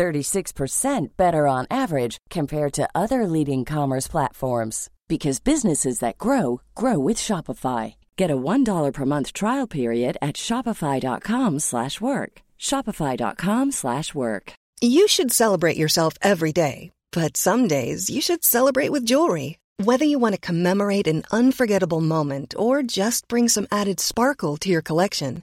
[0.00, 6.98] 36% better on average compared to other leading commerce platforms because businesses that grow grow
[6.98, 7.94] with Shopify.
[8.16, 12.32] Get a $1 per month trial period at shopify.com/work.
[12.68, 14.52] shopify.com/work.
[14.96, 19.58] You should celebrate yourself every day, but some days you should celebrate with jewelry.
[19.88, 24.68] Whether you want to commemorate an unforgettable moment or just bring some added sparkle to
[24.68, 25.42] your collection,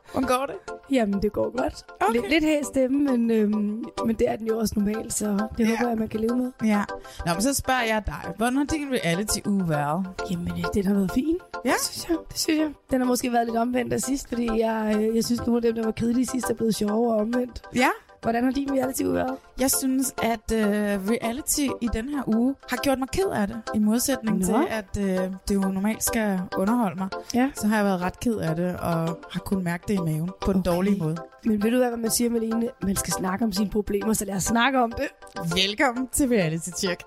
[0.11, 0.55] Hvordan går det?
[0.91, 1.85] Jamen, det går godt.
[2.01, 2.13] Okay.
[2.13, 5.69] Lidt, lidt hæs stemme, men, øhm, men det er den jo også normalt, så det
[5.69, 5.77] Ja.
[5.77, 6.51] håber jeg, man kan leve med.
[6.63, 6.83] Ja.
[7.25, 8.33] Nå, men så spørger jeg dig.
[8.37, 10.05] Hvordan har din reality-uge været?
[10.31, 11.37] Jamen, øh, den har været fin.
[11.65, 11.69] Ja.
[11.71, 12.17] Det synes jeg.
[12.29, 12.69] Det synes jeg.
[12.91, 15.61] Den har måske været lidt omvendt af sidst, fordi jeg, øh, jeg synes, nogle af
[15.61, 17.61] dem, der var kedelige sidst, er blevet sjovere og omvendt.
[17.75, 17.89] Ja.
[18.21, 19.37] Hvordan har din reality været?
[19.59, 20.63] Jeg synes, at øh,
[21.09, 23.61] reality i den her uge har gjort mig ked af det.
[23.75, 24.45] I modsætning Nå.
[24.45, 27.09] til, at øh, det jo normalt skal underholde mig.
[27.33, 27.51] Ja.
[27.55, 30.31] Så har jeg været ret ked af det, og har kunnet mærke det i maven.
[30.41, 30.71] På den Okay.
[30.71, 31.17] dårlige måde.
[31.45, 32.69] Men ved du hvad, hvad man siger, Malene?
[32.83, 35.07] Man skal snakke om sine problemer, så lad os snakke om det.
[35.55, 37.03] Velkommen til Reality Check.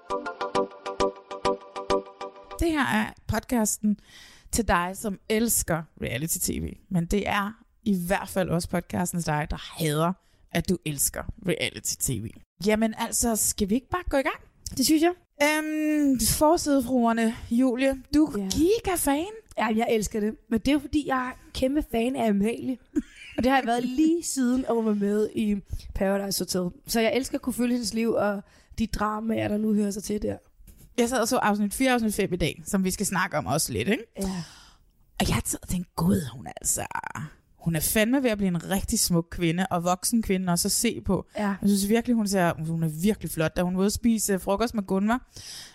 [2.60, 3.96] Det her er podcasten
[4.52, 6.76] til dig, som elsker reality-tv.
[6.90, 7.52] Men det er
[7.84, 10.12] i hvert fald også podcasten til dig, der hader,
[10.54, 12.30] at du elsker reality-tv.
[12.66, 14.36] Jamen altså, skal vi ikke bare gå i gang?
[14.76, 15.12] Det synes jeg.
[15.42, 18.48] Øhm, forsidefruerne, Julie, du er Ja.
[18.48, 19.26] giga-fan.
[19.58, 20.34] Ja, jeg elsker det.
[20.50, 22.78] Men det er fordi, jeg er kæmpe fan af Amalie.
[23.36, 25.56] Og det har jeg været lige siden, at hun var med i
[25.94, 26.80] Paradise Hotel.
[26.86, 28.42] Så jeg elsker at kunne følge hendes liv og
[28.78, 30.36] de dramaer, der nu hører sig til der.
[30.98, 33.36] Jeg sad og så afsnit 4 og afsnit 5 i dag, som vi skal snakke
[33.38, 34.04] om også lidt, ikke?
[34.20, 34.42] Ja.
[35.20, 36.86] Og jeg tænkte, gud, hun er altså...
[37.64, 40.72] Hun er fandme ved at blive en rigtig smuk kvinde, og voksen kvinde også at
[40.72, 41.26] se på.
[41.36, 41.46] Ja.
[41.48, 44.38] Jeg synes virkelig, hun, ser, hun er virkelig flot, da hun var ude at spise
[44.38, 45.28] frokost med Gunvar.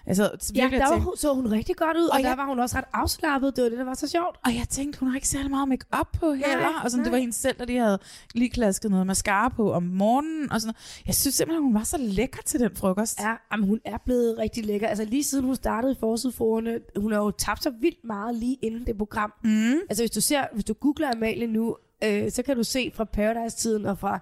[0.08, 2.24] Jeg sad Ja, virkelig der var, hun- så hun rigtig godt ud, og, Og og
[2.24, 3.56] der jeg- var hun også ret afslappet.
[3.56, 4.38] Det var det, der var så sjovt.
[4.46, 6.82] og jeg tænkte, hun har ikke særlig meget make op på heller.
[6.84, 7.18] og sådan, det nej.
[7.18, 8.00] var hende selv, der lige havde
[8.36, 10.52] lige klasket noget mascara på om morgenen.
[10.52, 10.76] Og sådan.
[11.08, 13.20] Jeg synes simpelthen, hun var så lækker til den frokost.
[13.20, 14.88] Ja, jamen, hun er blevet rigtig lækker.
[14.88, 18.58] Altså lige siden hun startede i Forsidforerne, hun har jo tabt sig vildt meget lige
[18.62, 19.34] inden det program.
[19.44, 19.74] Mm.
[19.90, 23.04] Altså hvis du ser, hvis du googler Amalie nu, øh, så kan du se fra
[23.04, 24.14] Paradise-tiden og fra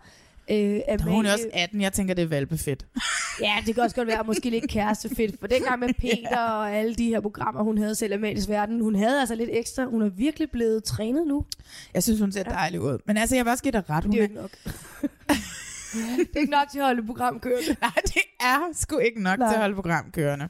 [0.52, 1.04] øh, Amalie.
[1.16, 1.82] Hun er også 18.
[1.82, 2.86] Jeg tænker, det er valpefedt.
[3.42, 5.40] Ja, det kan også godt være, måske lidt kærestefedt.
[5.40, 8.96] For dengang med Peter og alle de her programmer, hun havde selv Amalies Verden, hun
[8.96, 9.86] havde altså lidt ekstra.
[9.86, 11.46] Hun er virkelig blevet trænet nu.
[11.94, 12.98] Jeg synes, hun ser dejlig ud.
[13.06, 14.04] Men altså, jeg vil også give dig ret.
[14.04, 14.52] Hun Det er er, nok.
[16.18, 17.76] det er ikke nok til at holde program kørende.
[17.82, 19.50] Nej, det er sgu ikke nok Nej.
[19.50, 20.50] til at holde program kørende.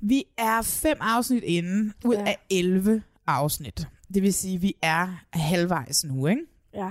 [0.00, 2.24] Vi er fem afsnit inde ud Ja.
[2.26, 3.86] af 11 afsnit.
[4.14, 6.42] Det vil sige, at vi er halvvejs nu, ikke?
[6.74, 6.90] Ja.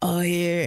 [0.00, 0.66] Og øh,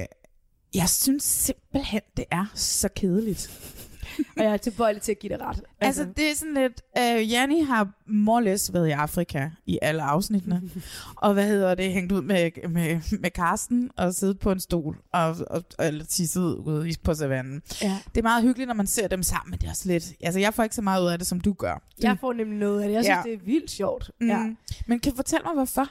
[0.76, 3.52] jeg synes simpelthen, det er så kedeligt.
[4.38, 5.62] Og jeg er tilbøjelig til at give det ret.
[5.82, 6.82] Altså, det er sådan lidt...
[6.98, 10.62] Øh, Janni har more or less været i Afrika i alle afsnittene.
[11.16, 11.94] og hvad hedder det?
[11.94, 16.06] Hængt ud med, med, med Karsten og siddet på en stol og, og, og eller
[16.06, 17.62] tisset ude i- på savannen.
[17.82, 17.98] ja.
[18.16, 20.14] Det er meget hyggeligt, når man ser dem sammen, men det er også lidt...
[20.22, 21.82] Altså, jeg får ikke så meget ud af det, som du gør.
[22.02, 22.96] Jeg får nemlig noget af det.
[22.96, 23.22] Jeg synes, Ja.
[23.32, 24.12] det er vildt sjovt.
[24.22, 24.28] Mm.
[24.28, 24.50] Ja.
[24.88, 25.90] Men kan du fortælle mig, hvorfor?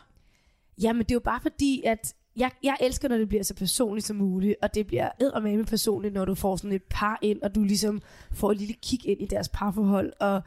[0.83, 4.07] Jamen, det er jo bare fordi, at jeg, jeg elsker, når det bliver så personligt
[4.07, 7.55] som muligt, og det bliver eddermame personligt, når du får sådan et par ind, og
[7.55, 8.03] du ligesom
[8.33, 10.43] får et lille kig ind i deres parforhold, og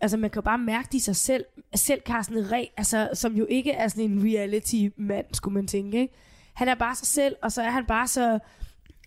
[0.00, 1.44] altså man kan jo bare mærke det i sig selv,
[1.74, 6.14] selv Carsten Ræ, altså, som jo ikke er sådan en reality-mand, skulle man tænke, ikke?
[6.54, 8.38] Han er bare sig selv, og så er han bare så,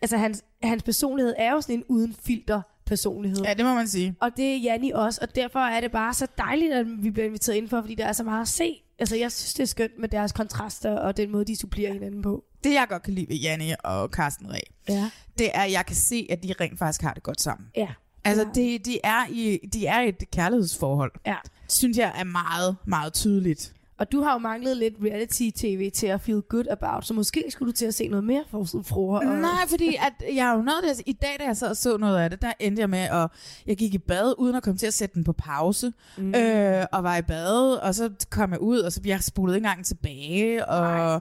[0.02, 3.42] altså hans, hans personlighed er jo sådan en uden filter personlighed.
[3.44, 4.16] Ja, det må man sige.
[4.22, 7.26] Og det er Janni også, og derfor er det bare så dejligt, at vi bliver
[7.26, 8.82] inviteret indenfor, fordi der er så meget at se.
[9.00, 12.22] Altså, jeg synes, det er skønt med deres kontraster, og den måde, de supplerer hinanden
[12.22, 12.44] på.
[12.64, 14.60] Det, jeg godt kan lide ved Janne og Carsten Ræ,
[14.90, 15.10] Ja.
[15.38, 17.68] det er, at jeg kan se, at de rent faktisk har det godt sammen.
[17.78, 17.88] Ja.
[18.24, 18.62] Altså, Ja.
[18.62, 21.12] de, de, er i, de er i et kærlighedsforhold.
[21.26, 21.36] Ja.
[21.70, 23.74] synes jeg er meget, meget tydeligt.
[24.00, 27.72] Og du har jo manglet lidt reality-tv til at feel good about, så måske skulle
[27.72, 29.20] du til at se noget mere for fruer.
[29.20, 29.26] Og...
[29.26, 31.98] Nej, fordi at jeg er jo noget der, i dag, da jeg sad og så
[31.98, 33.30] noget af det, der endte jeg med, at
[33.68, 36.36] jeg gik i bad, uden at komme til at sætte den på pause, mm.
[36.36, 39.66] øh, og var i bad, og så kom jeg ud, og så jeg spolede ikke
[39.66, 40.82] engang tilbage, og...
[40.82, 41.20] Nej.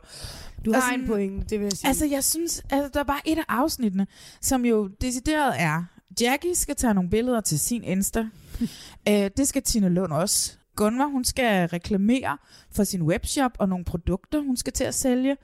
[0.64, 1.88] Du har en pointe, det vil jeg sige.
[1.88, 4.06] Altså, jeg synes, altså, der er bare et af afsnittene,
[4.40, 5.84] som jo decideret er,
[6.20, 8.20] Jackie skal tage nogle billeder til sin Insta.
[9.08, 10.58] øh, det skal Tina Lund også.
[10.78, 12.38] Gunvar, hun skal reklamere
[12.70, 15.36] for sin webshop og nogle produkter, hun skal til at sælge.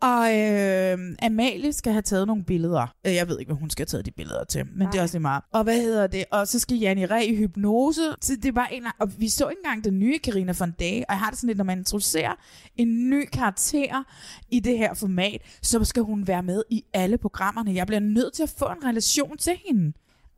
[0.00, 2.94] Og øh, Amalie skal have taget nogle billeder.
[3.06, 4.90] Øh, Jeg ved ikke, hvad hun skal have taget de billeder til, men Nej.
[4.90, 5.42] det er også lige meget.
[5.52, 6.24] Og hvad hedder det?
[6.30, 8.00] Og så skal Janni Ræ i hypnose.
[8.20, 10.96] Så det er bare en Og vi så ikke engang den nye Karina von Day,
[10.98, 12.34] og jeg har det sådan lidt, når man introducerer
[12.76, 14.04] en ny karakter
[14.50, 17.74] i det her format, så skal hun være med i alle programmerne.
[17.74, 19.92] Jeg bliver nødt til at få en relation til hende.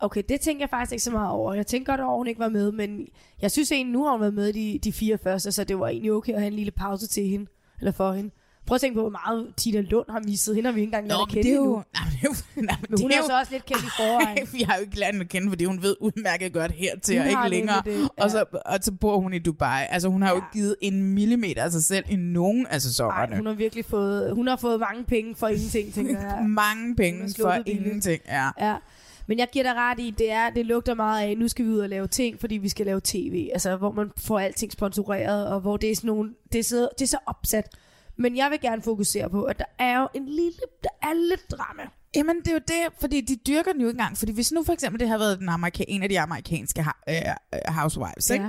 [0.05, 1.55] Okay, det tænker jeg faktisk ikke så meget over.
[1.55, 3.06] Jeg tænker godt over, at hun ikke var med, men
[3.43, 5.89] jeg synes egentlig, nu har hun været med de, de fire første, så det var
[5.89, 7.47] egentlig okay at have en lille pause til hende,
[7.79, 8.31] eller for hende.
[8.67, 10.55] Prøv at tænke på, hvor meget Tina Lund har misset.
[10.55, 11.83] Hende har vi ikke engang lært at kende det er jo...
[11.95, 12.35] Nej, men det er jo...
[12.62, 14.49] Nej, men Men hun det er er jo jo så også lidt kendt i forvejen.
[14.53, 17.31] vi har jo ikke lært at kende, fordi hun ved udmærket godt hertil Hun og
[17.31, 17.83] ikke længere.
[17.85, 18.25] det, ja.
[18.25, 19.85] Og, så, og så bor hun i Dubai.
[19.91, 20.41] Altså hun har jo Ja.
[20.41, 23.27] ikke givet en millimeter af sig selv i nogen af sæsonerne.
[23.31, 26.45] Nej, hun har virkelig fået, hun har fået mange penge for ingenting, tænker jeg.
[26.65, 28.21] Mange penge for ingenting.
[28.29, 28.49] Ja.
[28.61, 28.75] Ja.
[29.26, 31.71] Men jeg giver dig ret i, det, er, det lugter meget af, nu skal vi
[31.71, 33.49] ud og lave ting, fordi vi skal lave tv.
[33.53, 36.88] Altså, hvor man får alting sponsoreret, og hvor det er sådan nogle, det er så,
[36.99, 37.76] det er så opsat.
[38.17, 41.50] Men jeg vil gerne fokusere på, at der er jo en lille, der er lidt
[41.50, 41.82] drama.
[42.17, 44.19] Jamen, det er jo det, fordi de dyrker den jo ikke engang.
[44.19, 46.91] Fordi hvis nu for eksempel det havde været den amerika- en af de amerikanske ha-
[47.09, 47.17] øh,
[47.55, 48.44] øh, housewives, ikke?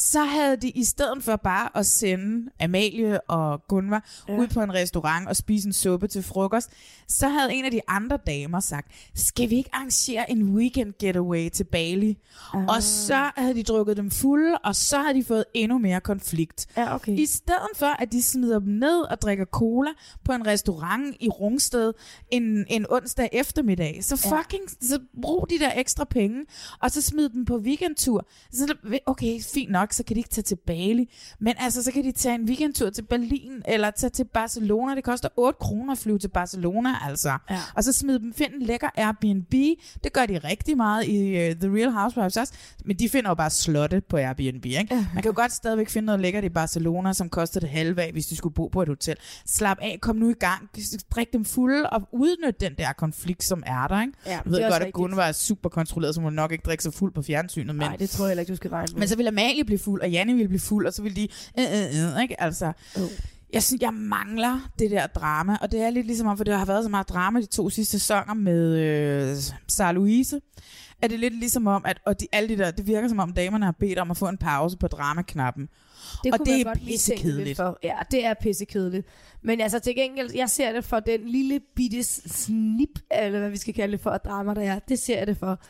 [0.00, 4.32] Så havde de i stedet for bare at sende Amalie og Gunvar Ja.
[4.34, 4.38] ja.
[4.40, 6.70] ud på en restaurant og spise en suppe til frokost,
[7.08, 11.48] så havde en af de andre damer sagt, skal vi ikke arrangere en weekend getaway
[11.50, 12.18] til Bali?
[12.54, 12.64] Ah.
[12.66, 16.66] Og så havde de drukket dem fulde, og så havde de fået endnu mere konflikt.
[16.76, 17.12] Ja, okay.
[17.18, 19.90] I stedet for, at de smider dem ned og drikker cola
[20.24, 21.92] på en restaurant i Rungsted
[22.30, 24.38] en, en onsdag eftermiddag, så Ja.
[24.38, 26.44] fucking, så brug de der ekstra penge,
[26.82, 28.26] og så smid dem på weekendtur.
[28.52, 28.74] Så,
[29.06, 31.10] okay, fint nok, så kan de ikke tage til Bali,
[31.40, 34.94] men altså, så kan de tage en weekendtur til Berlin, eller tage til Barcelona.
[34.94, 37.38] Det koster 8 kroner at flyve til Barcelona, altså.
[37.50, 37.58] Ja.
[37.74, 39.52] Og så smid dem, find en lækker Airbnb.
[40.04, 41.20] Det gør de rigtig meget i
[41.50, 42.52] uh, The Real Housewives også,
[42.84, 44.86] men de finder jo bare slotte på Airbnb, ikke?
[45.14, 48.12] Man kan jo godt stadigvæk finde noget lækkert i Barcelona, som koster det halve af,
[48.12, 49.16] hvis de skulle bo på et hotel.
[49.46, 50.68] Slap af, kom nu i gang,
[51.10, 54.12] drik dem fulde og udnyt den der konflikt, som er der, ikke?
[54.26, 54.94] Ja, Jeg ved er godt, at rigtigt.
[54.94, 57.96] Gunnar var super kontrolleret, så hun nok ikke drikke sig fuld på fjernsynet, men, Nej,
[57.96, 58.98] det tror jeg heller ikke, du skal regne med.
[58.98, 61.28] men så ville Amalie blive fuld, og Janne ville blive fuld, og så ville de,
[61.58, 62.40] øh, øh, øh, ikke?
[62.42, 63.02] Altså, Oh.
[63.52, 66.54] jeg synes, jeg mangler det der drama, og det er lidt ligesom om, for det
[66.54, 69.36] har været så meget drama de to sidste sæsoner med øh,
[69.68, 70.40] Sarah Louise,
[71.02, 73.32] er det lidt ligesom om, at og de, alle de der, det virker som om
[73.32, 75.68] damerne har bedt om at få en pause på dramaknappen.
[76.24, 77.56] Det Og kunne det er pissekedeligt.
[77.56, 77.78] For.
[77.82, 79.06] Ja, det er pissekedeligt.
[79.42, 83.56] Men altså til gengæld, jeg ser det for den lille bitte snip, eller hvad vi
[83.56, 84.78] skal kalde det for, drama der er.
[84.78, 85.60] Det ser jeg det for.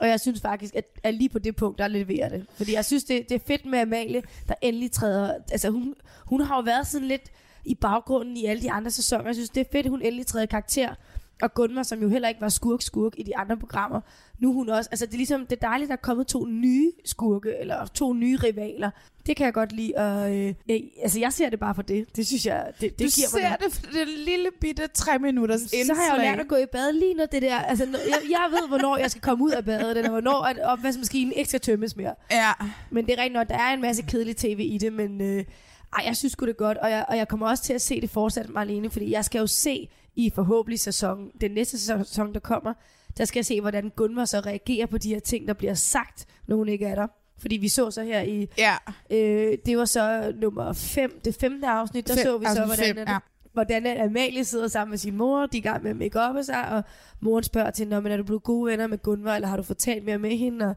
[0.00, 2.46] Og jeg synes faktisk, at, at lige på det punkt, der leverer det.
[2.54, 5.34] Fordi jeg synes, det, det er fedt med Amalie, der endelig træder...
[5.50, 5.94] Altså hun,
[6.24, 7.30] hun har jo været sådan lidt
[7.64, 9.24] i baggrunden i alle de andre sæsoner.
[9.24, 10.94] Jeg synes, det er fedt, at hun endelig træder karakter.
[11.42, 14.00] Og Gunvar, som jo heller ikke var skurk-skurk i de andre programmer,
[14.38, 14.88] nu er hun også...
[14.92, 17.86] Altså det er ligesom, det er dejligt, at der er kommet to nye skurke, eller
[17.86, 18.90] to nye rivaler.
[19.26, 22.16] Det kan jeg godt lide, og øh, øh, altså jeg ser det bare for det.
[22.16, 23.60] Det synes jeg, det, det du giver mig ser noget.
[23.64, 25.86] det for det lille bitte tre minutters indslag.
[25.86, 27.56] Så har jeg jo lært at gå i bad lige når det der.
[27.58, 30.58] Altså, når- jeg, jeg ved, hvornår jeg skal komme ud af badet, eller hvornår at
[30.58, 32.14] opvaskemaskinen ikke skal tømmes mere.
[32.30, 32.50] Ja,
[32.90, 35.44] Men det er rigtigt nok, der er en masse kedelig tv i det, men øh,
[35.98, 37.82] ej, jeg synes sgu det er godt, og jeg, og jeg kommer også til at
[37.82, 42.34] se det fortsat, Marlene, fordi jeg skal jo se i forhåbentlig sæson, den næste sæson,
[42.34, 42.74] der kommer,
[43.18, 46.26] der skal jeg se, hvordan Gunvar så reagerer på de her ting, der bliver sagt,
[46.46, 47.06] når hun ikke er der.
[47.38, 48.76] Fordi vi så så her i, ja.
[49.10, 52.84] øh, det var så nummer 5, det femte afsnit, der Fem- så vi så, hvordan,
[52.84, 53.18] fem, fem, ja.
[53.52, 56.36] Hvordan Amalie sidder sammen med sin mor, de er i gang med at make op
[56.42, 56.82] sig, og
[57.20, 59.62] moren spørger til, Nå, men er du blevet gode venner med Gunvar, eller har du
[59.62, 60.76] fået talt mere med hende, og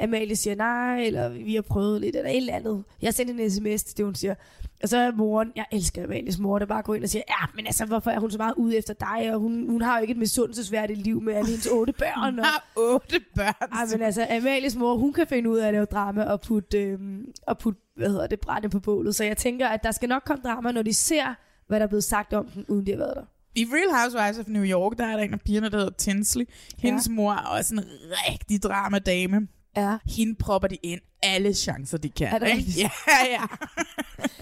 [0.00, 2.84] Amalie siger nej, eller vi har prøvet lidt, eller et eller andet.
[3.02, 4.34] Jeg sendte en sms til det, hun siger.
[4.82, 7.46] Og så er moren, jeg elsker Amalies mor, der bare går ind og siger, ja,
[7.54, 10.02] men altså, hvorfor er hun så meget ude efter dig, og hun, hun har jo
[10.02, 12.30] ikke et misundelsesværdigt liv med alle hendes otte børn.
[12.30, 13.72] Hun Og, har otte børn.
[13.72, 16.82] ej, men altså, Amalies mor, hun kan finde ud af at lave drama og putte,
[16.82, 19.14] øhm, og putte hvad hedder det, brænde på bålet.
[19.14, 21.34] Så jeg tænker, at der skal nok komme drama, når de ser,
[21.66, 23.24] hvad der er blevet sagt om den, uden de har været der.
[23.54, 26.48] I Real Housewives of New York, der er der en af pigerne, der hedder Tinsley.
[26.78, 27.84] Hendes mor er også en
[28.28, 29.48] rigtig dramadame.
[29.76, 29.98] Ja.
[30.06, 32.26] Hende propper de ind alle chancer, de kan.
[32.26, 32.70] Er det ikke?
[32.78, 32.90] Ja,
[33.30, 33.42] ja.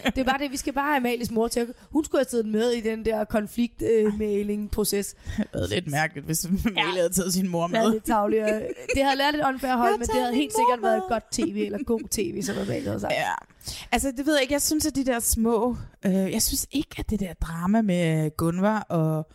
[0.05, 1.67] Det er bare det, vi skal bare have Amalies mor til at...
[1.91, 5.15] Hun skulle have siddet med i den der konfliktmæling-proces.
[5.37, 7.93] Det havde lidt mærkeligt, hvis Amalie havde taget sin mor Ja, med.
[7.93, 8.45] lidt tavlig.
[8.45, 8.51] og
[8.95, 11.05] Det havde lært et unfair hold, men det havde helt sikkert mor været med.
[11.05, 13.13] et godt tv, eller god tv, som Amalie havde sagt.
[13.13, 13.33] Ja,
[13.93, 14.53] Altså, det ved jeg ikke.
[14.55, 15.77] Jeg synes, at de der små...
[16.07, 19.29] Øh, jeg synes ikke, at det der drama med Gunvar og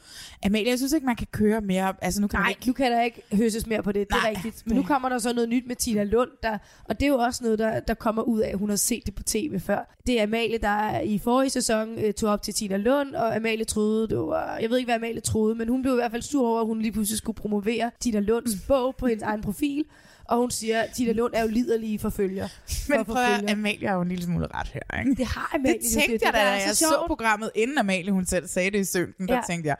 [0.45, 1.93] Amalie, jeg synes ikke, man kan køre mere...
[2.01, 2.67] Altså, nu kan Nej, ikke...
[2.67, 4.07] nu kan der ikke høses mere på det.
[4.07, 4.63] Det er Nej, rigtigt.
[4.65, 7.17] Men nu kommer der så noget nyt med Tina Lund, der, og det er jo
[7.17, 9.95] også noget, der, der kommer ud af, at hun har set det på tv før.
[10.07, 13.65] Det er Amalie, der i forrige sæson øh, tog op til Tina Lund, og Amalie
[13.65, 16.21] troede, det var, jeg ved ikke, hvad Amalie troede, men hun blev i hvert fald
[16.21, 18.59] sur over, at hun lige pludselig skulle promovere Tina Lunds Mm.
[18.67, 19.85] bog på hendes egen profil.
[20.29, 22.47] Og hun siger, at Tina Lund er jo liderlige forfølger.
[22.89, 23.51] Men for prøv at.
[23.51, 25.15] Amalie har jo en lille smule ret her, ikke?
[25.15, 25.77] Det har Amalie.
[25.79, 28.25] Det jo, tænkte det, jeg da, der da er jeg så programmet, inden Amalie hun
[28.25, 29.41] selv sagde det i der Ja.
[29.49, 29.75] tænkte jeg,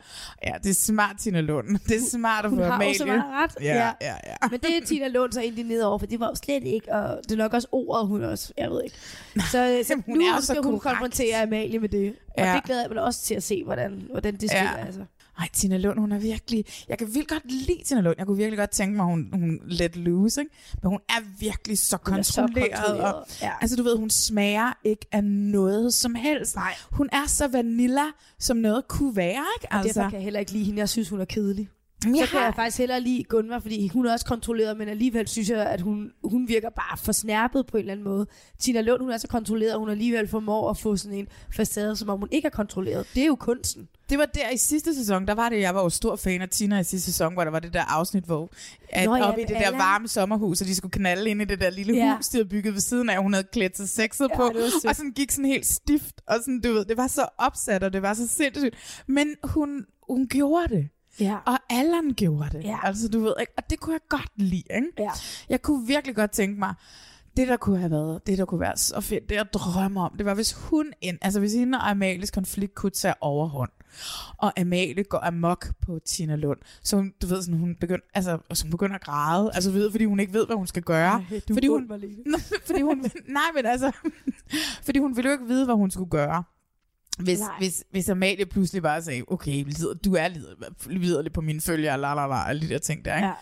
[0.46, 1.78] ja, det er smart, Tina Lund.
[1.88, 2.92] Det er smart at Hun få har Amalie.
[2.92, 3.50] jo så meget ret.
[3.60, 4.48] Ja, ja, ja.
[4.50, 7.20] Men det er Tina Lund så indigneret over, for det var jo slet ikke, og
[7.24, 8.96] det er nok også ordet, hun også, jeg ved ikke.
[9.34, 9.42] Så,
[9.88, 10.82] så hun nu er jo skal hun korrekt.
[10.82, 12.14] konfrontere Amalie med det.
[12.38, 12.52] Og Ja.
[12.54, 14.62] det glæder jeg mig også til at se, hvordan, hvordan det sker.
[14.62, 14.84] Ja.
[14.86, 15.00] Altså.
[15.38, 16.64] Ej, Tina Lund, hun er virkelig...
[16.88, 18.14] Jeg kan vildt godt lide Tina Lund.
[18.18, 20.52] Jeg kunne virkelig godt tænke mig, hun, hun let loose, ikke?
[20.82, 23.00] Men hun er virkelig så Hun er så kontrolleret.
[23.14, 23.26] og.
[23.42, 23.50] Ja.
[23.60, 26.56] altså, du ved, hun smager ikke af noget som helst.
[26.56, 26.74] Nej.
[26.92, 28.04] Hun er så vanilla,
[28.38, 29.66] som noget kunne være, ikke?
[29.70, 30.78] Og derfor Altså, kan jeg heller ikke lide hende.
[30.78, 31.68] Jeg synes, hun er kedelig.
[32.04, 34.76] Men Så jeg kan jeg har, faktisk hellere lide Gunvar, fordi hun er også kontrolleret,
[34.76, 38.04] men alligevel synes jeg, at hun, hun virker bare for snærpet på en eller anden
[38.04, 38.26] måde.
[38.58, 41.96] Tina Lund, hun er så kontrolleret, og hun alligevel formår at få sådan en facade,
[41.96, 43.06] som om hun ikke er kontrolleret.
[43.14, 43.88] Det er jo kunsten.
[44.10, 46.48] Det var der i sidste sæson, der var det, jeg var jo stor fan af
[46.48, 48.50] Tina i sidste sæson, hvor der var det der afsnit, hvor
[48.88, 51.44] at Nå ja, oppe i det der varme sommerhus, og de skulle knalde ind i
[51.44, 52.16] det der lille Ja.
[52.16, 54.42] hus, de havde bygget ved siden af, hun havde klædt sig sexet Ja, på,
[54.88, 57.92] og sådan gik sådan helt stift, og sådan, du ved, det var så opsat, og
[57.92, 59.02] det var så sindssygt.
[59.06, 60.88] Men hun, hun gjorde det.
[61.20, 61.36] Ja.
[61.46, 62.64] Og Allan gjorde det.
[62.64, 62.78] Ja.
[62.82, 64.88] Altså, du ved ikke, og det kunne jeg godt lide, ikke?
[64.98, 65.10] Ja.
[65.48, 66.74] Jeg kunne virkelig godt tænke mig,
[67.36, 70.14] det der kunne have været, det der kunne være så fedt, det jeg drømmer om,
[70.16, 73.70] det var hvis hun ind, altså hvis hende og Amalies konflikt kunne tage overhånd,
[74.38, 78.38] og Amalie går amok på Tina Lund, så hun, du ved sådan, hun begynder, altså,
[78.54, 81.10] så hun begynder at græde, altså ved, fordi hun ikke ved, hvad hun skal gøre.
[81.30, 81.88] Ej, du fordi hun,
[82.66, 83.92] fordi hun, nej, men altså,
[84.86, 86.44] fordi hun ville jo ikke vide, hvad hun skulle gøre.
[87.18, 87.58] Hvis, Nej.
[87.58, 89.64] hvis, hvis Amalie pludselig bare sagde, okay,
[90.04, 93.16] du er lider- liderlig på mine følger, la la la, alle de der ting der,
[93.16, 93.26] ikke?
[93.26, 93.32] Ja.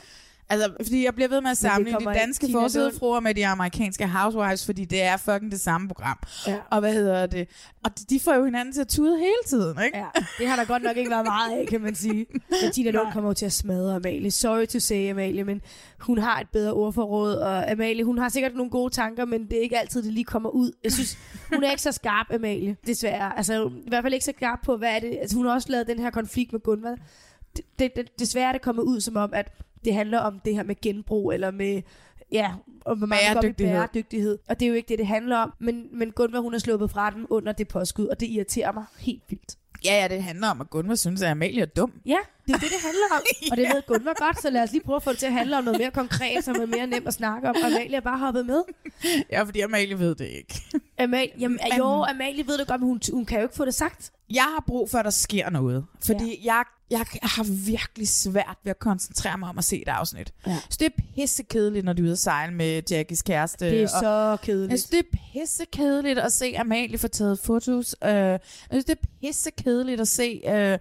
[0.48, 4.66] Altså, fordi jeg bliver ved med at kommer de danske forsidefruer med de amerikanske housewives,
[4.66, 6.18] fordi det er fucking det samme program.
[6.46, 6.56] Ja.
[6.70, 7.48] Og hvad hedder det?
[7.84, 9.98] Og de, får jo hinanden til at tude hele tiden, ikke?
[9.98, 10.06] Ja,
[10.38, 12.26] det har der godt nok ikke været meget af, kan man sige.
[12.62, 14.30] Men Tina Lund kommer jo til at smadre Amalie.
[14.30, 15.60] Sorry to say, Amalie, men
[16.00, 19.58] hun har et bedre ordforråd, og Amalie, hun har sikkert nogle gode tanker, men det
[19.58, 20.72] er ikke altid, det lige kommer ud.
[20.84, 21.18] Jeg synes,
[21.54, 23.36] hun er ikke så skarp, Amalie, desværre.
[23.36, 25.18] Altså, i hvert fald ikke så skarp på, hvad er det...
[25.20, 26.96] Altså, hun har også lavet den her konflikt med Gunvar.
[27.56, 29.52] Det, det, det, desværre er det kommet ud som om, at
[29.84, 31.82] det handler om det her med genbrug, eller med...
[32.32, 33.74] Ja, og hvor meget Bæredygtighed.
[33.74, 34.38] bæredygtighed.
[34.48, 35.52] Og det er jo ikke det, det handler om.
[35.58, 38.84] Men, men Gunvar, hun er sluppet fra dem under det påskud, og det irriterer mig
[38.98, 39.56] helt vildt.
[39.84, 41.92] Ja, ja, det handler om, at Gunvar synes, at Amalie er dum.
[42.06, 43.22] Ja, det er det, det handler om.
[43.50, 45.32] Og det ved Gunvar godt, så lad os lige prøve at få det til at
[45.32, 47.56] handle om noget mere konkret, som er mere nemt at snakke om.
[47.62, 48.62] Og Amalie er bare hoppet med.
[49.32, 50.62] Ja, fordi Amalie ved det ikke.
[50.98, 53.74] Amalie, jamen, jo, Amalie ved det godt, men hun, hun kan jo ikke få det
[53.74, 54.10] sagt.
[54.30, 55.84] Jeg har brug for, at der sker noget.
[56.06, 56.54] Fordi ja.
[56.54, 60.32] jeg, jeg har virkelig svært ved at koncentrere mig om at se et afsnit.
[60.46, 60.56] Ja.
[60.70, 63.70] Så det er pissekedeligt, når du er ude at sejle med Jackies kæreste.
[63.70, 64.70] Det er og- så kedeligt.
[64.70, 67.96] Jeg synes, det er pissekedeligt at se Amalie få taget fotos.
[68.04, 70.78] Øh, jeg synes, det er pissekedeligt at se øh,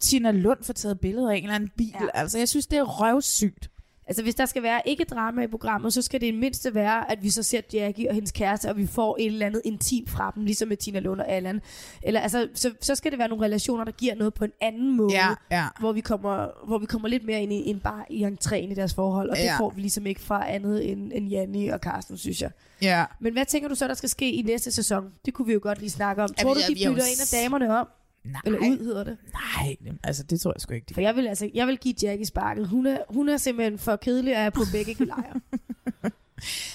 [0.00, 1.94] Tina Lund få taget billeder af en eller anden bil.
[2.00, 2.04] Ja.
[2.14, 2.20] Ja.
[2.20, 3.70] Altså, jeg synes, det er røvsygt.
[4.06, 7.10] Altså, hvis der skal være ikke drama i programmet, så skal det i mindste være,
[7.10, 10.06] at vi så ser Jackie og hendes kæreste, og vi får et eller andet intim
[10.06, 11.60] fra dem, ligesom med Tina Lund og Allan.
[12.02, 14.96] Eller altså, så, så skal det være nogle relationer, der giver noget på en anden
[14.96, 15.12] måde.
[15.14, 15.66] Ja, ja.
[15.80, 18.74] Hvor vi, kommer, hvor vi kommer lidt mere ind i, end bare i entréen i
[18.74, 19.30] deres forhold.
[19.30, 19.58] Og det Ja.
[19.58, 22.50] får vi ligesom ikke fra andet end, end Janni og Carsten, synes jeg.
[22.82, 23.04] ja.
[23.20, 25.04] Men hvad tænker du så, der skal ske i næste sæson?
[25.24, 26.28] Det kunne vi jo godt lige snakke om.
[26.28, 27.88] Tror Jamen, du, ja, de bytter en af damerne om?
[28.32, 29.16] Nej, Eller ud hedder det?
[29.32, 30.86] nej, altså det tror jeg sgu ikke.
[30.88, 30.94] De.
[30.94, 32.68] For jeg vil, altså, jeg vil give Jackie sparket.
[32.68, 35.40] Hun er, hun er simpelthen for kedelig at er på begge lejre.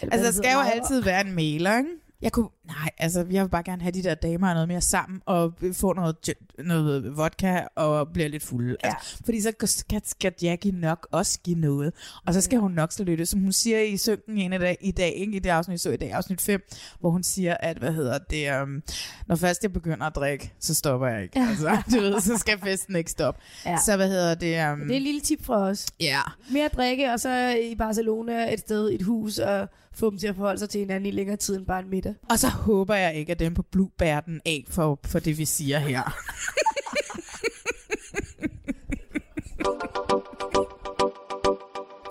[0.01, 1.89] Altså, der skal jo altid være en mailer, ikke?
[2.21, 5.21] Jeg kunne, nej, altså, jeg vil bare gerne have de der damer noget mere sammen,
[5.25, 6.15] og få noget,
[6.57, 8.75] noget vodka, og bliver lidt fulde.
[8.83, 8.87] Ja.
[8.87, 11.93] Altså, fordi så skal, skal Jackie nok også give noget.
[12.25, 14.91] Og så skal hun nok så lytte, som hun siger i synken en dag, i
[14.91, 15.33] dag, ikke?
[15.35, 16.61] i det afsnit, så i dag, afsnit 5,
[16.99, 18.83] hvor hun siger, at, hvad hedder det, um,
[19.27, 21.39] når først jeg begynder at drikke, så stopper jeg ikke.
[21.39, 23.41] Altså, du ved, så skal festen ikke stoppe.
[23.65, 23.77] Ja.
[23.85, 24.71] Så hvad hedder det?
[24.73, 25.85] Um, Det er et lille tip fra os.
[25.99, 26.21] ja.
[26.51, 30.35] Mere drikke, og så i Barcelona et sted, et hus, og få dem til at
[30.35, 32.13] forholde sig til hinanden i længere tid end bare en middag.
[32.29, 35.37] Og så håber jeg ikke, at dem på Blue bærer den af for, for det,
[35.37, 36.03] vi siger her.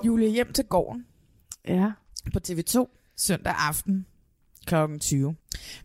[0.04, 1.06] Julie hjem til gården
[1.68, 1.92] Ja.
[2.32, 4.06] på TV2 søndag aften
[4.66, 4.74] kl.
[5.00, 5.34] 20.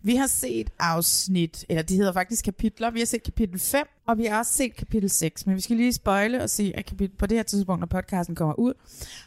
[0.01, 2.91] Vi har set afsnit, eller de hedder faktisk kapitler.
[2.91, 5.45] Vi har set kapitel 5, og vi har også set kapitel 6.
[5.45, 8.35] Men vi skal lige spøjle og sige, at kapitel, på det her tidspunkt, når podcasten
[8.35, 8.73] kommer ud,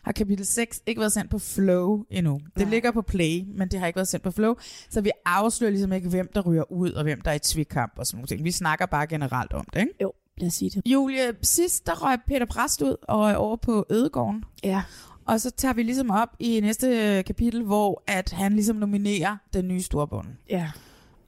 [0.02, 2.34] har kapitel 6 ikke været sendt på Flow endnu.
[2.34, 2.70] Det Nej.
[2.70, 4.54] ligger på Play, men det har ikke været sendt på Flow.
[4.90, 7.92] Så vi afslører ligesom ikke, hvem der ryger ud, og hvem der er i tvikkamp
[7.96, 8.44] og sådan nogle ting.
[8.44, 9.92] Vi snakker bare generelt om det, ikke?
[10.02, 10.82] Jo, lad os sige det.
[10.86, 14.44] Julie, sidst der røg Peter Præst ud og er over på Ødegården.
[14.64, 14.82] Ja.
[15.30, 19.68] Og så tager vi ligesom op i næste kapitel, hvor at han ligesom nominerer den
[19.68, 20.26] nye storbund.
[20.48, 20.70] Ja.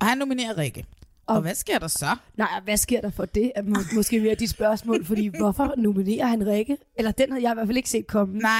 [0.00, 0.84] Og han nominerer Rikke.
[1.32, 2.06] Og, Og- hvad sker der så?
[2.36, 3.52] Nej, hvad sker der for det?
[3.54, 6.76] Er må, måske mere dit spørgsmål, fordi hvorfor nominerer han Rikke?
[6.98, 8.38] Eller den havde jeg i hvert fald ikke set komme.
[8.38, 8.50] Nej,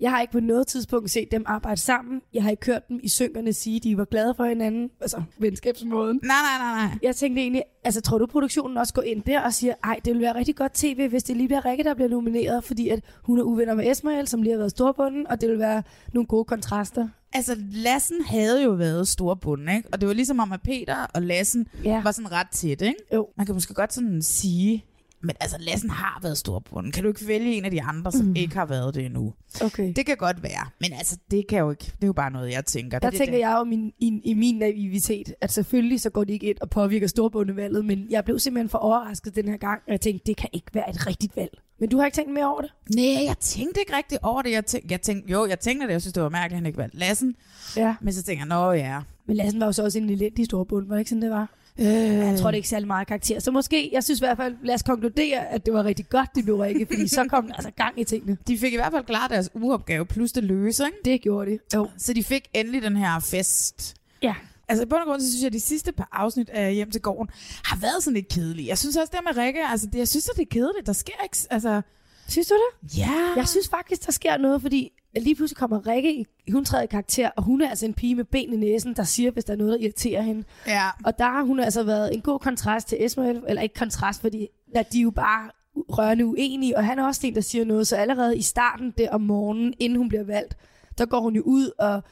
[0.00, 2.20] Jeg har ikke på noget tidspunkt set dem arbejde sammen.
[2.34, 4.90] Jeg har ikke hørt dem i synkerne sige, at de var glade for hinanden.
[5.00, 6.20] Altså, venskabsmåden.
[6.22, 6.98] nej, nej, nej, nej.
[7.02, 10.14] Jeg tænkte egentlig, altså tror du, produktionen også går ind der og siger, ej, det
[10.14, 13.00] vil være rigtig godt tv, hvis det lige bliver Rikke, der bliver nomineret, fordi at
[13.22, 15.82] hun er uvenner med Esmael, som lige har været storbunden, og det vil være
[16.12, 17.08] nogle gode kontraster.
[17.32, 19.88] Altså, Lassen havde jo været storbunden, ikke?
[19.92, 22.02] Og det var ligesom om, at Peter og Lassen Ja.
[22.02, 22.94] var sådan ret tæt, ikke?
[23.14, 23.28] Jo.
[23.36, 24.84] Man kan måske godt sådan sige,
[25.22, 26.92] men altså, Lassen har været storbunden.
[26.92, 28.36] Kan du ikke vælge en af de andre, som mm.
[28.36, 29.34] ikke har været det endnu?
[29.64, 29.92] Okay.
[29.96, 31.84] Det kan godt være, men altså, det kan jo ikke.
[31.84, 32.98] Det er jo bare noget, jeg tænker.
[32.98, 36.24] Der det, tænker det, jeg jo min, i, i min naivitet, at selvfølgelig så går
[36.24, 39.80] de ikke ind og påvirker storbundevalget, men jeg blev simpelthen for overrasket den her gang,
[39.86, 41.58] og jeg tænkte, det kan ikke være et rigtigt valg.
[41.80, 42.70] Men du har ikke tænkt mere over det?
[42.94, 44.50] Nej, jeg tænkte ikke rigtig over det.
[44.50, 45.92] Jeg tænkte, jeg tænkte, jo, jeg tænkte det.
[45.92, 47.34] Jeg synes, det var mærkeligt, at han ikke valgte Lassen.
[47.76, 47.94] Ja.
[48.00, 49.00] Men så tænker jeg, nå ja.
[49.26, 51.48] Men Lassen var jo så også en elendig storbund, var det ikke sådan, det var?
[51.78, 53.40] Øh, Jeg tror det er ikke særlig meget karakter.
[53.40, 56.28] Så måske, jeg synes i hvert fald, lad os konkludere, at det var rigtig godt,
[56.34, 58.36] det blev Rikke, fordi så kom der altså gang i tingene.
[58.48, 60.96] de fik i hvert fald klaret deres uopgave, plus det løse, ikke?
[61.04, 61.58] Det gjorde de.
[61.74, 61.88] Jo.
[61.98, 63.94] Så de fik endelig den her fest.
[64.22, 64.34] Ja.
[64.70, 66.90] Altså i bund og grund, så synes jeg, at de sidste par afsnit af Hjem
[66.90, 67.28] til gården
[67.64, 68.68] har været sådan lidt kedelige.
[68.68, 70.86] Jeg synes også, det med Rikke, altså det, jeg synes, at det er kedeligt.
[70.86, 71.82] Der sker ikke, altså...
[72.28, 72.98] Synes du det?
[72.98, 73.32] Ja.
[73.36, 77.30] Jeg synes faktisk, der sker noget, fordi lige pludselig kommer Rikke, hun træder i karakter,
[77.36, 79.56] og hun er altså en pige med ben i næsen, der siger, hvis der er
[79.56, 80.44] noget, der irriterer hende.
[80.66, 80.88] Ja.
[81.04, 84.46] Og der har hun altså været en god kontrast til Esmael, eller ikke kontrast, fordi
[84.74, 87.96] at de jo bare rørende uenige, og han er også en, der siger noget, så
[87.96, 90.56] allerede i starten der om morgenen, inden hun bliver valgt,
[90.98, 92.02] der går hun jo ud og,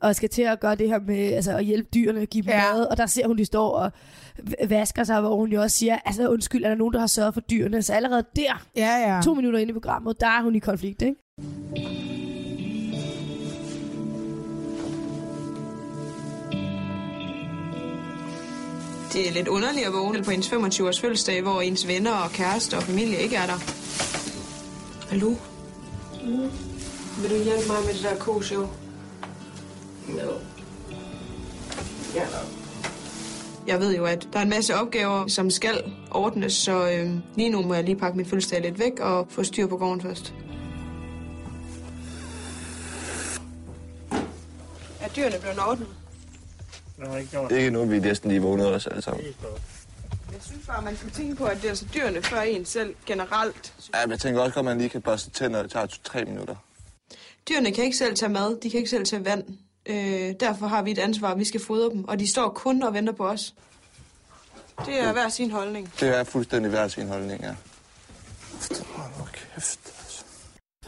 [0.00, 2.50] og skal til at gøre det her med altså, at hjælpe dyrene og give dem
[2.50, 2.72] Ja.
[2.72, 3.90] mad, og der ser hun, de står og
[4.68, 7.34] vasker sig, hvor hun jo også siger, altså undskyld, er der nogen, der har sørget
[7.34, 7.82] for dyrene?
[7.82, 9.20] Så allerede der, Ja, ja.
[9.22, 11.16] to minutter inde i programmet, der er hun i konflikt, ikke?
[19.12, 22.76] Det er lidt underligt at vågne på ens 25-års fødselsdag, hvor ens venner og kæreste
[22.76, 23.58] og familie ikke er der.
[25.10, 25.30] Hallo?
[26.24, 26.50] Mm.
[27.22, 28.66] Vil du hjælpe mig med det der ko-show?
[30.16, 30.32] No.
[32.14, 32.26] Ja.
[33.66, 37.48] Jeg ved jo, at der er en masse opgaver, som skal ordnes, så øh, lige
[37.48, 40.34] nu må jeg lige pakke min fødselsdag lidt væk og få styr på gården først.
[45.00, 45.86] Er dyrene blevet ordnet?
[47.18, 49.24] Ikke gjort Ikke nu, vi er næsten lige vågnet os alle sammen.
[50.32, 52.94] Jeg synes bare, man skal tænke på, at det er altså dyrene før en selv
[53.06, 53.74] generelt.
[53.94, 55.62] Ja, men jeg tænker også at man lige kan børste tænder.
[55.62, 56.56] Det tager tre minutter.
[57.48, 59.44] Dyrene kan ikke selv tage mad, de kan ikke selv tage vand.
[59.86, 62.94] Øh, derfor har vi et ansvar, vi skal fodre dem, og de står kun og
[62.94, 63.54] venter på os.
[64.86, 65.92] Det er hver sin holdning.
[66.00, 67.54] Det er fuldstændig hver sin holdning, ja.
[68.94, 70.24] Hold nu kæft, altså.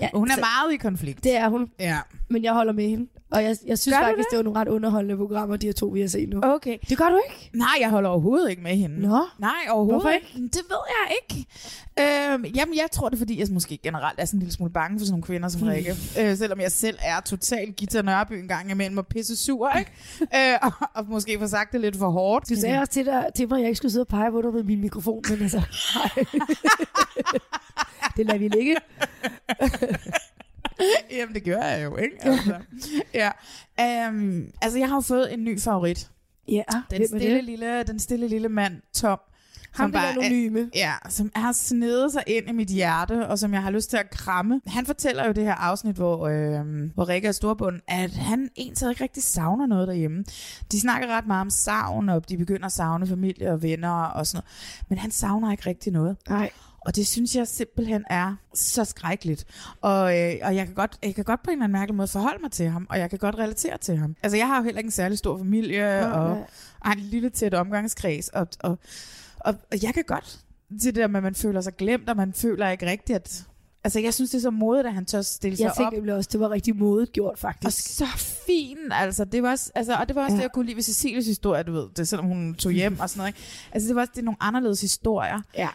[0.00, 1.24] Ja, Hun er så- meget i konflikt.
[1.24, 1.98] Det er hun, Ja.
[2.31, 3.09] men jeg holder med hende.
[3.33, 4.31] Og jeg, jeg synes Gør faktisk, det?
[4.31, 4.37] det?
[4.37, 6.40] var nogle ret underholdende programmer, de her to, vi har set nu.
[6.42, 6.79] Okay.
[6.88, 7.51] Det gør du ikke?
[7.55, 9.01] Nej, jeg holder overhovedet ikke med hende.
[9.01, 9.27] Nå.
[9.38, 10.49] Nej, overhovedet Hvorfor ikke?
[10.49, 11.47] Det ved jeg ikke.
[12.01, 14.73] Øhm, jamen, jeg tror det, er, fordi jeg måske generelt er sådan en lille smule
[14.73, 15.97] bange for sådan nogle kvinder som Rikke.
[16.21, 19.90] Øh, selvom jeg selv er total Gita Nørby en gang imellem og pisse sur, ikke?
[20.53, 22.49] øh, og, og, måske får sagt det lidt for hårdt.
[22.49, 24.42] Du sagde også til, dig, til mig, at jeg ikke skulle sidde og pege på
[24.42, 25.62] dig med min mikrofon, men altså,
[28.16, 28.77] det lader vi ligge.
[31.16, 32.16] Jamen, det gør jeg jo, ikke?
[32.20, 32.54] Altså,
[33.14, 33.30] ja.
[34.08, 36.11] Um, altså, jeg har jo fået en ny favorit.
[36.48, 37.44] Ja, Den er stille, det?
[37.44, 39.18] lille, den stille lille mand, Tom.
[39.72, 40.70] Ham, den er- anonyme.
[40.74, 43.96] Ja, som har snedet sig ind i mit hjerte, og som jeg har lyst til
[43.96, 44.61] at kramme.
[44.66, 48.90] Han fortæller jo det her afsnit, hvor, øh, hvor Rikke er storbund, at han egentlig
[48.90, 50.24] ikke rigtig savner noget derhjemme.
[50.72, 54.26] De snakker ret meget om savn, og de begynder at savne familie og venner og
[54.26, 54.88] sådan noget.
[54.88, 56.16] Men han savner ikke rigtig noget.
[56.28, 56.50] Nej.
[56.87, 59.45] Og det synes jeg simpelthen er så skrækkeligt.
[59.81, 62.09] Og, øh, og jeg, kan godt, jeg kan godt på en eller anden mærkelig måde
[62.09, 64.16] forholde mig til ham, og jeg kan godt relatere til ham.
[64.23, 66.45] Altså, jeg har jo heller ikke en særlig stor familie, Nå, og, nej.
[66.81, 68.79] og en lille tæt omgangskreds, og, og,
[69.40, 70.38] og, og jeg kan godt
[70.83, 73.45] det der med, at man føler sig glemt, og man føler ikke rigtigt, at...
[73.85, 75.77] Altså, jeg synes, det er så modigt, at han tør stille sig Jeg op.
[75.77, 77.97] tænkte nemlig også, det var rigtig modigt gjort, Og faktisk.
[77.97, 78.07] så
[78.47, 79.25] fin, altså.
[79.25, 80.35] Det var også, altså og det var også Ja.
[80.35, 80.37] ja.
[80.38, 81.88] det, jeg kunne lide ved Cecilies historie, du ved.
[81.97, 83.29] Det, selvom hun tog hjem og sådan noget.
[83.29, 83.40] Ikke?
[83.73, 85.40] Altså, det var også det er nogle anderledes historier.
[85.57, 85.68] Ja.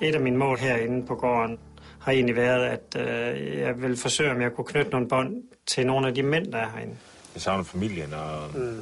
[0.00, 1.58] Et af mine mål herinde på gården
[2.00, 5.34] har egentlig været, at øh, jeg vil forsøge, om jeg kunne knytte nogle bånd
[5.66, 6.96] til nogle af de mænd, der er herinde.
[7.34, 8.78] Jeg savner familien og, mm.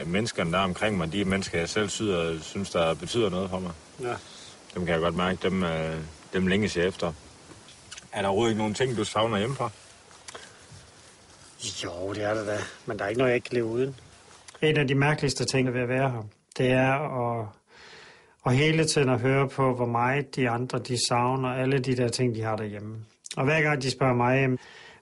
[0.00, 3.50] øh, menneskerne, der er omkring mig, de mennesker, jeg selv syder, synes, der betyder noget
[3.50, 3.72] for mig.
[4.00, 4.14] Ja.
[4.74, 5.96] Dem kan jeg godt mærke, dem, øh,
[6.32, 7.12] dem længes jeg efter.
[8.12, 9.70] Er der overhovedet ikke nogen ting, du savner hjemmefra?
[11.84, 12.58] Jo, det er det da.
[12.86, 13.96] Men der er ikke noget, jeg ikke kan leve uden.
[14.62, 16.22] En af de mærkeligste ting ved at være her,
[16.58, 17.46] det er at,
[18.46, 22.08] at hele tiden at høre på, hvor meget de andre de savner alle de der
[22.08, 22.96] ting, de har derhjemme.
[23.36, 24.58] Og hver gang de spørger mig,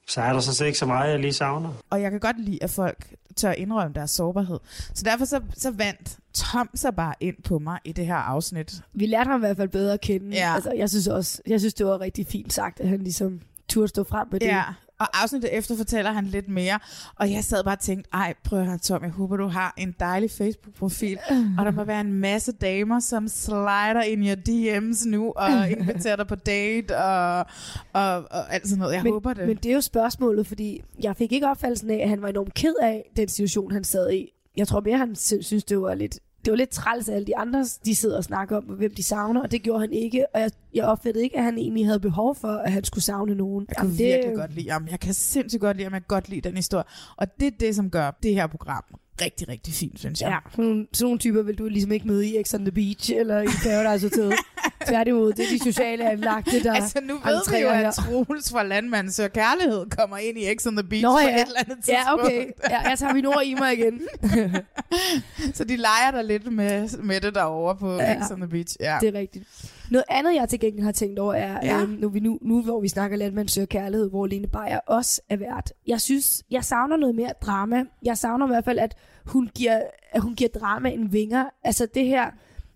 [0.07, 1.71] så er der så set ikke så meget, jeg lige savner.
[1.91, 4.59] Og jeg kan godt lide, at folk tør indrømme deres sårbarhed.
[4.95, 8.83] Så derfor så, så vandt Tom sig bare ind på mig i det her afsnit.
[8.93, 10.37] Vi lærte ham i hvert fald bedre at kende.
[10.37, 10.55] Ja.
[10.55, 13.89] Altså, jeg synes også, jeg synes, det var rigtig fint sagt, at han ligesom turde
[13.89, 14.47] stå frem med det.
[14.47, 14.63] Ja,
[15.05, 16.79] og afsnittet efter fortæller han lidt mere.
[17.17, 19.75] Og jeg sad bare og tænkte, ej, prøv at høre, Tom, jeg håber, du har
[19.77, 21.19] en dejlig Facebook-profil.
[21.59, 26.17] Og der må være en masse damer, som slider ind i DM's nu, og inviterer
[26.17, 27.39] dig på date, og,
[27.93, 28.95] og, og alt sådan noget.
[28.95, 29.47] Jeg men, håber det.
[29.49, 32.55] Men det er jo spørgsmålet, fordi jeg fik ikke opfattelsen af, at han var enormt
[32.55, 34.31] ked af den situation, han sad i.
[34.57, 37.27] Jeg tror mere, han sy- synes, det var lidt det var lidt træls af alle
[37.27, 40.27] de andre, de sidder og snakker om, hvem de savner, og det gjorde han ikke.
[40.35, 43.35] Og jeg, jeg opfattede ikke, at han egentlig havde behov for, at han skulle savne
[43.35, 43.67] nogen.
[43.69, 43.99] Jeg Jamen, det...
[43.99, 44.87] virkelig godt lide ham.
[44.91, 45.93] Jeg kan sindssygt godt lide ham.
[45.93, 46.85] Jeg kan godt lide den historie.
[47.17, 48.85] Og det er det, som gør det her program
[49.21, 50.29] rigtig, rigtig fint, synes jeg.
[50.31, 52.73] Ja, sådan nogle, sådan nogle typer vil du ligesom ikke møde i X on the
[52.73, 54.33] Beach eller i Paradise Hotel.
[54.89, 58.63] Tværtimod, det er de sociale anlagte, der Altså, nu ved vi jo, at Troels fra
[58.63, 61.35] Landmand Søger Kærlighed kommer ind i X on the Beach Nå, på ja.
[61.35, 61.91] et eller andet tidspunkt.
[61.91, 62.47] Ja, okay.
[62.71, 64.01] Ja, jeg tager mine ord i mig igen.
[65.55, 68.15] Så de leger der lidt med, med det derovre på Ja.
[68.27, 68.77] X on the Beach.
[68.81, 68.99] Ja.
[69.01, 69.45] Det er rigtigt.
[69.91, 71.83] Noget andet, jeg til gengæld har tænkt over, er, Ja.
[71.83, 75.21] øhm, nu, vi nu, nu hvor vi snakker Landmand søger kærlighed, hvor Lene Beyer også
[75.29, 75.73] er vært.
[75.87, 77.85] Jeg synes, jeg savner noget mere drama.
[78.03, 79.81] Jeg savner i hvert fald, at hun giver,
[80.13, 81.45] at hun giver drama en vinger.
[81.65, 82.31] Altså det her,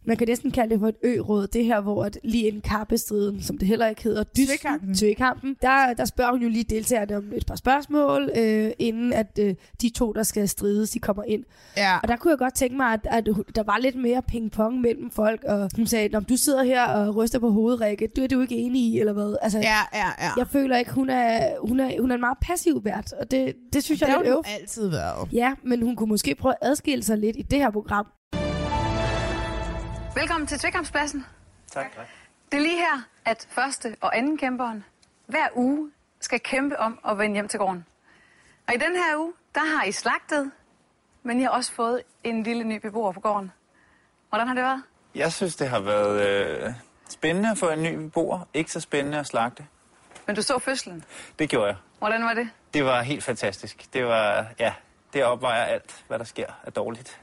[0.09, 3.43] man kan næsten kalde det for et ø-råd, det her, hvor at lige inden kappestriden,
[3.43, 4.95] som det heller ikke hedder, Tvekampen.
[4.95, 9.39] Tvekampen, der, der spørger hun jo lige deltagerne om et par spørgsmål, øh, inden at
[9.41, 11.45] øh, de to, der skal strides, de kommer ind.
[11.77, 11.99] ja.
[12.03, 15.11] Og der kunne jeg godt tænke mig, at, at der var lidt mere ping-pong mellem
[15.11, 18.27] folk, og hun sagde, om du sidder her og ryster på hovedet, Rikke, du er
[18.29, 19.37] du ikke enig i, eller hvad?
[19.43, 20.31] Altså, Ja, ja, ja.
[20.37, 23.55] jeg føler ikke, hun er, hun er, hun er en meget passiv vært, og det,
[23.73, 24.37] det synes det jeg har er lidt øv.
[24.37, 25.29] jo altid været.
[25.33, 28.07] Ja, men hun kunne måske prøve at adskille sig lidt i det her program.
[30.15, 31.27] Velkommen til Tvekampspladsen.
[31.73, 31.87] Tak.
[32.53, 34.85] Det er lige her, at første og anden kæmperen
[35.27, 35.91] hver uge
[36.21, 37.87] skal kæmpe om at vende hjem til gården.
[38.69, 40.51] Og i den her uge, der har I slagtet,
[41.23, 43.53] men I har også fået en lille ny beboer på gården.
[44.29, 44.83] Hvordan har det været?
[45.15, 46.73] Jeg synes, det har været øh,
[47.09, 48.41] spændende at få en ny beboer.
[48.55, 49.67] Ikke så spændende at slagte.
[50.27, 51.05] Men du så fødslen.
[51.39, 51.77] Det gjorde jeg.
[51.99, 52.49] Hvordan var det?
[52.75, 53.87] Det var helt fantastisk.
[53.93, 54.75] Det var, ja,
[55.13, 57.21] det opvejer alt, hvad der sker er dårligt.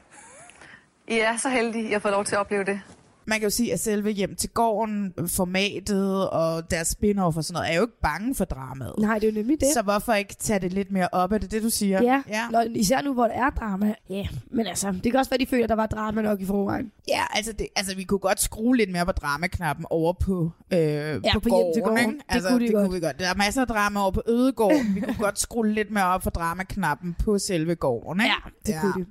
[1.08, 2.80] I er så heldige, at jeg får lov til at opleve det.
[3.26, 7.54] Man kan jo sige, at selve hjem til gården, formatet og deres spin-off og sådan
[7.54, 8.94] noget, er jo ikke bange for dramaet.
[8.98, 9.68] Nej, det er jo nemlig det.
[9.74, 11.32] Så hvorfor ikke tage det lidt mere op?
[11.32, 12.02] Er det det, du siger?
[12.02, 12.48] Ja, ja.
[12.50, 13.94] Nå, især nu, hvor der er drama.
[14.10, 16.46] Ja, men altså, det kan også være, de føler, at der var drama nok i
[16.46, 16.92] forvejen.
[17.08, 20.78] Ja, altså, det, altså vi kunne godt skrue lidt mere på dramaknappen over på, øh,
[20.78, 21.74] ja, på, på gården.
[21.74, 21.98] til gården.
[21.98, 22.12] Ikke?
[22.12, 22.86] Det altså, kunne de det godt.
[22.86, 23.18] kunne vi godt.
[23.18, 24.94] Der er masser af drama over på Ødegården.
[24.94, 28.20] vi kunne godt skrue lidt mere op for dramaknappen på selve gården.
[28.20, 28.34] Ikke?
[28.44, 28.80] Ja, det ja.
[28.80, 29.10] kunne de.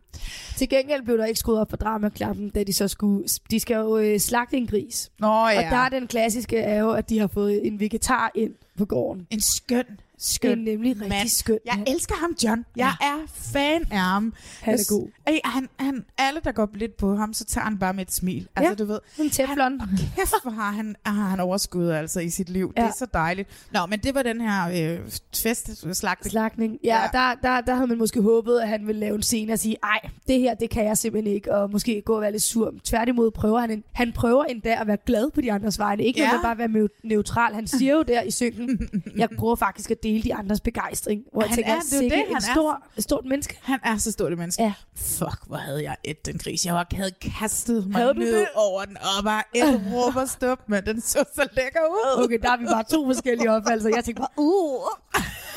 [0.58, 3.28] Til gengæld blev der ikke skruet op for dramaklappen, da de så skulle...
[3.52, 5.12] De skal jo øh, slagte en gris.
[5.20, 5.58] Nå ja.
[5.58, 8.86] Og der er den klassiske er jo, at de har fået en vegetar ind på
[8.86, 9.28] gården.
[9.30, 11.28] En skøn, Det er skøn nemlig rigtig mand.
[11.30, 11.60] skønt.
[11.66, 12.66] Jeg elsker ham, John.
[12.76, 14.34] Jeg er fan af ham.
[14.62, 15.08] Han er god.
[15.28, 18.14] Ej, han, han, alle, der går lidt på ham, så tager han bare med et
[18.14, 18.48] smil.
[18.56, 18.76] Altså, Ja.
[18.76, 19.82] du ved, En teflon.
[20.16, 22.74] kæft, hvor har han, har han overskud altså i sit liv.
[22.78, 22.82] Ja.
[22.82, 22.88] Ja.
[22.88, 23.50] Det er så dejligt.
[23.72, 25.00] Nå, men det var den her øh,
[25.36, 26.30] fest, slagte.
[26.30, 26.80] Slagning.
[26.84, 27.02] Ja, Ja.
[27.02, 27.08] ja.
[27.12, 29.76] Der, der, der havde man måske håbet, at han ville lave en scene og sige,
[29.84, 32.74] ej, det her, det kan jeg simpelthen ikke, og måske gå og være lidt sur.
[32.84, 36.04] Tværtimod prøver han, en, han prøver endda at være glad på de andres vegne.
[36.04, 36.30] Ikke Ja.
[36.34, 36.42] ja.
[36.42, 37.54] bare være neutral.
[37.54, 41.22] Han siger jo der i synken, jeg prøver faktisk at dele de andres begejstring.
[41.34, 42.54] Hvor jeg Han tænker, er- det er sikke det, en han er.
[42.54, 43.60] stor, stort menneske.
[43.64, 44.64] Han er så stort et menneske.
[44.64, 44.74] Ja.
[44.96, 46.66] Fuck, hvor havde jeg et den gris.
[46.66, 48.48] Jeg havde kastet mig Havde ned det?
[48.56, 52.24] over den, og bare et råb og stop, men den så så lækker ud.
[52.24, 53.90] Okay, der er vi bare to forskellige opfattelser.
[53.96, 54.82] Jeg tænkte bare, uh.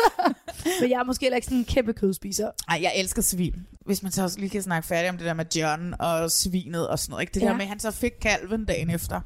[0.80, 2.50] Men jeg er måske heller ikke sådan en kæmpe kødspiser.
[2.68, 3.54] Ej, jeg elsker svin.
[3.86, 6.88] Hvis man så også lige kan snakke færdigt om det der med John og svinet
[6.88, 7.22] og sådan noget.
[7.22, 7.34] Ikke?
[7.34, 7.42] Det.
[7.42, 7.46] Ja.
[7.46, 9.20] der med, at han så fik kalven dagen efter.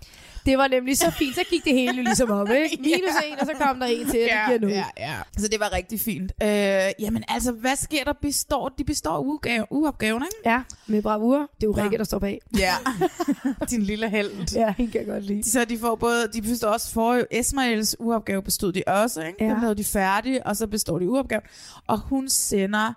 [0.47, 1.35] Det var nemlig så fint.
[1.35, 2.79] Så gik det hele ligesom op, ikke?
[2.83, 4.75] Minus en, og så kom der en til, og det giver noget.
[4.75, 5.15] ja, ja.
[5.39, 6.33] Så det var rigtig fint.
[6.43, 6.49] Øh,
[7.01, 8.13] jamen altså, hvad sker der?
[8.23, 10.51] Består, de består af uopgave, uopgaven, ikke?
[10.51, 11.39] Ja, med bravur.
[11.39, 11.83] Det er jo Ja.
[11.85, 12.41] Rikke, der står bag.
[12.59, 12.75] Ja.
[13.71, 14.55] Din lille held.
[14.55, 15.51] Ja, hende kan jeg godt lide.
[15.51, 19.37] Så de får både, de består også for Esmails uopgave bestod de også, ikke?
[19.41, 19.47] Ja.
[19.47, 19.53] Ja.
[19.53, 21.41] Den lavede de færdig, og så består de uopgave.
[21.87, 22.93] Og hun sender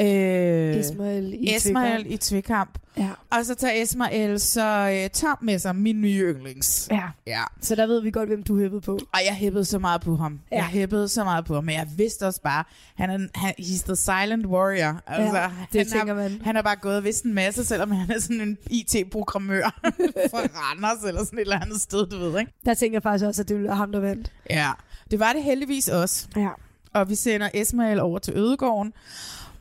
[0.00, 2.06] Øh, Ismail i Ismail Tvekamp.
[2.12, 2.78] i Tvekamp.
[2.96, 3.08] Ja.
[3.30, 6.88] Og så tager Ismail så øh, Tom med sig, min nye yndlings.
[6.90, 7.02] ja.
[7.26, 7.42] Ja.
[7.60, 8.92] Så der ved vi godt, hvem du hæppede på.
[9.12, 10.40] Og jeg hæppede så meget på ham.
[10.52, 10.56] Ja.
[10.56, 13.84] Jeg hæppede så meget på ham, men jeg vidste også bare, han er, han, he's
[13.84, 15.00] the silent warrior.
[15.06, 16.40] Altså, Ja, det han tænker har, man.
[16.44, 19.80] Han har bare gået og vidst en masse, selvom han er sådan en IT-programmør
[20.30, 22.52] fra Randers eller sådan et eller andet sted, du ved, ikke?
[22.64, 24.32] Der tænker jeg faktisk også, at det ville ham, der vandt.
[24.50, 24.70] Ja,
[25.10, 26.28] det var det heldigvis også.
[26.36, 26.48] Ja.
[26.92, 28.92] Og vi sender Ismail over til Ødegården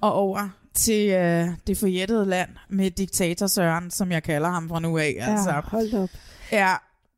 [0.01, 4.79] og over til øh, det forjættede land med diktator Søren, som jeg kalder ham fra
[4.79, 5.15] nu af.
[5.19, 5.49] Altså.
[5.49, 6.09] Ja, hold da op.
[6.51, 6.73] Ja,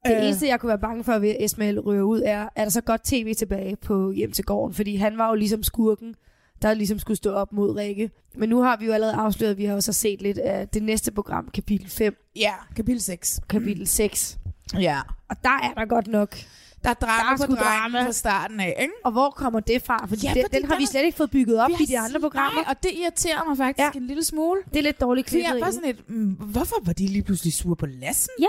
[0.06, 2.70] Det øh, eneste, jeg kunne være bange for ved, Ismail ryger ud, er, er der
[2.70, 4.74] så godt tv tilbage på hjem til gården?
[4.76, 6.16] Fordi han var jo ligesom skurken,
[6.62, 8.12] der ligesom skulle stå op mod Rikke.
[8.36, 10.84] Men nu har vi jo allerede afsløret, at vi har også set lidt af det
[10.84, 13.40] næste program, kapitel 5, Ja, kapitel 6.
[13.50, 14.38] kapitel 6.
[14.80, 15.00] Ja.
[15.30, 16.36] Og der er der godt nok.
[16.84, 18.06] Der er drama Der er på drama.
[18.06, 18.94] fra starten af, ikke?
[19.04, 20.06] Og hvor kommer det fra?
[20.06, 22.00] Fordi, Ja, ja, den, fordi den har vi slet ikke fået bygget op i de
[22.00, 22.62] andre programmer.
[22.62, 24.00] Nej, og det irriterer mig faktisk ja.
[24.00, 24.60] En lille smule.
[24.74, 27.24] Det er lidt dårligt Fordi klippet er bare sådan et, mm, hvorfor var de lige
[27.24, 28.30] pludselig sure på lassen?
[28.40, 28.48] Ja.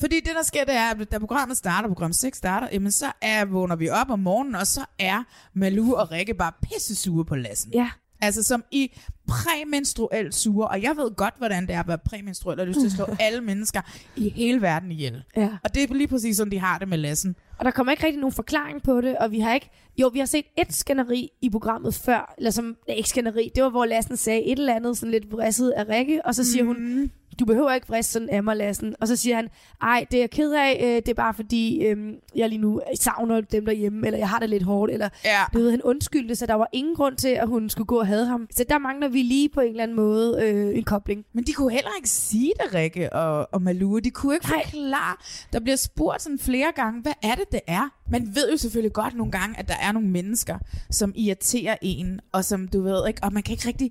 [0.00, 3.06] Fordi det, der sker, det er, at da programmet starter, program 6 starter, jamen så
[3.20, 5.22] er, vågner vi op om morgenen, og så er
[5.54, 7.72] Malu og Rikke bare pisse sure på lassen.
[7.74, 7.90] Ja.
[8.22, 8.92] Altså som i
[9.28, 12.86] præmenstruelt sure, og jeg ved godt, hvordan det er at være præmenstruel, og lyst til
[12.86, 13.80] at slå alle mennesker
[14.16, 15.22] i hele verden ihjel.
[15.36, 15.48] Ja.
[15.64, 17.36] Og det er lige præcis sådan, de har det med lassen.
[17.58, 19.70] Og der kommer ikke rigtig nogen forklaring på det, og vi har ikke...
[19.98, 22.64] Jo, vi har set et skænderi i programmet før, eller som...
[22.88, 25.88] Nej, ikke skænderi, det var, hvor Lassen sagde et eller andet, sådan lidt vrisset af
[25.88, 26.68] Rikke, og så siger mm.
[26.68, 28.94] hun, du behøver ikke vriste sådan af mig, Lassen.
[29.00, 29.48] Og så siger han,
[29.82, 31.96] ej, det er jeg ked af, øh, det er bare fordi, øh,
[32.36, 35.38] jeg lige nu savner dem derhjemme, eller jeg har det lidt hårdt, eller Ja.
[35.54, 38.06] du ved, han undskyldte, så der var ingen grund til, at hun skulle gå og
[38.06, 38.46] have ham.
[38.56, 41.24] Så der mangler vi lige på en eller anden måde øh, en kobling.
[41.34, 43.98] Men de kunne heller ikke sige det, Rikke og, og Malou.
[43.98, 44.62] De kunne ikke Nej.
[44.64, 45.16] forklare.
[45.52, 47.88] Der bliver spurgt sådan flere gange, hvad er det, det er?
[48.10, 50.58] Man ved jo selvfølgelig godt nogle gange, at der er nogle mennesker,
[50.90, 53.90] som irriterer en, og som du ved ikke, og man kan ikke rigtig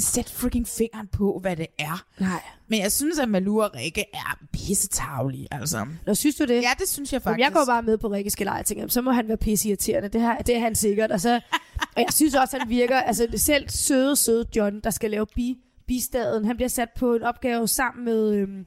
[0.00, 2.04] sætte freaking fingeren på, hvad det er.
[2.20, 2.42] Nej.
[2.68, 5.86] Men jeg synes, at Malou og Rikke er pissetavlige, altså.
[6.06, 6.62] Nå, synes du det?
[6.62, 7.44] Ja, det synes jeg Jamen, faktisk.
[7.44, 9.68] jeg går bare med på Rikke Skelej og tænker, jamen, så må han være pisse
[9.68, 10.08] irriterende.
[10.08, 11.10] Det, her, det er han sikkert.
[11.10, 11.34] Og, så,
[11.96, 15.56] og jeg synes også, han virker, altså selv søde, søde John, der skal lave bi,
[15.86, 18.66] bistaden, han bliver sat på en opgave sammen med, øhm,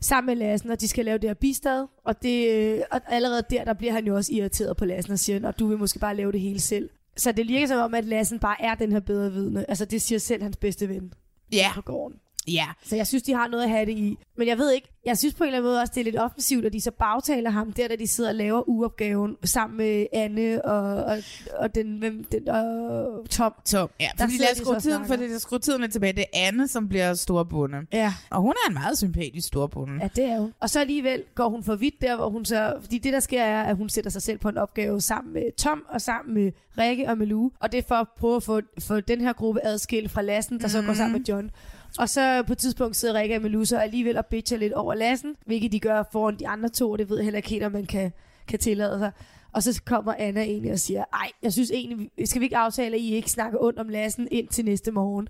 [0.00, 1.86] sammen med Lassen, og de skal lave det her bistad.
[2.04, 5.18] Og, det, øh, og allerede der, der bliver han jo også irriteret på Lassen og
[5.18, 6.90] siger, at du vil måske bare lave det hele selv.
[7.16, 9.70] Så det virker som om, at Lassen bare er den her bedre vidne.
[9.70, 11.12] Altså det siger selv hans bedste ven
[11.52, 12.16] Ja, på gården.
[12.52, 12.66] Ja.
[12.84, 14.18] Så jeg synes, de har noget at have det i.
[14.36, 16.18] Men jeg ved ikke, jeg synes på en eller anden måde også, det er lidt
[16.18, 20.06] offensivt, at de så bagtaler ham, der da de sidder og laver uopgaven sammen med
[20.12, 21.18] Anne og, og,
[21.58, 23.52] og, den, hvem, den, og Tom.
[23.64, 25.06] Tom, ja, Der fordi os de skrue tiden, snakker.
[25.06, 26.12] fordi lad os skrue tiden tilbage.
[26.12, 27.78] Det er Anne, som bliver storbunde.
[27.92, 28.14] Ja.
[28.30, 29.98] Og hun er en meget sympatisk storbunde.
[30.02, 30.52] Ja, det er hun.
[30.60, 32.74] Og så alligevel går hun for vidt der, hvor hun så...
[32.80, 35.42] Fordi det, der sker, er, at hun sætter sig selv på en opgave sammen med
[35.56, 37.50] Tom og sammen med Rikke og Malou.
[37.60, 40.60] Og det er for at prøve at få, få den her gruppe adskilt fra Lassen,
[40.60, 41.50] der så går sammen med John.
[41.98, 44.94] Og så på et tidspunkt sidder Rikke og Malou så alligevel og bitcher lidt over
[44.94, 47.64] Lassen, hvilket de gør foran de andre to, og det ved jeg heller ikke helt,
[47.64, 48.12] om man kan,
[48.48, 49.10] kan tillade sig.
[49.52, 52.56] Og så kommer Anna egentlig og siger, ej, jeg synes egentlig, vi- skal vi ikke
[52.56, 55.28] aftale, at I ikke snakker ondt om Lassen ind til næste morgen?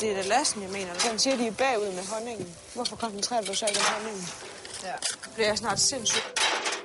[0.00, 0.92] Det er da lasten, jeg mener.
[1.10, 2.46] Den siger, de er bagud med honningen.
[2.74, 4.24] Hvorfor koncentrerer du så ikke om honningen?
[4.88, 4.94] Ja.
[5.34, 6.24] Bliver jeg snart sindssyg?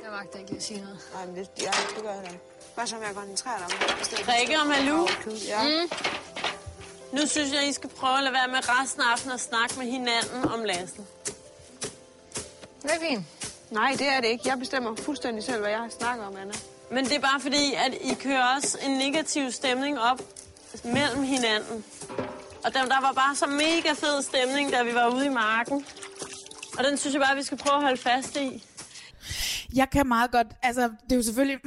[0.03, 0.97] Jeg magter ikke at sige noget.
[1.13, 2.31] Nej, men det, ja, det gør jeg da.
[2.75, 4.19] Hvad så, om jeg koncentrerer dig om det?
[4.33, 5.01] Rikke at og Malou?
[5.53, 5.59] Ja.
[5.69, 5.85] Mm.
[7.15, 9.75] Nu synes jeg, I skal prøve at lade være med resten af aftenen at snakke
[9.77, 11.07] med hinanden om Lassen.
[12.81, 13.25] Det er fint.
[13.71, 14.43] Nej, det er det ikke.
[14.47, 16.53] Jeg bestemmer fuldstændig selv, hvad jeg snakker om, Anna.
[16.91, 20.21] Men det er bare fordi, at I kører også en negativ stemning op
[20.83, 21.85] mellem hinanden.
[22.63, 25.85] Og der, der var bare så mega fed stemning, da vi var ude i marken.
[26.77, 28.63] Og den synes jeg bare, vi skal prøve at holde fast i.
[29.75, 31.57] Jeg kan meget godt, altså det er jo selvfølgelig...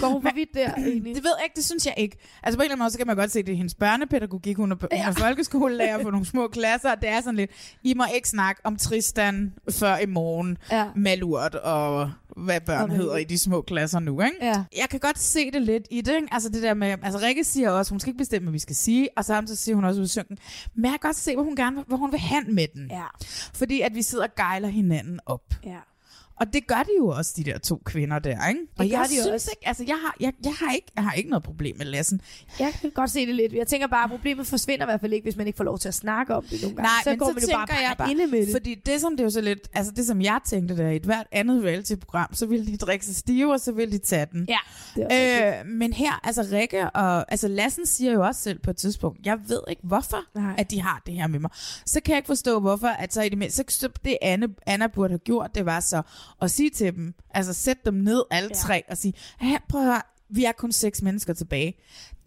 [0.00, 1.14] Går hun for vidt der egentlig?
[1.14, 2.16] Det ved jeg ikke, det synes jeg ikke.
[2.42, 3.74] Altså på en eller anden måde, så kan man godt se, at det er hendes
[3.74, 4.56] børnepædagogik.
[4.56, 7.50] Hun er, hun er folkeskolelærer for nogle små klasser, og det er sådan lidt,
[7.82, 10.86] I må ikke snakke om Tristan før i morgen, Ja.
[10.96, 14.36] Malurt og hvad børn hedder i de små klasser nu, ikke?
[14.42, 14.64] Ja.
[14.78, 16.28] Jeg kan godt se det lidt i det, ikke?
[16.30, 18.76] Altså det der med, altså Rikke siger også, hun skal ikke bestemme, hvad vi skal
[18.76, 20.38] sige, og samtidig siger hun også ud i synken,
[20.74, 22.90] men jeg kan godt se, hvor hun gerne, hvor hun vil hen med den.
[22.90, 23.04] Ja.
[23.54, 25.42] Fordi at vi sidder og gejler hinanden op.
[25.64, 25.76] Ja.
[26.40, 28.60] Og det gør de jo også, de der to kvinder der, ikke?
[28.78, 29.50] og gør jeg de synes også.
[29.52, 32.20] ikke, altså jeg har, jeg, jeg, har ikke, jeg har ikke noget problem med Lassen.
[32.58, 33.52] Jeg kan godt se det lidt.
[33.52, 35.78] Jeg tænker bare, at problemet forsvinder i hvert fald ikke, hvis man ikke får lov
[35.78, 36.88] til at snakke om det nogle gange.
[36.88, 38.52] Nej, så men går så man jo tænker bare, jeg bare, inde med det.
[38.52, 40.96] fordi det som det er jo så lidt, altså det som jeg tænkte der i
[40.96, 44.26] et hvert andet reality-program, så ville de drikke sig stive, og så ville de tage
[44.32, 44.46] den.
[44.48, 44.58] Ja,
[44.94, 45.60] det er.
[45.60, 49.26] Øh, men her, altså Rikke og, altså Lassen siger jo også selv på et tidspunkt,
[49.26, 50.54] jeg ved ikke hvorfor, Nej.
[50.58, 51.50] at de har det her med mig.
[51.86, 54.48] Så kan jeg ikke forstå, hvorfor, at så i det mindste, så, så det Anne,
[54.66, 56.02] Anna burde have gjort, det var så
[56.42, 58.54] at sige til dem, altså sætte dem ned alle Ja.
[58.54, 61.74] tre og sige, hey, prøv at høre, vi er kun seks mennesker tilbage.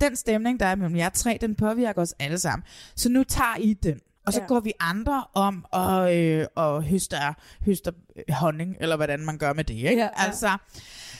[0.01, 2.63] Den stemning, der er mellem jer tre, den påvirker os alle sammen.
[2.95, 3.99] Så nu tager I den.
[4.25, 4.45] Og så Ja.
[4.47, 7.33] går vi andre om og, øh, og høster,
[7.65, 7.91] høster
[8.29, 9.73] honning, eller hvordan man gør med det.
[9.73, 9.89] Ikke?
[9.89, 10.09] Ja, ja.
[10.15, 10.57] Altså,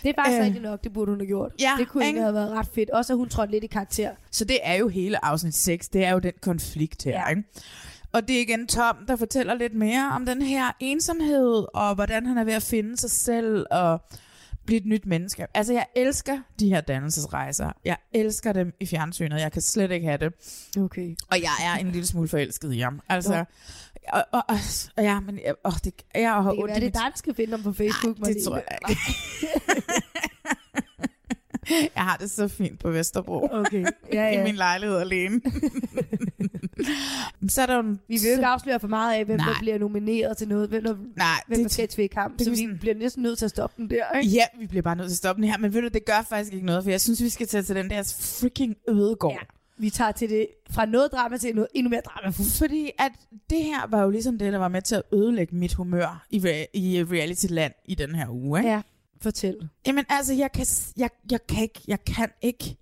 [0.04, 0.46] Det er faktisk Øh.
[0.46, 1.52] rigtigt nok, det burde hun have gjort.
[1.60, 2.22] Ja, det kunne ikke?
[2.22, 2.90] have været ret fedt.
[2.90, 4.12] Også at hun trådte lidt i karakter.
[4.32, 7.12] Så det er jo hele afsnit 6, det er jo den konflikt her.
[7.12, 7.28] Ja.
[7.30, 7.44] Ikke?
[8.14, 12.26] Og det er igen Tom, der fortæller lidt mere om den her ensomhed, og hvordan
[12.26, 14.02] han er ved at finde sig selv og
[14.66, 15.48] blive et nyt menneske.
[15.54, 17.72] Altså, jeg elsker de her dannelsesrejser.
[17.86, 19.42] Jeg elsker dem i fjernsynet.
[19.42, 20.34] Jeg kan slet ikke have det.
[20.78, 21.16] Okay.
[21.32, 23.00] Og jeg er en lille smule forelsket i ham.
[23.10, 23.46] Altså,
[24.14, 24.58] og, og, og,
[24.98, 27.18] og, ja, men åh, det, jeg har Det kan ondt være, det er dig, der
[27.18, 28.18] skal finde ham på Facebook.
[28.18, 29.02] det tror jeg ikke.
[31.96, 33.48] Jeg har det så fint på Vesterbro.
[33.52, 33.86] Okay.
[34.14, 34.44] Ja, I ja.
[34.44, 35.42] min lejlighed alene.
[37.50, 38.00] så er der jo en...
[38.08, 39.48] Vi vil jo ikke afsløre for meget af, hvem Nej.
[39.54, 40.70] der bliver nomineret til noget.
[40.70, 42.38] Hvem der, Nej, hvem det- der skal til kamp.
[42.38, 44.34] det Så vi sådan- bliver næsten nødt til at stoppe den der, ikke?
[44.36, 45.58] Ja, vi bliver bare nødt til at stoppe den her.
[45.58, 47.76] Men ved du, det gør faktisk ikke noget, for jeg synes, vi skal tage til
[47.76, 49.34] den der freaking ødegård.
[49.34, 49.46] Ja.
[49.78, 52.34] Vi tager til det fra noget drama til noget endnu mere drama.
[52.60, 53.12] Fordi at
[53.50, 56.38] det her var jo ligesom det, der var med til at ødelægge mit humør i,
[56.40, 58.60] rea- i reality-land i den her uge.
[58.60, 58.70] Ikke?
[58.72, 58.82] Ja,
[59.22, 59.70] fortæl.
[59.88, 60.66] Jamen altså, jeg kan,
[60.98, 62.78] jeg, jeg kan ikke, jeg kan ikke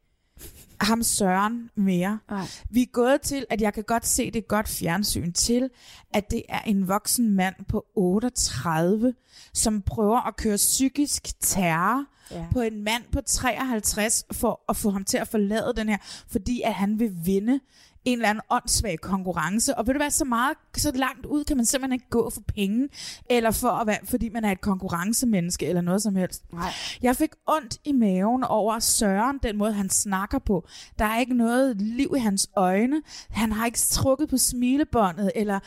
[0.81, 2.19] ham Søren mere.
[2.29, 2.45] Nej.
[2.69, 5.69] Vi er gået til, at jeg kan godt se det godt fjernsyn til,
[6.13, 9.13] at det er en voksen mand på 38,
[9.53, 12.45] som prøver at køre psykisk terror Ja.
[12.51, 15.97] på en mand på 53 for at få ham til at forlade den her,
[16.27, 17.59] fordi at han vil vinde
[18.05, 19.77] en eller anden åndssvag konkurrence.
[19.77, 22.41] Og ved du hvad, så meget, så langt ud kan man simpelthen ikke gå for
[22.41, 22.89] penge,
[23.29, 26.43] eller for at være, fordi man er et konkurrencemenneske, eller noget som helst.
[26.53, 26.71] Nej.
[27.01, 30.67] Jeg fik ondt i maven over Søren, den måde han snakker på.
[30.99, 33.01] Der er ikke noget liv i hans øjne.
[33.29, 35.59] Han har ikke trukket på smilebåndet, eller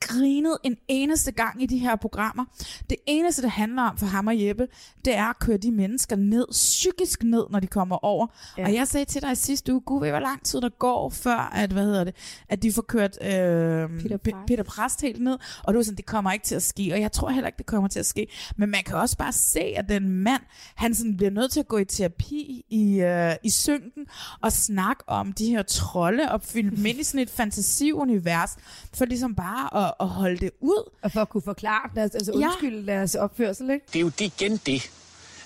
[0.00, 2.44] grinet en eneste gang i de her programmer.
[2.90, 4.68] Det eneste, det handler om for ham og Jeppe,
[5.04, 8.26] det er at køre de mennesker ned, psykisk ned, når de kommer over.
[8.56, 8.62] Ja.
[8.62, 8.68] Ja.
[8.68, 11.10] Og jeg sagde til dig i sidste uge, gud ved, hvor lang tid der går,
[11.10, 12.14] før at, hvad hedder det,
[12.48, 14.46] at de får kørt øh, Peter Pe- Præst.
[14.46, 15.38] Peter Præst helt ned.
[15.62, 16.90] Og du var sådan, det kommer ikke til at ske.
[16.92, 18.26] Og jeg tror heller ikke, det kommer til at ske.
[18.56, 20.42] Men man kan også bare se, at den mand,
[20.74, 24.06] han sådan bliver nødt til at gå i terapi i, øh, i synken
[24.40, 28.50] og snakke om de her trolde og fylde dem ind i sådan et fantasiunivers,
[28.94, 30.90] for ligesom bare at, at holde det ud.
[31.02, 32.46] Og for at kunne forklare deres, altså Ja.
[32.46, 33.86] undskylde deres opførsel, ikke?
[33.92, 34.90] Det er jo det igen det,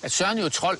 [0.02, 0.78] at Søren er jo trold.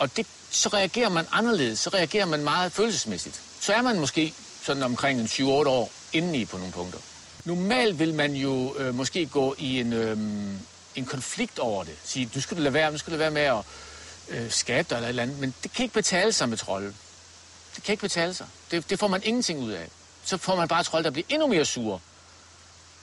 [0.00, 1.78] Og det, så reagerer man anderledes.
[1.78, 3.40] Så reagerer man meget følelsesmæssigt.
[3.60, 6.98] Så er man måske sådan omkring en 7-8 år indeni på nogle punkter.
[7.44, 10.18] Normalt vil man jo øh, måske gå i en, øh,
[10.94, 11.96] en konflikt over det.
[12.04, 13.64] Sige, du skal lade være, du skal lade være med at
[14.28, 15.38] øh, skabe dig eller et eller andet.
[15.38, 16.94] Men det kan ikke betale sig med trolde.
[17.76, 18.46] Det kan ikke betale sig.
[18.70, 19.88] Det, det får man ingenting ud af.
[20.24, 22.00] Så får man bare trolde, der bliver endnu mere sure.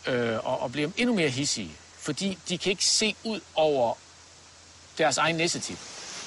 [0.08, 1.72] Øh, og, og bliver endnu mere hissige.
[2.00, 3.94] Fordi de kan ikke se ud over
[4.98, 5.78] deres egen næsetip.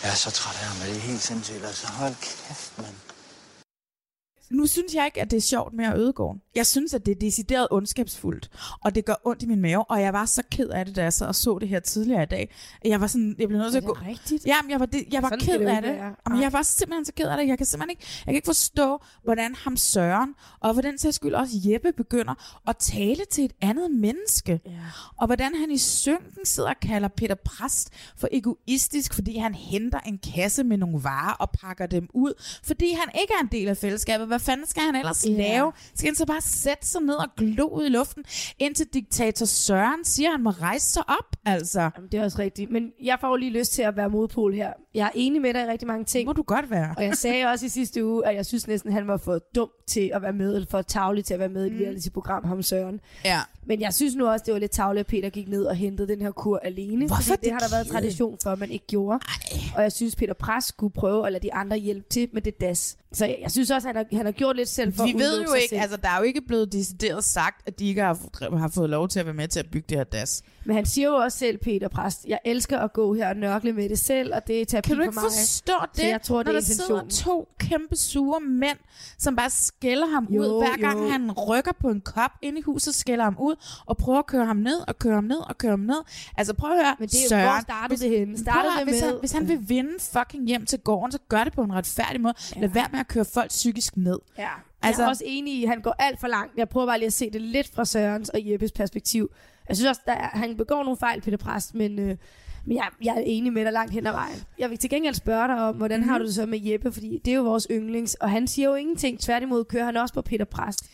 [0.02, 1.64] Jeg er så træt af ham, det er helt sindssygt.
[1.64, 2.94] Altså, hold kæft, mand.
[4.50, 6.40] Nu synes jeg ikke, at det er sjovt med at ødegården.
[6.54, 8.50] Jeg synes, at det er decideret ondskabsfuldt,
[8.84, 11.02] og det gør ondt i min mave, og jeg var så ked af det, da
[11.02, 12.54] jeg sad og så det her tidligere i dag.
[12.84, 13.92] Jeg var sådan, jeg blev nødt til at gå...
[13.92, 14.46] rigtigt?
[14.46, 15.92] Jamen, jeg var, det, jeg var Sådan ked det af det.
[15.92, 16.14] være.
[16.28, 17.48] Jamen, jeg var simpelthen så ked af det.
[17.48, 21.16] Jeg kan simpelthen ikke, jeg kan ikke forstå, hvordan ham Søren, og for den sags
[21.16, 24.60] skyld også Jeppe, begynder at tale til et andet menneske.
[24.66, 24.70] Ja.
[25.16, 30.00] Og hvordan han i synken sidder og kalder Peter Præst for egoistisk, fordi han henter
[30.00, 33.68] en kasse med nogle varer og pakker dem ud, fordi han ikke er en del
[33.68, 34.26] af fællesskabet.
[34.26, 35.30] Hvad fanden skal han ellers Ja.
[35.30, 35.72] lave?
[35.94, 38.24] Skal han så bare sætte sig ned og glo ud i luften,
[38.58, 41.36] indtil diktator Søren siger, at han må rejse sig op?
[41.44, 42.70] Altså, Jamen, det er også rigtigt.
[42.70, 44.72] Men jeg får jo lige lyst til at være modpol her.
[44.94, 46.26] Jeg er enig med dig i rigtig mange ting.
[46.26, 46.94] må du godt være.
[46.96, 49.68] Og jeg sagde også i sidste uge, at jeg synes næsten, han var for dum
[49.88, 52.62] til at være med, eller for tavlig til at være med i et reality-program, ham
[52.62, 53.00] Søren.
[53.24, 53.40] Ja.
[53.70, 56.08] Men jeg synes nu også, det var lidt tavligt, at Peter gik ned og hentede
[56.08, 57.06] den her kur alene.
[57.06, 59.18] Hvorfor det det har der været tradition for, at man ikke gjorde.
[59.28, 59.58] Ej.
[59.76, 62.60] Og jeg synes, Peter Pres skulle prøve at lade de andre hjælpe til med det
[62.60, 62.96] das.
[63.12, 65.10] Så jeg, jeg synes også, at han har, han har gjort lidt selv for Vi
[65.10, 65.80] at ved jo ikke, selv.
[65.80, 69.08] altså der er jo ikke blevet decideret sagt, at de ikke har, har fået lov
[69.08, 70.42] til at være med til at bygge det her das.
[70.64, 73.72] Men han siger jo også selv, Peter Præst, jeg elsker at gå her og nørkle
[73.72, 75.30] med det selv, og det er terapi Kan du ikke for mig.
[75.30, 78.78] forstå det, Så jeg tror, det når er der sidder to kæmpe sure mænd,
[79.18, 81.08] som bare skælder ham Jo, ud, hver gang jo.
[81.08, 83.54] han rykker på en kop ind i huset, skælder ham ud,
[83.86, 86.02] og prøver at køre ham ned, og køre ham ned, og køre ham ned.
[86.36, 88.34] Altså prøv at høre, Men det er Søren, hvor startede hvis, det henne?
[88.34, 89.08] prøv Startede høre, det hvis, med...
[89.10, 92.20] han, hvis han vil vinde fucking hjem til gården, så gør det på en retfærdig
[92.20, 92.34] måde.
[92.56, 92.60] Ja.
[92.60, 94.18] Lad være med at køre folk psykisk ned.
[94.38, 94.42] Ja.
[94.42, 96.52] Altså, Altså- jeg er også enig i, at han går alt for langt.
[96.56, 99.30] Jeg prøver bare lige at se det lidt fra Sørens og Jeppes perspektiv.
[99.70, 102.16] Jeg synes også, at han begår nogle fejl, Peter Præst, men, øh,
[102.66, 104.36] men jeg, jeg er enig med dig langt hen ad vejen.
[104.58, 106.10] Jeg vil til gengæld spørge dig om, hvordan mm-hmm.
[106.10, 108.68] har du det så med Jeppe, fordi det er jo vores yndlings, og han siger
[108.68, 109.20] jo ingenting.
[109.20, 110.84] Tværtimod kører han også på Peter Præst.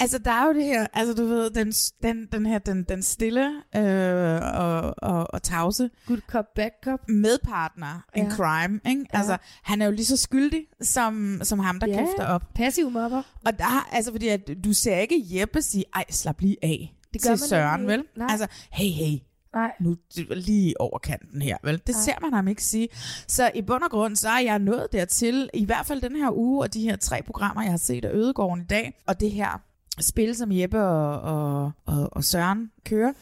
[0.00, 3.02] Altså, der er jo det her, altså du ved, den, den, den her, den, den
[3.02, 7.08] stille øh, og, og, og tavse Good cop, bad cop.
[7.08, 8.30] medpartner in Ja.
[8.30, 9.06] crime, ikke?
[9.12, 9.18] Ja.
[9.18, 11.96] Altså, han er jo lige så skyldig, som, som ham, der Ja.
[11.98, 12.42] kæfter op.
[12.54, 13.22] Passiv mobber.
[13.46, 17.20] Og der, altså, fordi at du ser ikke Jeppe sige, ej, slap lige af Det
[17.20, 18.00] til gør man Søren, nemlig vel?
[18.00, 18.18] ikke.
[18.18, 18.28] Nej.
[18.30, 19.18] Altså, hey, hey,
[19.54, 19.72] Nej.
[19.80, 19.96] nu
[20.30, 21.74] lige over kanten her, vel?
[21.86, 22.00] Det Nej.
[22.00, 22.88] ser man ham ikke sige.
[23.28, 26.30] Så i bund og grund, så er jeg nået dertil, i hvert fald den her
[26.36, 29.30] uge, og de her tre programmer, jeg har set af Ødegården i dag, og det
[29.30, 29.62] her
[30.00, 33.12] spil, som Jeppe og, og, og, og Søren kører,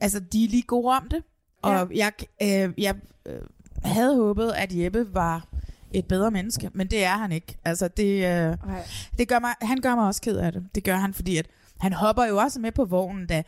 [0.00, 1.22] altså, de er lige gode om det.
[1.62, 2.94] Og jeg, øh, jeg
[3.26, 3.40] øh,
[3.84, 5.48] havde håbet, at Jeppe var
[5.92, 7.56] et bedre menneske, men det er han ikke.
[7.64, 8.56] Altså, det, øh,
[9.18, 10.66] det gør mig, han gør mig også ked af det.
[10.74, 11.46] Det gør han, fordi at
[11.84, 13.42] han hopper jo også med på vognen, da,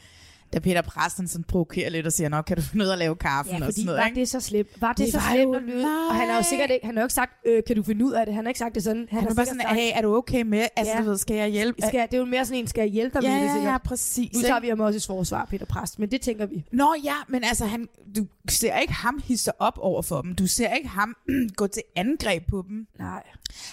[0.53, 2.99] da Peter Præsten sådan provokerer lidt og siger, nå, kan du finde ud af at
[2.99, 4.21] lave kaffen Ja, og sådan noget, var ikke?
[4.21, 4.69] det så slemt?
[4.81, 5.87] Var det, Det så var slemt at lyde?
[6.11, 8.05] Og han har jo sikkert ikke, han har jo ikke sagt, øh, kan du finde
[8.05, 8.35] ud af det?
[8.35, 9.07] Han har ikke sagt det sådan.
[9.11, 10.67] Han, Han har er bare sådan, hey, er du okay med?
[10.77, 11.01] Altså, Ja.
[11.01, 11.83] du ved, skal jeg hjælpe?
[11.83, 13.47] Skal, jeg- det er jo mere sådan en, skal jeg hjælpe dig ja, med det
[13.49, 13.73] ja, sikkert?
[13.73, 14.33] ja, præcis.
[14.35, 16.65] Nu tager vi ham også i forsvar, Peter Præst, men det tænker vi.
[16.73, 20.35] Nå ja, men altså, han, du ser ikke ham hisse op over for dem.
[20.35, 21.17] Du ser ikke ham
[21.57, 22.87] gå til angreb på dem.
[22.99, 23.23] Nej.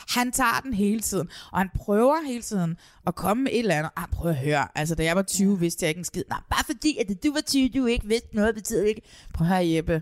[0.09, 3.75] Han tager den hele tiden, og han prøver hele tiden at komme med et eller
[3.75, 3.91] andet.
[3.95, 5.59] Ah, prøv at høre, altså da jeg var 20, ja.
[5.59, 6.23] vidste jeg ikke en skid.
[6.29, 9.01] Nej, bare fordi, at du var 20, du ikke vidste noget, betyder ikke.
[9.33, 10.01] Prøv at høre, Jeppe.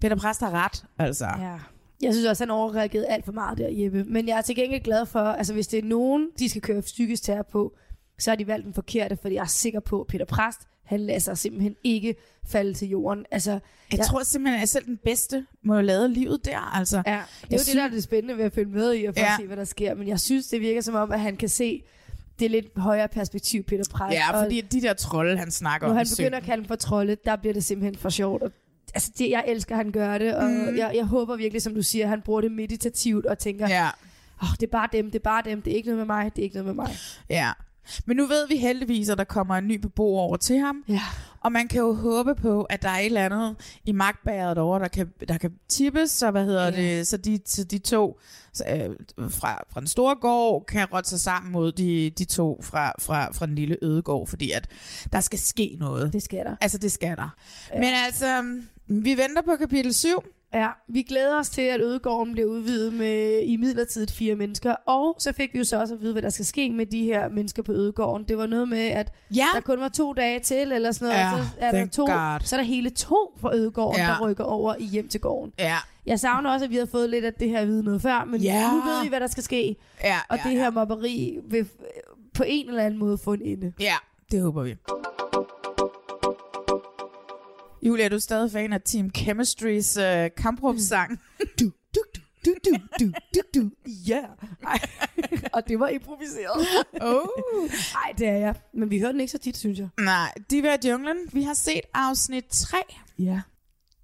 [0.00, 1.26] Peter Præst har ret, altså.
[1.26, 1.42] Ja.
[1.42, 1.58] Ja.
[2.02, 4.04] Jeg synes også, han overreagerede alt for meget der, Jeppe.
[4.04, 6.80] Men jeg er til gengæld glad for, altså hvis det er nogen, de skal køre
[6.80, 7.76] psykisk terror på,
[8.18, 11.00] så har de valgt den forkerte, fordi jeg er sikker på, at Peter Præst, han
[11.00, 12.14] lader sig simpelthen ikke
[12.46, 13.24] falde til jorden.
[13.30, 16.96] Altså, Jeg ja, tror simpelthen, at selv den bedste må jo lade livet der, altså.
[16.96, 18.94] Ja, det er Jeg jo det, synes- der er det spændende ved at følge med
[18.94, 19.32] i, og for ja.
[19.32, 19.94] At se, hvad der sker.
[19.94, 21.82] Men jeg synes, det virker som om, at han kan se
[22.38, 24.14] det lidt højere perspektiv, Peter Præst.
[24.14, 26.34] Ja, og fordi de der trolde, han snakker når om han i begynder søen.
[26.34, 28.42] at kalde dem for trolde, der bliver det simpelthen for sjovt.
[28.42, 28.50] Og,
[28.94, 30.76] altså, det, jeg elsker, at han gør det, og mm.
[30.76, 33.88] jeg, jeg håber virkelig, som du siger, at han bruger det meditativt og tænker, Ja,
[34.42, 36.32] oh, det er bare dem, det er bare dem, det er ikke noget med mig,
[36.36, 36.96] det er ikke noget med mig.
[37.30, 37.50] ja.
[38.06, 40.84] Men nu ved vi heldigvis, at der kommer en ny beboer over til ham.
[40.88, 41.00] Ja.
[41.40, 44.80] Og man kan jo håbe på, at der er et eller andet i magtbæret derovre,
[44.80, 46.70] der kan, der kan tippes, så hvad hedder Ja.
[46.70, 48.20] det, så de, så de to
[48.52, 52.60] så, øh, fra, fra den store gård kan rotte sig sammen mod de, de to
[52.62, 54.68] fra, fra, fra den lille ødegård, fordi at
[55.12, 56.12] der skal ske noget.
[56.12, 56.56] Det skal der.
[56.60, 57.34] Altså, det skal der.
[57.72, 57.78] Ja.
[57.78, 58.44] Men altså,
[58.86, 60.08] vi venter på kapitel 7.
[60.54, 64.72] Ja, vi glæder os til, at Ødegården bliver udvidet med i midlertidigt fire mennesker.
[64.86, 67.04] Og så fik vi jo så også at vide, hvad der skal ske med de
[67.04, 68.28] her mennesker på Ødegården.
[68.28, 71.20] Det var noget med, at Ja, der kun var to dage til, eller sådan noget.
[71.20, 72.40] Ja, så er der to, God.
[72.40, 74.06] så er der hele to fra Ødegården, Ja.
[74.06, 75.52] der rykker over i hjem til gården.
[75.58, 75.76] ja,
[76.06, 78.24] Jeg savner også, at vi har fået lidt af det her at vide noget før,
[78.24, 78.70] men Ja.
[78.72, 79.76] nu ved vi, hvad der skal ske.
[80.04, 81.66] ja, Og ja, det her mobberi vil
[82.34, 83.72] på en eller anden måde få en ende.
[83.80, 83.94] Ja,
[84.30, 84.74] det håber vi.
[87.84, 91.20] Julia, er du stadig fan af Team Chemistry's uh, kampråbssang?
[91.60, 94.22] Du, du, du, du, du, du, du, du, ja.
[94.68, 95.42] Yeah.
[95.52, 96.66] og det var improviseret.
[97.00, 97.26] oh.
[97.94, 98.54] Nej, det er jeg.
[98.74, 99.88] Men vi hører den ikke så tit, synes jeg.
[100.00, 101.16] Nej, Diva i junglen.
[101.32, 102.76] Vi har set afsnit 3.
[103.18, 103.40] Ja.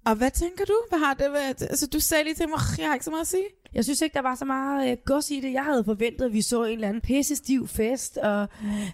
[0.05, 0.73] Og hvad tænker du?
[0.89, 1.61] Hvad har det været?
[1.61, 3.43] Altså, du sagde lige til mig, jeg har ikke så meget at sige.
[3.73, 5.53] Jeg synes ikke, der var så meget øh, gods i det.
[5.53, 8.47] Jeg havde forventet, at vi så en eller anden pissestiv fest og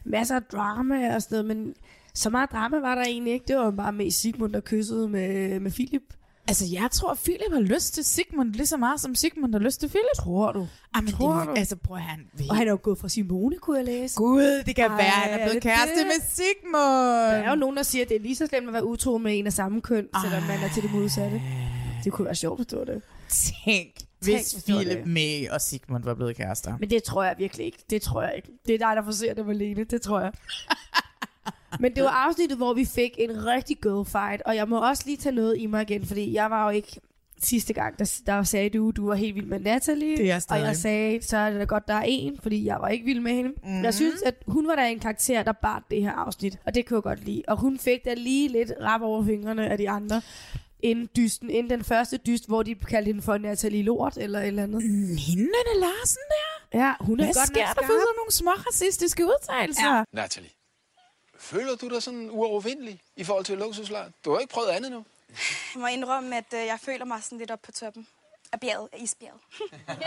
[0.06, 1.74] masser af drama og sådan noget, men
[2.18, 3.46] så meget drama var der egentlig ikke.
[3.48, 6.02] Det var bare med Sigmund, der kyssede med, med Philip.
[6.48, 9.80] Altså, jeg tror, Philip har lyst til Sigmund lige så meget, som Sigmund har lyst
[9.80, 10.16] til Philip.
[10.16, 10.68] Tror du?
[10.94, 11.54] Ah, men Tror det, du?
[11.54, 12.20] Altså, prøv at han...
[12.50, 14.16] Og han er jo gået fra Simone, kunne jeg læse.
[14.16, 16.08] Gud, det kan Ej, være, han er er blevet det kæreste det?
[16.08, 17.32] med Sigmund.
[17.32, 19.18] Der er jo nogen, der siger, at det er lige så slemt at være utro
[19.18, 21.42] med en af samme køn, selvom man er til det modsatte.
[22.04, 23.02] Det kunne være sjovt at stå det.
[23.66, 23.90] Tænk,
[24.20, 25.08] hvis hvis det var Philip det.
[25.08, 26.78] May og Sigmund var blevet kærester.
[26.80, 27.84] Men det tror jeg virkelig ikke.
[27.90, 28.50] Det tror jeg ikke.
[28.68, 29.84] Det er dig, der får se det, Malene.
[29.84, 30.32] Det tror jeg.
[31.80, 35.04] Men det var afsnittet, hvor vi fik en rigtig girl fight, og jeg må også
[35.06, 37.00] lige tage noget i mig igen, fordi jeg var jo ikke
[37.42, 40.18] sidste gang, der, der sagde du, du var helt vild med Natalie.
[40.18, 40.64] Det er jeg og stadig.
[40.64, 43.20] jeg sagde, så er det da godt, der er en, fordi jeg var ikke vild
[43.20, 43.54] med hende.
[43.64, 43.84] Mm.
[43.84, 46.86] Jeg synes, at hun var da en karakter, der bar det her afsnit, og det
[46.86, 47.44] kunne jeg godt lide.
[47.48, 50.22] Og hun fik da lige lidt rap over fingrene af de andre,
[50.80, 54.48] inden dysten, inden den første dyst, hvor de kaldte hende for Natalie Lort, eller et
[54.48, 54.82] eller andet.
[54.82, 56.80] Hende, Nenne Larsen der?
[56.80, 59.96] Ja, hun er Hvad godt sker nok der for sådan nogle små racistiske udtalelser?
[59.96, 60.04] Ja.
[60.14, 60.50] Natalie,
[61.48, 64.10] føler du dig sådan uovervindelig i forhold til luksuslejr?
[64.26, 65.06] Du har ikke prøvet andet nu.
[65.74, 68.08] Jeg må indrømme, at øh, jeg føler mig sådan lidt op på toppen
[68.54, 69.40] af bjerget, af isbjerget.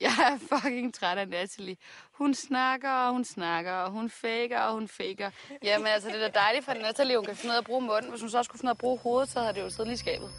[0.00, 1.76] Jeg er fucking træt af Natalie.
[2.12, 5.30] Hun snakker, og hun snakker, og hun faker, og hun faker.
[5.62, 7.82] Jamen altså, det er da dejligt for Natalie, hun kan finde ud af at bruge
[7.82, 8.10] munden.
[8.10, 9.70] Hvis hun så også kunne finde ud af at bruge hovedet, så havde det jo
[9.70, 10.30] siddet lige skabet.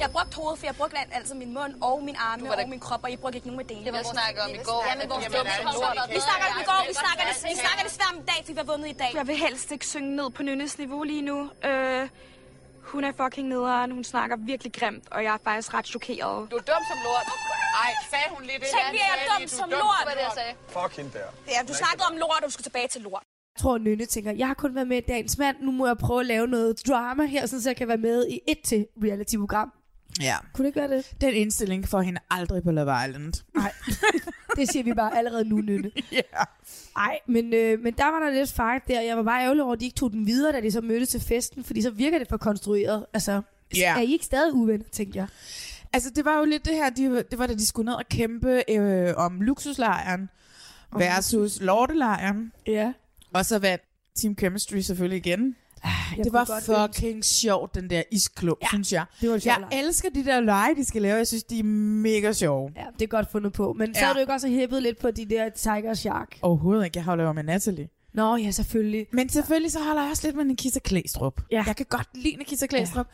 [0.00, 3.00] Jeg brugte hovedet, for jeg brugte altså min mund og min arme og min krop,
[3.04, 3.84] og I brugte ikke nogen af delene.
[3.86, 4.80] Det var snakkede om i går.
[4.88, 5.26] Ja, men vores.
[5.26, 8.26] Vi snakker om i går, vi snakker det, vi ikke- snakker det svært om i
[8.30, 9.10] dag, fordi vi har vundet i dag.
[9.14, 11.50] Jeg vil helst ikke synge ned på Nynnes niveau lige nu.
[11.64, 12.08] Øh,
[12.92, 16.50] Hun er fucking nederen, hun snakker virkelig grimt, og jeg er faktisk ret chokeret.
[16.50, 17.26] Du er dum som lort.
[17.84, 18.66] Ej, sagde hun lige det?
[18.66, 19.80] Tænk jeg er dum som lort.
[19.80, 20.54] Det var det, jeg sagde.
[20.68, 21.26] Fuck hende der.
[21.48, 23.22] Ja, du snakkede om lort, og du skal tilbage til lort.
[23.56, 25.98] Jeg tror, Nynne tænker, jeg har kun været med i dagens mand, nu må jeg
[25.98, 29.72] prøve at lave noget drama her, så jeg kan være med i et til reality-program.
[30.20, 30.36] Ja.
[30.54, 31.12] Kunne det ikke være det?
[31.20, 33.32] Den indstilling får hende aldrig på Love Island.
[33.54, 33.72] Nej,
[34.56, 35.90] det siger vi bare allerede nu, Nynne.
[36.12, 36.20] Ja.
[36.96, 39.00] Ej, men, øh, men der var der lidt fight der.
[39.00, 41.08] Jeg var bare ærgerlig over, at de ikke tog den videre, da de så mødtes
[41.08, 43.06] til festen, fordi så virker det for konstrueret.
[43.12, 43.42] Altså,
[43.76, 43.94] Ja.
[43.96, 45.26] er I ikke stadig uvenner, tænkte jeg?
[45.92, 48.04] Altså, det var jo lidt det her, de, det var da de skulle ned og
[48.10, 50.28] kæmpe øh, om luksuslejren
[50.96, 52.52] versus lortelejren.
[52.66, 52.92] Ja.
[53.34, 53.82] Og så vandt
[54.16, 55.56] Team Chemistry selvfølgelig igen.
[56.16, 59.04] Jeg det var fucking sjovt, den der isklub, ja, synes jeg.
[59.20, 59.80] det var jeg leg.
[59.84, 61.16] elsker de der lege, de skal lave.
[61.16, 62.70] Jeg synes, de er mega sjove.
[62.76, 63.72] Ja, det er godt fundet på.
[63.72, 64.06] Men så Ja.
[64.06, 66.38] har du ikke også hæppet lidt på de der Tiger Shark?
[66.42, 66.96] Overhovedet ikke.
[66.98, 67.88] Jeg har jo lavet med Natalie.
[68.14, 69.06] Nå, ja, selvfølgelig.
[69.12, 71.40] Men selvfølgelig så holder jeg også lidt med Nikita Klæstrup.
[71.50, 71.64] Ja.
[71.66, 73.06] Jeg kan godt lide Nikita Klæstrup.
[73.06, 73.12] Ja.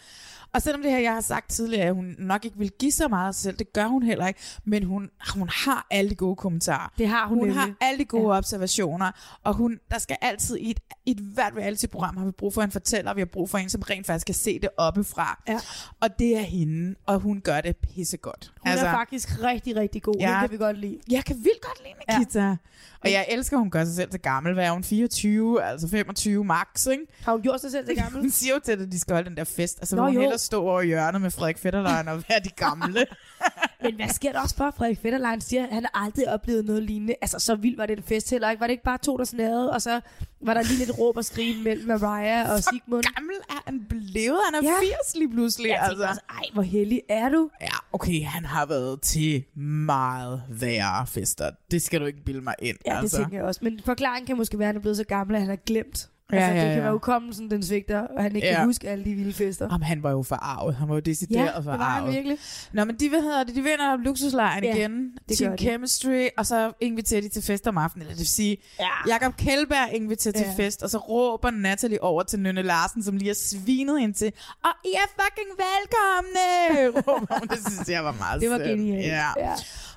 [0.55, 3.09] Og selvom det her, jeg har sagt tidligere, at hun nok ikke vil give så
[3.09, 6.14] meget af sig selv, det gør hun heller ikke, men hun, hun har alle de
[6.14, 6.92] gode kommentarer.
[6.99, 7.62] Det har hun Hun nemlig.
[7.62, 8.38] har alle de gode ja.
[8.38, 12.55] observationer, og hun, der skal altid i et, i et hvert reality-program har vi brug
[12.55, 15.42] for en fortæller, vi har brug for en, som rent faktisk kan se det oppefra.
[15.49, 15.59] Ja.
[16.01, 18.53] Og det er hende, og hun gør det pissegodt.
[18.61, 20.14] Hun altså, er faktisk rigtig, rigtig god.
[20.20, 20.28] Ja.
[20.30, 20.99] Det kan vi godt lide.
[21.11, 22.40] Jeg kan vildt godt lide Nikita.
[22.40, 22.57] Ja.
[23.05, 24.55] Og jeg elsker, at hun gør sig selv til gammel.
[24.55, 24.84] Hvad er hun?
[24.84, 27.05] 24, altså 25 max, ikke?
[27.22, 28.20] Har hun gjort sig selv til gammel?
[28.22, 29.78] Hun siger jo til, at de skal holde den der fest.
[29.80, 30.38] Altså, Nå, hun jo.
[30.39, 33.07] Hellere stå over hjørnet med Frederik Fetterlein og være de gamle.
[33.82, 36.64] Men hvad sker der også for, at Frederik Fetterlein siger, at han har aldrig oplevet
[36.64, 37.14] noget lignende?
[37.20, 38.61] Altså, så vildt var det en fest heller ikke.
[38.61, 40.01] Var det ikke bare to, der snærede, og så
[40.41, 43.05] var der lige lidt råb og skrig mellem Mariah og Sigmund?
[43.14, 44.41] gammel er han blevet?
[44.47, 44.80] Han er ja.
[44.80, 45.68] 80 lige pludselig.
[45.68, 47.51] Jeg tænker også, ej, hvor heldig er du?
[47.61, 51.51] Ja, okay, han har været til meget værre fester.
[51.70, 52.76] Det skal du ikke bilde mig ind.
[52.86, 53.16] Ja, det altså.
[53.16, 53.61] tænker jeg også.
[53.62, 56.09] Men forklaringen kan måske være, at han er blevet så gammel, at han har glemt.
[56.33, 56.83] Ja, altså, ja, det kan ja.
[56.83, 58.55] være hukommelsen, den svigter, og han ikke Ja.
[58.57, 59.68] kan huske alle de vilde fester.
[59.72, 60.74] Jamen, han var jo forarvet.
[60.76, 62.14] Han var jo decideret Ja, det var han forarvet.
[62.14, 62.39] virkelig.
[62.72, 65.12] Nå, men de, hvad hedder det, de vinder luksuslejren Ja, igen.
[65.29, 65.59] det Team.
[65.59, 68.03] Chemistry, og så inviterer de til fest om aftenen.
[68.03, 68.87] Eller det vil sige, ja.
[69.09, 70.64] Jakob Kjellberg inviterer til Ja.
[70.64, 74.33] fest, og så råber Natalie over til Nynne Larsen, som lige har svinet hende til,
[74.64, 76.89] og I er fucking velkomne!
[77.12, 77.49] råber hun.
[77.49, 79.07] Det synes jeg var meget Det var genialt.
[79.07, 79.26] Ja.
[79.37, 79.53] Ja.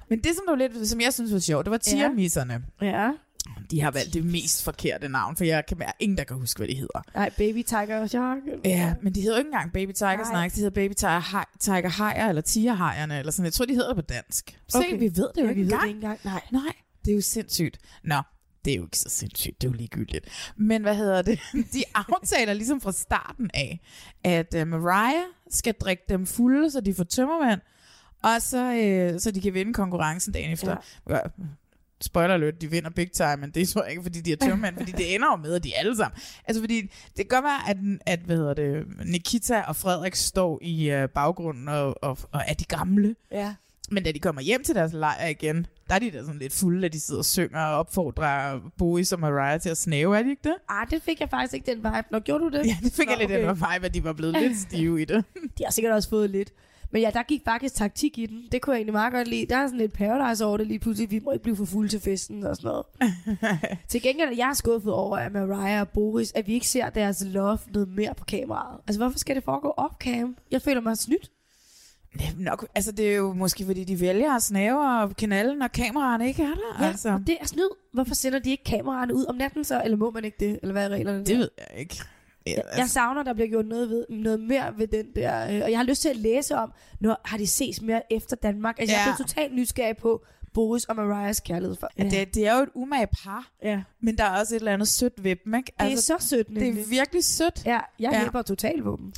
[0.10, 2.62] Men det, som, der var lidt, som jeg synes var sjovt, det var tiramisserne.
[2.82, 3.10] Ja.
[3.72, 6.58] De har valgt det mest forkerte navn, for jeg kan være ingen, der kan huske,
[6.58, 7.02] hvad de hedder.
[7.16, 8.38] Nej, Baby Tiger Shark.
[8.66, 10.24] Ja, men de hedder jo ikke engang Baby Tiger.
[10.30, 13.46] Snacks, de hedder Baby Tiger, Hi- Tiger Hajer, eller Tiger Hajerne, eller sådan.
[13.46, 14.60] Jeg tror, de hedder det på dansk.
[14.68, 15.00] Se, Okay.
[15.00, 15.82] vi ved det jo Ja, ikke vi ved engang.
[15.82, 16.20] det ikke engang.
[16.24, 16.42] Nej.
[16.52, 16.74] Nej,
[17.06, 17.78] det er jo sindssygt.
[18.04, 18.22] Nå,
[18.66, 20.52] det er jo ikke så sindssygt, det er jo ligegyldigt.
[20.58, 21.40] Men hvad hedder det?
[21.74, 23.80] De aftaler ligesom fra starten af,
[24.24, 27.62] at uh, Mariah skal drikke dem fulde, så de får tømmermænd,
[28.24, 30.76] og så, øh, så de kan vinde konkurrencen dagen efter.
[31.10, 31.18] Ja.
[32.02, 34.78] Spoiler alert, de vinder big time, men det tror jeg ikke, fordi de er tømmermænd,
[34.78, 36.22] fordi det ender jo med, at de er alle sammen.
[36.46, 40.60] Altså fordi, det kan godt være, at, at hvad hedder det, Nikita og Frederik står
[40.62, 43.16] i øh, baggrunden og, og, og er de gamle.
[43.32, 43.54] Ja.
[43.92, 46.54] Men da de kommer hjem til deres lejr igen, der er de der sådan lidt
[46.54, 50.24] fulde, at de sidder og synger og opfordrer Boris og Mariah til at snæve, er
[50.24, 50.56] de ikke det?
[50.70, 52.08] Ah, det fik jeg faktisk ikke den vibe.
[52.12, 52.66] Nå, gjorde du det?
[52.68, 53.74] Ja, det fik Nå, jeg lidt okay.
[53.76, 55.26] vibe, at de var blevet lidt stive i det.
[55.58, 56.52] De har sikkert også fået lidt.
[56.92, 58.44] Men ja, der gik faktisk taktik i den.
[58.52, 59.46] Det kunne jeg egentlig meget godt lide.
[59.46, 61.12] Der er sådan lidt paradise over det lige pludselig.
[61.12, 62.86] Vi må ikke blive for fulde til festen og sådan noget.
[63.90, 67.24] til gengæld er jeg skuffet over, at Mariah og Boris, at vi ikke ser deres
[67.26, 68.80] love noget mere på kameraet.
[68.88, 70.48] Altså, hvorfor skal det foregå off-cam?
[70.52, 71.32] Jeg føler mig snydt.
[72.14, 75.58] Det er nok, altså det er jo måske, fordi de vælger at snæve og kanalen,
[75.58, 76.84] når kameraerne ikke er der.
[76.84, 77.10] Ja, altså.
[77.10, 77.70] og det er snyd.
[77.94, 79.82] Hvorfor sender de ikke kameraerne ud om natten så?
[79.84, 80.60] Eller må man ikke det?
[80.62, 81.26] Eller hvad er reglerne?
[81.26, 82.02] Det ved jeg ikke.
[82.48, 85.48] Ja, Jeg, jeg savner, der bliver gjort noget, ved, noget mere ved den der.
[85.56, 88.36] øh, Og jeg har lyst til at læse om, når har de ses mere efter
[88.36, 88.80] Danmark.
[88.80, 89.02] Altså, ja.
[89.02, 91.76] jeg er totalt nysgerrig på Boris og Mariahs kærlighed.
[91.80, 91.90] For.
[91.98, 92.04] Ja.
[92.04, 93.82] Det, det er jo et umage par, ja.
[94.02, 95.72] men der er også et eller andet sødt ved dem, ikke?
[95.80, 96.90] Det er så sødt, Det er nemlig.
[96.90, 97.66] virkelig sødt.
[97.66, 98.20] Ja, jeg Ja.
[98.20, 99.14] hjælper totalt på dem.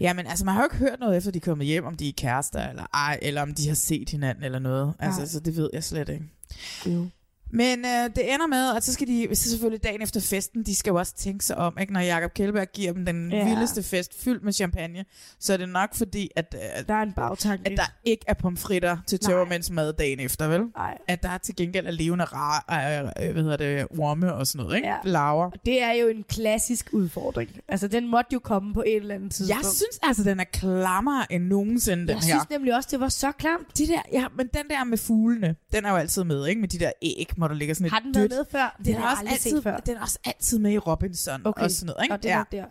[0.00, 1.96] Ja, men altså, man har jo ikke hørt noget efter, de er kommet hjem, om
[1.96, 4.94] de er kærester, eller ej, eller om de har set hinanden, eller noget.
[4.98, 6.24] Altså, så det ved jeg slet ikke.
[6.86, 7.06] Jo.
[7.52, 10.74] Men øh, det ender med, at så skal de, så selvfølgelig dagen efter festen, de
[10.76, 11.92] skal jo også tænke sig om, ikke?
[11.92, 13.48] når Jakob Kjellberg giver dem den Ja.
[13.48, 15.04] vildeste fest fyldt med champagne,
[15.40, 17.70] så er det nok fordi, at, øh, Der er en bagtanke.
[17.70, 20.60] at der ikke er pomfritter til tøvermænds mad dagen efter, vel?
[20.76, 20.98] Nej.
[21.08, 24.64] At der til gengæld er levende rar, øh, øh, hvad hedder det, orme og sådan
[24.64, 24.88] noget, ikke?
[24.88, 24.96] Ja.
[25.04, 25.50] Laver.
[25.66, 27.50] Det er jo en klassisk udfordring.
[27.68, 29.62] Altså, den måtte jo komme på et eller andet tidspunkt.
[29.64, 32.22] Jeg synes altså, den er klammere end nogensinde, den jeg her.
[32.22, 33.78] synes nemlig også, det var så klamt.
[33.78, 36.60] De der, ja, men den der med fuglene, den er jo altid med, ikke?
[36.60, 38.74] Med de der æg, hvor der ligger sådan et Har den været dødt- med før?
[38.78, 39.76] Den Det er, også aldrig set altid, før.
[39.76, 41.62] den er også altid med i Robinson Okay.
[41.64, 42.02] og sådan noget.
[42.04, 42.14] Ikke?
[42.14, 42.64] Og det nok der.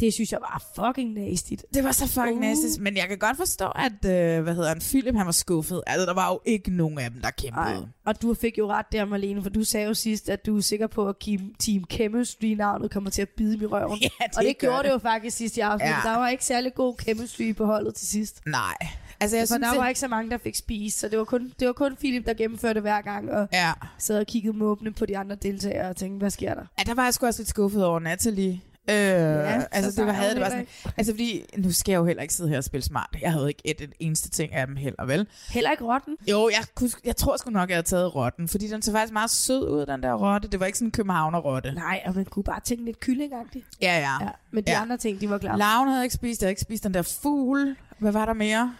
[0.00, 1.52] Det synes jeg var fucking nasty.
[1.74, 2.40] Det var så fucking Uh.
[2.40, 2.80] nasty.
[2.80, 5.82] Men jeg kan godt forstå, at, øh, hvad hedder han, Philip, han var skuffet.
[5.86, 7.64] Altså, der var jo ikke nogen af dem, der kæmpede.
[7.64, 7.76] Ej.
[8.06, 10.60] Og du fik jo ret der, Marlene, for du sagde jo sidst, at du er
[10.60, 13.98] sikker på, at Team- Team Chemistry-navnet kommer til at bide mig i røven.
[14.02, 14.84] Ja, det og det gjorde det.
[14.84, 14.90] det.
[14.90, 15.88] jo faktisk sidst i afsnit.
[15.90, 15.96] Ja.
[16.04, 16.10] Ja.
[16.12, 18.40] Der var ikke særlig god chemistry på holdet til sidst.
[18.46, 18.74] Nej.
[19.20, 21.18] Altså, jeg for synes, der det- var ikke så mange, der fik spist, så det
[21.18, 23.72] var kun, det var kun Philip, der gennemførte hver gang, og ja.
[23.98, 26.62] sad og kiggede måbne på de andre deltagere og tænkte, hvad sker der?
[26.78, 28.60] Ja, der var jeg sgu også lidt skuffet over Natalie.
[28.90, 30.66] Øh, ja, altså, så det var, havde det var sådan,
[30.96, 33.16] altså fordi, nu skal jeg jo heller ikke sidde her og spille smart.
[33.22, 35.26] Jeg havde ikke et, et eneste ting af dem heller, vel?
[35.50, 36.16] Heller ikke rotten?
[36.30, 39.12] Jo, jeg, kunne, jeg tror sgu nok, jeg havde taget rotten, fordi den så faktisk
[39.12, 40.48] meget sød ud, den der rotte.
[40.48, 41.72] Det var ikke sådan en københavner-rotte.
[41.72, 43.66] Nej, og man kunne bare tænke lidt kyllingagtigt.
[43.82, 44.24] Ja, ja.
[44.24, 44.82] ja men de Ja.
[44.82, 45.56] andre ting, de var klar.
[45.56, 47.76] Lauren havde ikke spist, jeg havde ikke spist den der fugl.
[47.98, 48.74] Hvad var der mere?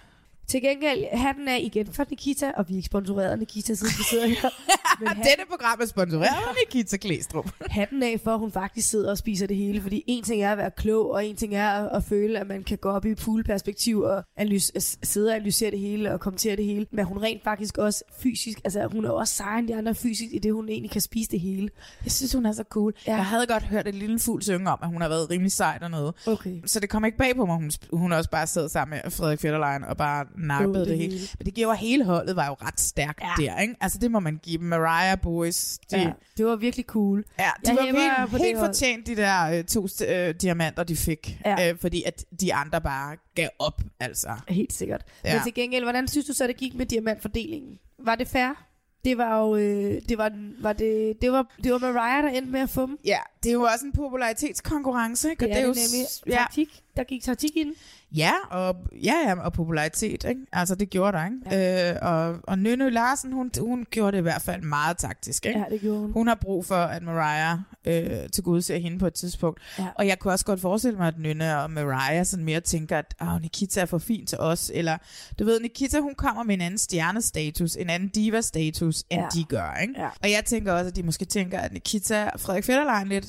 [0.49, 3.93] Til gengæld, hatten er igen for Nikita, og vi er ikke sponsoreret af Nikita, siden
[3.99, 4.49] vi sidder her.
[5.01, 7.51] Men Dette program er sponsoreret af Nikita Klæstrup.
[7.71, 9.83] hatten af for, at hun faktisk sidder og spiser det hele.
[9.83, 12.47] Fordi en ting er at være klog, og en ting er at, at føle, at
[12.47, 16.57] man kan gå op i poolperspektiv og analys- sidde og analysere det hele og kommentere
[16.57, 16.87] det hele.
[16.93, 20.33] Men hun rent faktisk også fysisk, altså hun er også sejere end de andre fysisk,
[20.33, 21.69] i det hun egentlig kan spise det hele.
[22.05, 22.95] Jeg synes, hun er så cool.
[23.07, 23.15] Ja.
[23.17, 25.79] Jeg havde godt hørt et lille fugl synge om, at hun har været rimelig sej
[25.79, 26.15] dernede.
[26.27, 26.61] Okay.
[26.67, 29.41] Så det kom ikke bag på mig, hun, hun også bare sad sammen med Frederik
[29.41, 31.13] Fetterlein og bare nappede det, det hele.
[31.13, 31.29] hele.
[31.39, 33.43] Men det gjorde hele holdet var jo ret stærkt ja.
[33.45, 33.75] der, ikke?
[33.81, 34.67] Altså det må man give dem.
[34.67, 37.25] Mariah Boys, de, Ja, det var virkelig cool.
[37.39, 38.69] Ja, de Jeg var helt, på det helt hold.
[38.69, 41.41] fortjent, de der øh, to øh, diamanter, de fik.
[41.45, 41.69] Ja.
[41.71, 44.29] Øh, fordi at de andre bare gav op, altså.
[44.49, 45.05] Helt sikkert.
[45.25, 45.35] Ja.
[45.35, 47.79] Men til gengæld, hvordan synes du så, det gik med diamantfordelingen?
[47.99, 48.65] Var det fair?
[49.05, 50.33] Det var jo, øh, det var,
[50.63, 52.99] var det, det var, det var Mariah, der endte med at få dem.
[53.05, 55.45] Ja, det er jo også en popularitetskonkurrence, ikke?
[55.45, 56.37] Det, Og er jo det nemlig s- ja.
[56.37, 56.83] taktik.
[56.97, 57.75] Der gik taktik i den.
[58.17, 60.41] Ja, og, ja, ja, og popularitet, ikke?
[60.53, 61.37] Altså, det gjorde der, ikke?
[61.51, 61.93] Ja.
[61.93, 65.59] Øh, og, og Nynø Larsen, hun, hun gjorde det i hvert fald meget taktisk, ikke?
[65.59, 66.13] Ja, det gjorde hun.
[66.13, 69.61] Hun har brug for, at Mariah øh, til gode ser hende på et tidspunkt.
[69.79, 69.87] Ja.
[69.95, 73.15] Og jeg kunne også godt forestille mig, at Nynne og Mariah sådan mere tænker, at
[73.21, 74.71] oh, Nikita er for fin til os.
[74.75, 74.99] Eller,
[75.39, 79.27] du ved, Nikita, hun kommer med en anden stjernestatus, en anden diva-status, end Ja.
[79.35, 79.95] de gør, ikke?
[79.97, 80.09] Ja.
[80.23, 83.27] Og jeg tænker også, at de måske tænker, at Nikita og Frederik Fetterlein lidt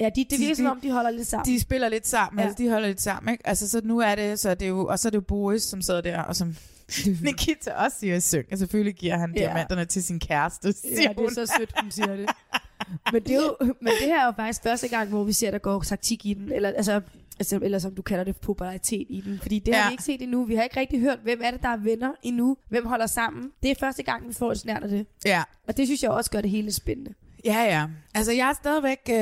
[0.00, 1.54] Ja, de, det virker som om, de holder lidt sammen.
[1.54, 2.44] de spiller lidt sammen, Ja.
[2.46, 3.46] altså de holder lidt sammen, ikke?
[3.46, 5.62] Altså så nu er det, så er det jo, og så er det jo Boris,
[5.62, 6.56] som sidder der, og som
[7.22, 9.40] Nikita også siger syng, og selvfølgelig giver han Ja.
[9.40, 12.26] diamanterne til sin kæreste, Ja, det er så sødt, hun siger det.
[13.12, 15.50] Men det, er jo, men det her er jo faktisk første gang, hvor vi ser,
[15.50, 16.52] der går taktik i den.
[16.52, 17.00] Eller, altså,
[17.38, 19.38] altså, eller som du kalder det, popularitet i den.
[19.42, 19.80] Fordi det ja.
[19.80, 20.44] har vi ikke set endnu.
[20.44, 22.56] Vi har ikke rigtig hørt, hvem er det, der er venner endnu.
[22.68, 23.50] Hvem holder sammen.
[23.62, 25.06] Det er første gang, vi får et snært af det.
[25.24, 25.42] Ja.
[25.68, 27.14] Og det synes jeg også gør det hele spændende.
[27.44, 27.86] Ja, ja.
[28.14, 29.00] Altså, jeg er stadigvæk...
[29.08, 29.14] Øh,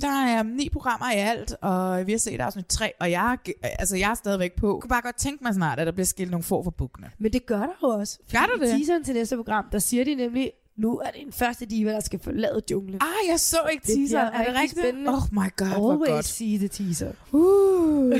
[0.00, 3.68] der er ni programmer i alt, og vi har set afsnit tre, og jeg, er
[3.78, 4.66] altså, jeg er stadigvæk på.
[4.76, 7.10] Jeg kunne bare godt tænke mig snart, at der bliver skilt nogle få for bukkene.
[7.18, 8.18] Men det gør der jo også.
[8.32, 8.74] Gør der det?
[8.74, 11.90] I teaseren til næste program, der siger de nemlig, nu er det en første diva,
[11.92, 13.00] der skal forlade junglen.
[13.02, 14.26] Ah, jeg så ikke Det bliver teaseren.
[14.34, 14.80] Er det rigtig rigtigt?
[14.80, 15.10] spændende.
[15.12, 16.24] Oh my god, hvor Always godt.
[16.24, 17.12] see the teaser.
[17.32, 18.10] Uh.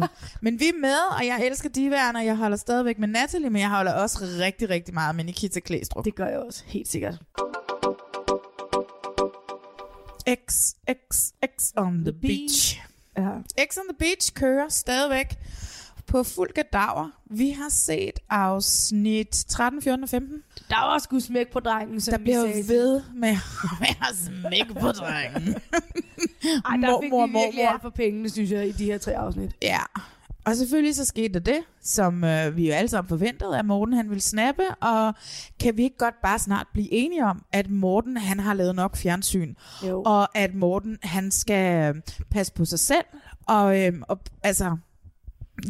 [0.44, 3.60] men vi er med, og jeg elsker divaerne, og jeg holder stadigvæk med Natalie, men
[3.62, 6.04] jeg holder også rigtig, rigtig meget med Nikita Klæstrup.
[6.04, 7.18] Det gør jeg også, helt sikkert.
[10.28, 12.80] X, X, X on the beach.
[13.18, 13.30] Ja.
[13.70, 15.26] X on the beach kører stadigvæk
[16.06, 17.10] på fuld gadaver.
[17.30, 20.42] Vi har set afsnit 13, 14 og 15.
[20.70, 22.68] Der var sgu smæk på drengen, som Der bliver sagde.
[22.68, 25.54] ved med at smæk på drengen.
[26.64, 27.72] Ej, der fik Mormor, vi virkelig mormor.
[27.72, 29.50] alt for pengene, synes jeg, i de her tre afsnit.
[29.62, 29.80] Ja,
[30.46, 33.94] og selvfølgelig så skete der det, som øh, vi jo alle sammen forventede, at Morten
[33.94, 35.14] han ville snappe, og
[35.60, 38.96] kan vi ikke godt bare snart blive enige om, at Morten han har lavet nok
[38.96, 39.54] fjernsyn,
[39.86, 40.02] Jo.
[40.06, 43.04] og at Morten han skal øh, passe på sig selv,
[43.46, 44.76] og, øh, og altså,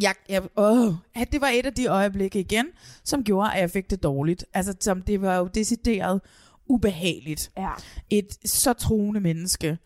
[0.03, 2.67] jeg, jeg, åh, at det var et af de øjeblikke igen,
[3.05, 4.45] som gjorde, at jeg fik det dårligt.
[4.55, 6.21] Altså, som det var jo decideret
[6.69, 7.51] ubehageligt.
[7.57, 7.71] Ja.
[8.11, 9.79] Et så troende menneske.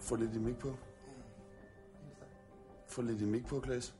[0.00, 0.76] Få lidt i mik på.
[2.88, 3.94] Få lidt i mik på, Klaas.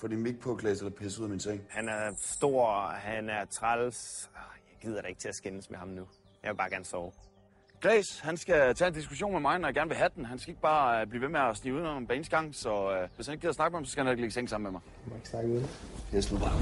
[0.00, 1.60] Få din mik på, Klaas, eller pisse ud af min seng.
[1.68, 4.30] Han er stor, han er træls.
[4.34, 4.42] Jeg
[4.82, 6.02] gider da ikke til at skændes med ham nu.
[6.42, 7.12] Jeg vil bare gerne sove.
[7.80, 10.24] Klaas, han skal tage en diskussion med mig, når jeg gerne vil have den.
[10.24, 12.92] Han skal ikke bare øh, blive ved med at snige udenom på eneste gang, så
[12.92, 14.48] øh, hvis han ikke gider snakke med ham, så skal han ikke ligge i seng
[14.48, 14.80] sammen med mig.
[15.06, 15.66] må ikke snakke uden.
[16.12, 16.52] Jeg slår bare.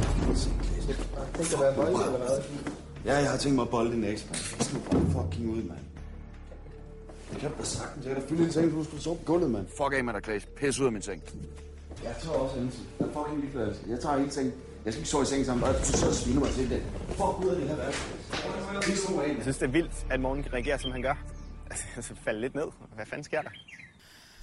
[1.37, 2.39] Tænk at være voldelig eller hvad?
[3.05, 4.37] Ja, jeg har tænkt mig at bolde din eks, mand.
[4.59, 5.79] Jeg slår bare fucking ud, mand.
[7.33, 8.07] Jeg kan da sagtens.
[8.07, 9.67] Jeg kan da fylde din seng, du skulle sove på gulvet, mand.
[9.69, 10.47] Fuck af med dig, Klaas.
[10.57, 11.23] Pisse ud af min seng.
[12.05, 13.67] Jeg tager også en Jeg er fucking ligeglad.
[13.69, 13.83] altså.
[13.89, 14.55] Jeg tager hele sengen.
[14.85, 15.69] Jeg skal ikke sove i seng sammen.
[15.69, 16.83] Du så sviner mig til det.
[17.09, 18.01] Fuck ud af det her værelse.
[19.37, 21.15] Jeg synes, det er vildt, at Morgen reagerer, som han gør.
[21.97, 22.65] Altså, falde lidt ned.
[22.95, 23.51] Hvad fanden sker der?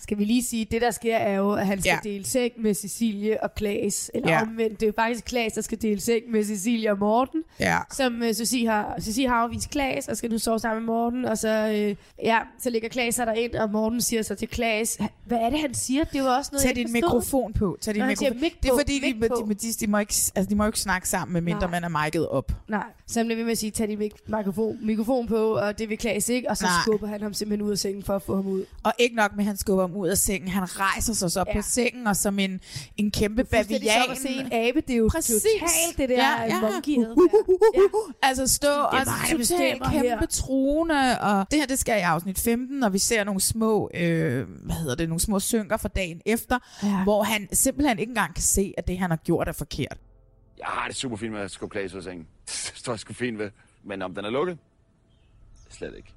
[0.05, 2.09] Skal vi lige sige, det der sker er jo, at han skal Ja.
[2.09, 4.11] dele seng med Cecilie og Klaas.
[4.13, 4.41] Eller Ja.
[4.41, 7.43] omvendt, det er faktisk Klaas, der skal dele seng med Cecilie og Morten.
[7.59, 7.77] Ja.
[7.93, 11.25] Som uh, Cecilie har, Cecilie har afvist Klaas, og skal nu sove sammen med Morten.
[11.25, 14.97] Og så, øh, ja, så ligger Klaas sig derind, og Morten siger så til Klaas,
[15.25, 16.03] hvad er det, han siger?
[16.03, 17.01] Det var også noget, Tag jeg din forstod.
[17.01, 17.77] mikrofon på.
[17.81, 18.41] Tag din Nå, han siger mikrofon.
[18.41, 19.45] mic Det er på, fordi, de, de, på.
[19.49, 22.27] de, de, de, må ikke, altså, de må ikke snakke sammen, medmindre man er mic'et
[22.31, 22.51] op.
[22.67, 25.89] Nej, så bliver ved med at sige, tag din mik- mikrofon, mikrofon på, og det
[25.89, 26.71] vil Klaas ikke, og så Nej.
[26.85, 28.65] skubber han ham simpelthen ud af sengen for at få ham ud.
[28.83, 30.47] Og ikke nok med, at han skubber ham ud af sengen.
[30.49, 31.53] Han rejser sig så op Ja.
[31.53, 32.61] på sengen, og som en,
[32.97, 33.81] en kæmpe bavian.
[34.03, 35.43] som at se en abe, det er jo Præcis.
[35.43, 36.61] totalt det der ja, ja.
[36.61, 38.13] monkey Uh, uh, uh, uh, uh.
[38.21, 38.97] Altså stå og
[39.31, 40.25] totalt kæmpe her.
[40.25, 41.19] truende.
[41.21, 44.75] Og det her, det sker i afsnit 15, og vi ser nogle små, øh, hvad
[44.75, 47.03] hedder det, nogle små synker fra dagen efter, Ja.
[47.03, 49.97] hvor han simpelthen ikke engang kan se, at det, han har gjort, er forkert.
[50.57, 52.27] Jeg har det super fint med at skubbe Klaas ud af sengen.
[52.45, 53.49] Det står jeg sgu fint ved.
[53.83, 54.57] Men om den er lukket?
[55.69, 56.09] Slet ikke.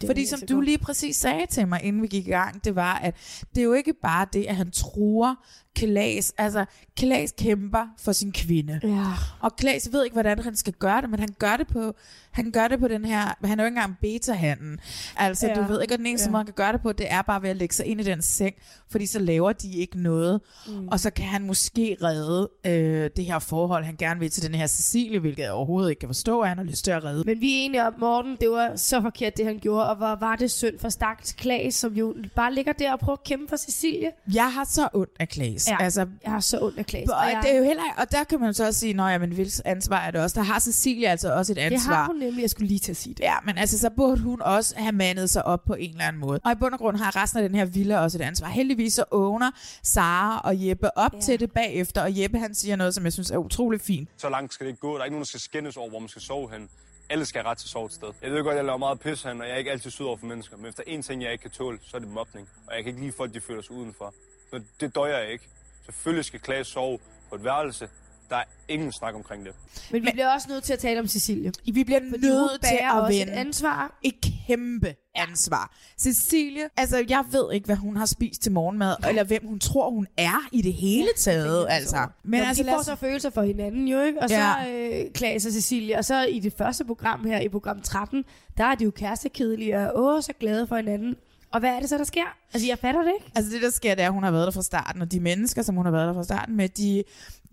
[0.00, 2.74] Det Fordi som du lige præcis sagde til mig, inden vi gik i gang, det
[2.74, 3.16] var, at
[3.54, 5.34] det er jo ikke bare det, at han truer
[5.76, 6.32] Klaas.
[6.38, 6.64] Altså,
[6.96, 8.80] Klaas kæmper for sin kvinde.
[8.82, 9.04] Ja.
[9.40, 11.94] Og Klaas ved ikke, hvordan han skal gøre det, men han gør det på,
[12.30, 14.78] han gør det på den her, han er jo ikke engang beta-handen.
[15.16, 15.54] Altså, ja.
[15.54, 16.28] Du ved ikke, at den eneste Ja.
[16.28, 16.32] ja.
[16.32, 18.04] måde, han kan gøre det på, det er bare ved at lægge sig ind i
[18.04, 18.54] den seng,
[18.90, 20.40] fordi så laver de ikke noget.
[20.68, 20.88] Mm.
[20.88, 24.54] Og så kan han måske redde øh, det her forhold, han gerne vil til den
[24.54, 27.22] her Cecilie, hvilket jeg overhovedet ikke kan forstå, at han har lyst til at redde.
[27.26, 30.16] Men vi er enige om, Morten, det var så forkert, det han gjorde, og hvor
[30.20, 33.48] var det synd for stakkels Klaas, som jo bare ligger der og prøver at kæmpe
[33.48, 34.10] for Cecilie.
[34.34, 35.65] Jeg har så ondt af Klaas.
[35.68, 37.08] Ja, altså, jeg har så ondt af Klaas.
[37.08, 39.18] Og, jeg, det er jo heller, og der kan man så også sige, nå ja,
[39.18, 40.34] men hvilket ansvar er det også?
[40.40, 41.94] Der har Cecilie altså også et det ansvar.
[41.94, 43.20] har hun nemlig, jeg skulle lige til at sige det.
[43.20, 46.20] Ja, men altså, så burde hun også have mandet sig op på en eller anden
[46.20, 46.40] måde.
[46.44, 48.48] Og i bund og grund har resten af den her villa også et ansvar.
[48.48, 49.50] Heldigvis så owner
[49.82, 51.20] Sara og Jeppe op ja.
[51.20, 54.08] til det bagefter, og Jeppe han siger noget, som jeg synes er utrolig fint.
[54.16, 54.94] Så langt skal det ikke gå.
[54.94, 56.68] Der er ikke nogen, der skal skændes over, hvor man skal sove hen.
[57.10, 58.08] Alle skal have ret til sove et sted.
[58.22, 60.16] Jeg ved godt, jeg laver meget pis hen, og jeg er ikke altid sød over
[60.16, 60.56] for mennesker.
[60.56, 62.48] Men efter en ting, jeg ikke kan tåle, så er det mobning.
[62.66, 64.14] Og jeg kan ikke lide folk, de føler sig udenfor.
[64.50, 65.48] Så det døjer jeg ikke.
[65.84, 67.88] Selvfølgelig skal Klaas sove på et værelse.
[68.30, 69.52] Der er ingen snak omkring det.
[69.92, 71.52] Men vi bliver også nødt til at tale om Cecilie.
[71.72, 73.98] Vi bliver nødt til at vende et ansvar.
[74.02, 74.14] Et
[74.46, 75.76] kæmpe ansvar.
[76.00, 79.90] Cecilie, altså jeg ved ikke, hvad hun har spist til morgenmad, eller hvem hun tror,
[79.90, 81.66] hun er i det hele taget.
[81.70, 82.06] Altså.
[82.24, 84.22] Men altså, de får så følelser for hinanden jo, ikke?
[84.22, 84.54] Og Ja.
[84.64, 85.98] så øh, Klaas og Cecilie.
[85.98, 88.24] Og så i det første program her, i program 13,
[88.58, 91.16] der er de jo kærestekedelige og åh, så glade for hinanden.
[91.52, 92.36] Og hvad er det så, der sker?
[92.54, 93.32] Altså, jeg fatter det ikke.
[93.36, 95.20] Altså det, der sker, det er, at hun har været der fra starten, og de
[95.20, 97.04] mennesker, som hun har været der fra starten med, de,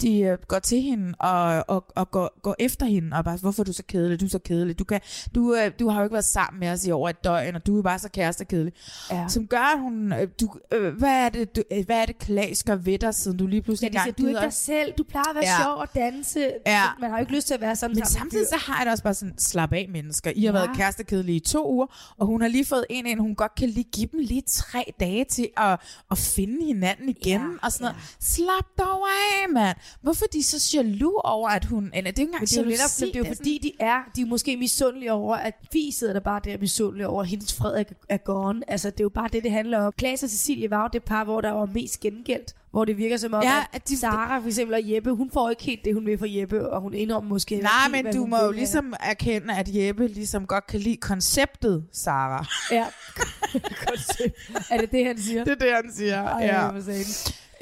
[0.01, 3.63] de øh, går til hende og, og, og går, går efter hende, og bare, hvorfor
[3.63, 4.99] er du så kedelig, du er så kedelig, du, kan,
[5.35, 7.65] du, øh, du har jo ikke været sammen med os i over et døgn, og
[7.67, 8.73] du er bare så kærestekedelig.
[9.11, 9.25] Ja.
[9.27, 12.63] Som gør, at hun, øh, du, øh, hvad, er det, du, hvad er det, Klaas
[12.63, 14.93] gør ved dig, siden du lige pludselig Ja, de siger, du er ikke dig selv,
[14.97, 15.63] du plejer at være Ja.
[15.63, 16.51] sjov og danse.
[16.65, 16.83] Ja.
[17.01, 18.85] Man har jo ikke lyst til at være sammen Men sammen samtidig så har jeg
[18.85, 20.31] det også bare sådan, slap af mennesker.
[20.35, 20.59] I har Ja.
[20.65, 23.69] været kærestekedelige i to uger, og hun har lige fået en ind, hun godt kan
[23.83, 25.79] lige give dem lige tre dage til at,
[26.11, 27.41] at finde hinanden igen.
[27.41, 27.97] Ja, og sådan noget.
[28.19, 29.77] Slap dog af, mand.
[30.01, 31.91] Hvorfor er de så jaloux over, at hun...
[31.93, 33.71] Eller det er jo ikke engang det er jo netop, det er jo fordi, de
[33.79, 37.27] er, de er måske misundelige over, at vi sidder der bare der misundelige over, at
[37.27, 38.71] hendes Frederik er gone.
[38.71, 39.93] Altså, det er jo bare det, det handler om.
[39.97, 42.53] Klaas og Cecilie var jo det par, hvor der var mest gengældt.
[42.71, 45.31] Hvor det virker som om, Ja, ja, at, de, Sarah for eksempel og Jeppe, hun
[45.31, 48.15] får ikke helt det, hun vil for Jeppe, og hun indrømmer måske Nej, helt, men
[48.15, 52.45] du må jo ligesom erkende, at Jeppe ligesom godt kan lide konceptet, Sara.
[52.71, 52.85] Ja.
[54.71, 55.43] Er det det, han siger?
[55.43, 56.23] Det er det, han siger.
[56.23, 56.71] Ej, ja.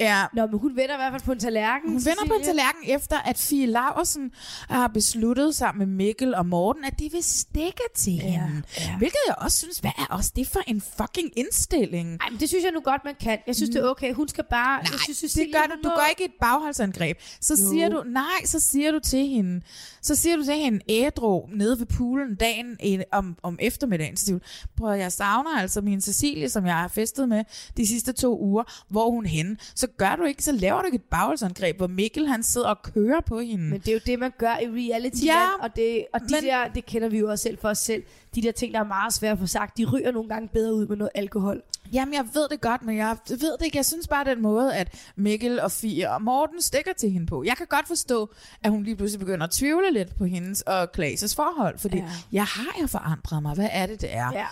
[0.02, 0.24] Ja.
[0.34, 1.90] Nå, men hun vender i hvert fald på en tallerken.
[1.92, 4.30] Hun vender på en tallerken efter, at Fie Laversen
[4.68, 8.62] har besluttet sammen med Mikkel og Morten, at de vil stikke til ja, hende.
[8.80, 8.96] Ja.
[8.98, 12.08] Hvilket jeg også synes, hvad er også det for en fucking indstilling?
[12.08, 13.38] Nej, men det synes jeg nu godt, man kan.
[13.46, 14.14] Jeg synes, det er okay.
[14.14, 14.82] Hun skal bare...
[14.82, 15.88] Nej, jeg synes, det Cecilie, gør hun du.
[15.88, 17.18] Du gør ikke et bagholdsangreb.
[17.40, 17.70] Så Jo.
[17.70, 19.60] siger du, nej, så siger du til hende,
[20.02, 22.76] så siger du til hende ædru nede ved poolen dagen
[23.12, 24.16] om, om eftermiddagen.
[24.16, 24.44] Så siger du,
[24.76, 27.44] prøv jeg savner altså min Cecilie, som jeg har festet med
[27.76, 28.84] de sidste to uger.
[28.88, 29.56] Hvor hun henne?
[29.74, 32.82] Så gør du ikke, så laver du ikke et bagholdsangreb, hvor Mikkel han sidder og
[32.82, 33.64] kører på hende.
[33.64, 36.44] Men det er jo det, man gør i reality Ja, og, det, og de men-
[36.44, 38.02] der, det kender vi jo også selv for os selv.
[38.34, 40.74] De der ting, der er meget svære at få sagt, de ryger nogle gange bedre
[40.74, 41.62] ud med noget alkohol.
[41.92, 43.76] Jamen, jeg ved det godt, men jeg ved det ikke.
[43.76, 47.44] Jeg synes bare, den måde, at Mikkel og Fie og Morten stikker til hende på.
[47.44, 48.30] Jeg kan godt forstå,
[48.62, 52.10] at hun lige pludselig begynder at tvivle lidt på hendes og Klaas' forhold, fordi ja.
[52.32, 53.54] Jeg har jo forandret mig.
[53.54, 54.32] Hvad er det, det er?
[54.32, 54.46] Ja.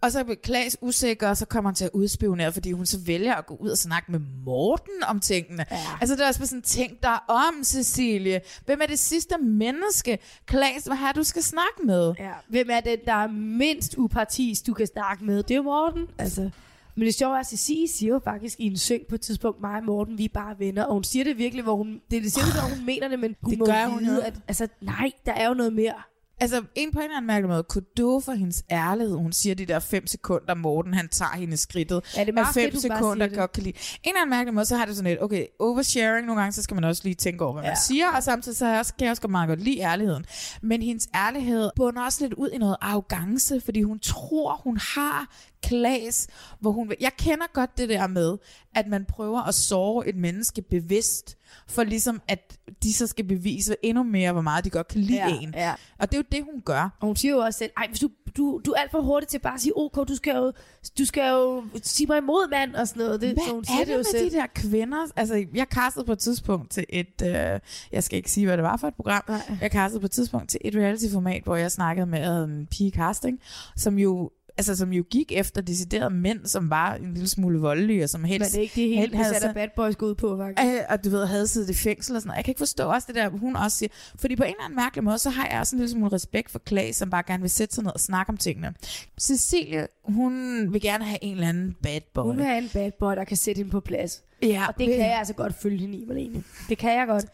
[0.00, 2.98] Og så bliver Klaas usikker, og så kommer han til at udspionere, fordi hun så
[2.98, 5.66] vælger at gå ud og snakke med Morten om tingene.
[5.70, 5.76] Ja.
[6.00, 8.40] Altså, det er også bare sådan, tænk dig om, Cecilie.
[8.66, 12.14] Hvem er det sidste menneske, Klaas vil have, du skal snakke med?
[12.18, 12.32] Ja.
[12.48, 15.42] Hvem er det, der er mindst upartisk, du kan snakke med?
[15.42, 16.06] Det er Morten.
[16.18, 16.50] Altså.
[16.94, 19.60] Men det sjove er, at Cecilie siger jo faktisk i en syng på et tidspunkt,
[19.60, 20.84] mig og Morten, vi er bare venner.
[20.84, 23.18] Og hun siger det virkelig, hvor hun, det, det siger det, hvor hun mener det,
[23.18, 24.20] men hun Det må gør hun vide, jo.
[24.20, 25.94] at, altså, nej, der er jo noget mere.
[26.42, 29.16] Altså en på en eller anden mærkelig måde, kudo for hendes ærlighed.
[29.16, 32.14] Hun siger de der fem sekunder, Morten han tager hende skridtet.
[32.16, 33.38] Ja, det er meget af fem fedt, hun bare sekunder siger det.
[33.38, 33.76] godt kan lide.
[33.76, 36.62] En eller anden mærkelig måde, så har det sådan et, okay, oversharing nogle gange, så
[36.62, 37.68] skal man også lige tænke over, hvad ja.
[37.68, 40.24] man siger, og samtidig så også, kan jeg også godt meget godt lide ærligheden.
[40.62, 45.26] Men hendes ærlighed bunder også lidt ud i noget arrogance, fordi hun tror, hun har
[45.62, 46.26] klass,
[46.60, 46.92] hvor hun.
[47.00, 48.38] Jeg kender godt det der med,
[48.74, 51.36] at man prøver at såre et menneske bevidst,
[51.68, 55.28] for ligesom at de så skal bevise endnu mere, hvor meget de godt kan lide
[55.28, 55.54] Ja, en.
[55.56, 55.74] ja.
[55.98, 56.96] Og det er jo det, hun gør.
[57.00, 59.28] Og hun siger jo også selv, ej, hvis du, du, du er alt for hurtig
[59.28, 60.52] til bare at sige, ok, du skal jo,
[60.98, 63.20] du skal jo sige mig imod, mand, og sådan noget.
[63.20, 64.30] Det, Hvad så hun er siger det det jo med selv.
[64.30, 65.06] de der kvinder?
[65.16, 67.60] Altså, jeg castede på et tidspunkt til et, øh,
[67.92, 69.40] jeg skal ikke sige, hvad det var for et program, Nej.
[69.60, 73.40] jeg castede på et tidspunkt til et reality-format, hvor jeg snakkede med en pige casting,
[73.76, 78.04] som jo altså som jo gik efter deciderede mænd, som var en lille smule voldelige,
[78.04, 78.40] og som helst...
[78.40, 80.36] Men det er ikke det hele, vi havde sætter så- bad boys gå ud på,
[80.38, 80.68] faktisk.
[80.74, 82.36] Øh, og du ved, havde siddet i fængsel og sådan noget.
[82.36, 83.90] Jeg kan ikke forstå også det der, hun også siger.
[84.18, 86.50] Fordi på en eller anden mærkelig måde, så har jeg også en lille smule respekt
[86.50, 88.74] for Klaas, som bare gerne vil sætte sig ned og snakke om tingene.
[89.20, 90.32] Cecilie, hun
[90.72, 92.24] vil gerne have en eller anden bad boy.
[92.24, 94.22] Hun vil have en bad boy, der kan sætte hende på plads.
[94.42, 96.42] Ja, og det ved- kan jeg altså godt følge hende i, Malene.
[96.68, 97.24] Det kan jeg godt.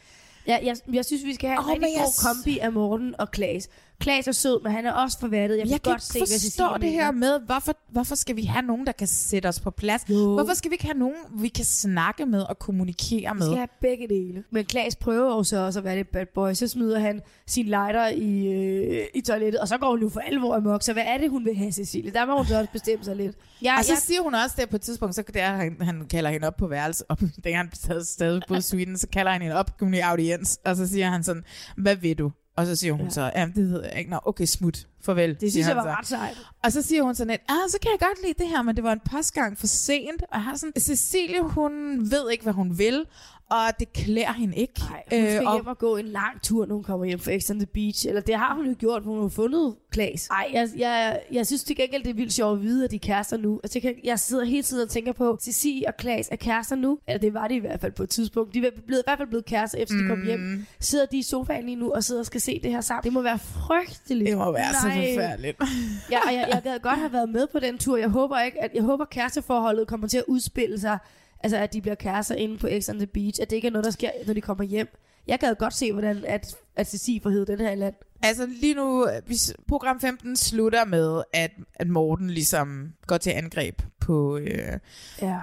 [0.47, 2.59] Jeg, jeg, jeg synes, vi skal have en oh, rigtig men jeg god s- kombi
[2.59, 3.69] af Morten og Klaas.
[4.01, 5.59] Klaas er sød, men han er også forvattet.
[5.59, 8.63] Jeg, Jeg, kan godt se, hvad forstå det her med, hvorfor, hvorfor skal vi have
[8.63, 10.05] nogen, der kan sætte os på plads?
[10.09, 10.35] Jo.
[10.35, 13.47] Hvorfor skal vi ikke have nogen, vi kan snakke med og kommunikere Vi med?
[13.47, 14.45] skal have begge dele.
[14.51, 16.53] Men Klaas prøver jo så også at være lidt bad boy.
[16.53, 20.21] Så smider han sin lighter i, øh, i toilettet, og så går hun jo for
[20.21, 20.83] alvor amok.
[20.83, 22.13] Så hvad er det, hun vil have, Cecilie?
[22.13, 23.37] Der må hun så også bestemme sig lidt.
[23.63, 25.77] Jeg, og så jeg, siger hun også der på et tidspunkt, så det er, han,
[25.81, 29.43] han kalder hende op på værelse, og dengang han stadig, i Sweden, så kalder han
[29.43, 31.45] hende op, kommunik audiens, og så siger han sådan,
[31.77, 32.31] hvad vil du?
[32.59, 33.11] Og så siger hun ja.
[33.11, 34.11] så, ja, det ved jeg ikke.
[34.11, 34.87] Nå, okay, smut.
[35.01, 35.41] Farvel.
[35.41, 35.89] det synes jeg var så.
[35.89, 36.39] ret sejt.
[36.65, 38.77] Og så siger hun sådan lidt, ah, så kan jeg godt lide det her, men
[38.77, 40.23] det var en postgang for sent.
[40.23, 41.73] Og jeg har sådan, Cecilie, hun
[42.11, 43.07] ved ikke, hvad hun vil,
[43.51, 44.81] og det klæder hende ikke.
[44.81, 47.51] Hun skal og, hjem og gå en lang tur, når hun kommer hjem fra X
[47.51, 48.09] on the Beach.
[48.09, 50.29] Eller det har hun jo gjort, for hun har fundet Klaas.
[50.29, 52.97] Ej, jeg, jeg, jeg synes til gengæld, det er vildt sjovt at vide, at de
[52.97, 53.61] er kærester nu.
[53.63, 56.99] Altså, jeg, jeg sidder hele tiden og tænker på, Cecilie og Klaas er kærester nu.
[57.09, 58.55] Eller det var de i hvert fald på et tidspunkt.
[58.55, 60.25] De er blevet, i hvert fald blevet kærester, efter de kom Mm.
[60.27, 60.67] hjem.
[60.81, 63.05] Sidder de i sofaen lige nu og sidder og skal se det her sammen.
[63.05, 64.29] Det må være frygteligt.
[64.29, 65.15] Det må være så Nej.
[65.15, 65.59] forfærdeligt.
[66.13, 67.97] Ja, og jeg, jeg gad godt have været med på den tur.
[67.97, 70.99] Jeg håber ikke, at jeg håber kæresteforholdet kommer til at udspille sig.
[71.41, 73.43] Altså, at de bliver kærester inde på X on the Beach.
[73.43, 74.89] At det ikke er noget, der sker, når de kommer hjem.
[75.27, 77.95] Jeg gad godt se, hvordan at, at Cecilie får den her i land.
[78.23, 83.83] Altså lige nu, hvis program 15 slutter med, at, at Morten ligesom går til angreb
[84.01, 84.79] på, øh,
[85.23, 85.41] Ja.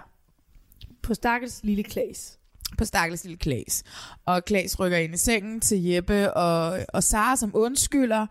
[1.01, 2.39] På stakkels lille Klaas.
[2.77, 3.83] på stakkels lille Klaas.
[4.25, 8.27] Og Klaas rykker ind i sengen til Jeppe og, og Sara som undskylder,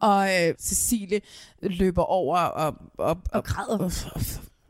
[0.00, 1.20] og øh, Cecilie
[1.62, 3.78] løber over og, og, og, græder.
[3.78, 4.20] Og, og,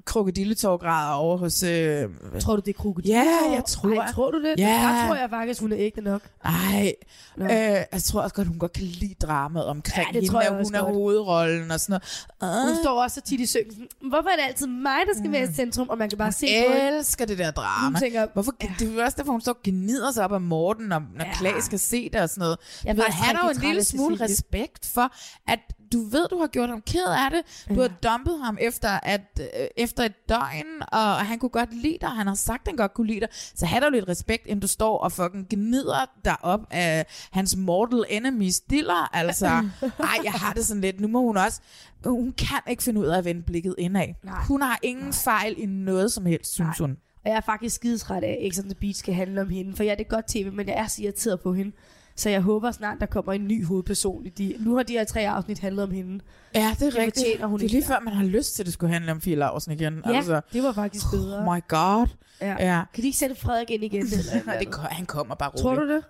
[0.07, 1.63] krokodilletårgræder over hos...
[1.63, 2.09] Øh,
[2.41, 3.09] Tror du, det er krokodil?
[3.11, 4.01] Ja, jeg tror.
[4.01, 4.55] Ej, tror du det?
[4.59, 4.65] Ja.
[4.65, 6.21] Der tror jeg faktisk, hun er ægte nok.
[6.45, 6.93] Ej,
[7.37, 7.45] Nå.
[7.45, 10.59] øh, jeg tror også godt, hun godt kan lide dramaet omkring Ja, det hende, jeg
[10.59, 12.01] at hun er hovedrollen og sådan
[12.41, 12.63] noget.
[12.67, 12.83] Hun Ah.
[12.83, 15.53] står også så tit i sådan, hvorfor er det altid mig, der skal være i
[15.55, 15.89] centrum?
[15.89, 17.87] Og man kan bare se på Jeg elsker det der drama.
[17.87, 18.69] Hun tænker, Hvorfor, ja.
[18.79, 21.33] Det er også derfor, hun står og gnider sig op af Morten, når, når ja.
[21.35, 22.59] Klaas skal se det og sådan noget.
[22.85, 25.13] Jeg ved, han har jo en lille smule respekt for,
[25.49, 25.59] at
[25.93, 27.67] du ved, du har gjort ham ked af det.
[27.77, 31.99] Du har dumpet ham efter, at, øh, efter et døgn, og han kunne godt lide
[32.01, 32.09] dig.
[32.09, 33.29] Han har sagt, at han godt kunne lide dig.
[33.33, 37.57] Så har du lidt respekt, inden du står og fucking gnider dig op af hans
[37.57, 39.15] mortal enemies diller.
[39.17, 39.47] Altså,
[39.83, 41.01] ej, jeg har det sådan lidt.
[41.01, 41.61] Nu må hun også...
[42.05, 44.07] Hun kan ikke finde ud af at vende blikket indad.
[44.25, 44.43] Nej.
[44.49, 46.97] Hun har ingen fejl i noget som helst, synes hun.
[47.25, 49.77] Og jeg er faktisk skidesret af, at X on the Beach skal handle om hende.
[49.77, 51.73] For ja, det er godt tv, men jeg er så irriteret på hende.
[52.17, 54.27] Så jeg håber snart, der kommer en ny hovedperson.
[54.27, 56.21] i De, nu har de her tre afsnit handlet om hende.
[56.55, 57.45] Ja, det er Det rigtigt.
[57.45, 59.35] hun det er lige før, man har lyst til, at det skulle handle om Fie
[59.37, 60.03] Laursen igen.
[60.07, 60.41] Ja, altså.
[60.53, 61.39] det var faktisk bedre.
[61.39, 62.07] Oh my god.
[62.41, 62.57] Ja.
[62.59, 62.83] Ja.
[62.95, 64.03] Kan de ikke sætte Frederik ind igen?
[64.07, 65.63] Eller, Nej, det, han kommer bare roligt.
[65.63, 66.05] Tror du det?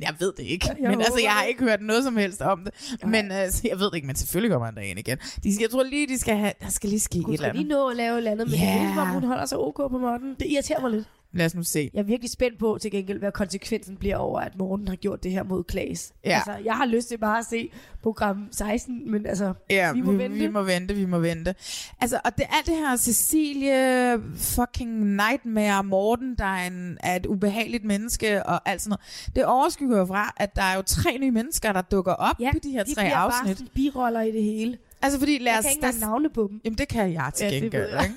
[0.00, 0.66] Jeg ved det ikke.
[0.80, 2.98] Jeg men altså, jeg har ikke hørt noget som helst om det.
[3.06, 5.18] Men altså, jeg ved det ikke, men selvfølgelig kommer han derind igen.
[5.44, 7.44] De skal, jeg tror lige, de skal have, der skal lige ske et Hun eller
[7.48, 7.78] skal lige andet.
[7.78, 8.80] nå at lave et eller andet, men yeah.
[8.80, 10.36] det er hun holder sig ok på morgenen.
[10.40, 11.08] Det irriterer mig lidt.
[11.32, 11.90] Lad os nu se.
[11.94, 15.22] Jeg er virkelig spændt på til gengæld, hvad konsekvensen bliver over, at Morten har gjort
[15.22, 16.12] det her mod Klaas.
[16.24, 16.30] Ja.
[16.34, 17.70] Altså, jeg har lyst til bare at se
[18.02, 20.36] program 16, men altså, Ja, vi må vente.
[20.38, 21.54] Vi må vente, vi må vente.
[22.00, 27.26] Altså, og det alt det her Cecilie, fucking Nightmare, Morten, der er, en, er et
[27.26, 29.32] ubehageligt menneske og alt sådan noget.
[29.36, 32.52] Det overskygger jo fra, at der er jo tre nye mennesker, der dukker op Ja,
[32.52, 33.58] på de her de tre bliver bare afsnit.
[33.58, 34.78] sådan biroller i det hele.
[35.02, 35.64] Altså, fordi lad Jeg os...
[35.64, 36.60] kan ikke engang navne på dem.
[36.64, 38.02] Jamen, det kan jeg til Ja, gengæld, jeg.
[38.02, 38.14] ikke?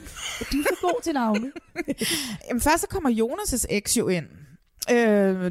[0.51, 1.51] Du er så god til navne.
[2.49, 4.25] Jamen, først så kommer Jonas' eks jo ind.
[4.91, 4.97] Øh,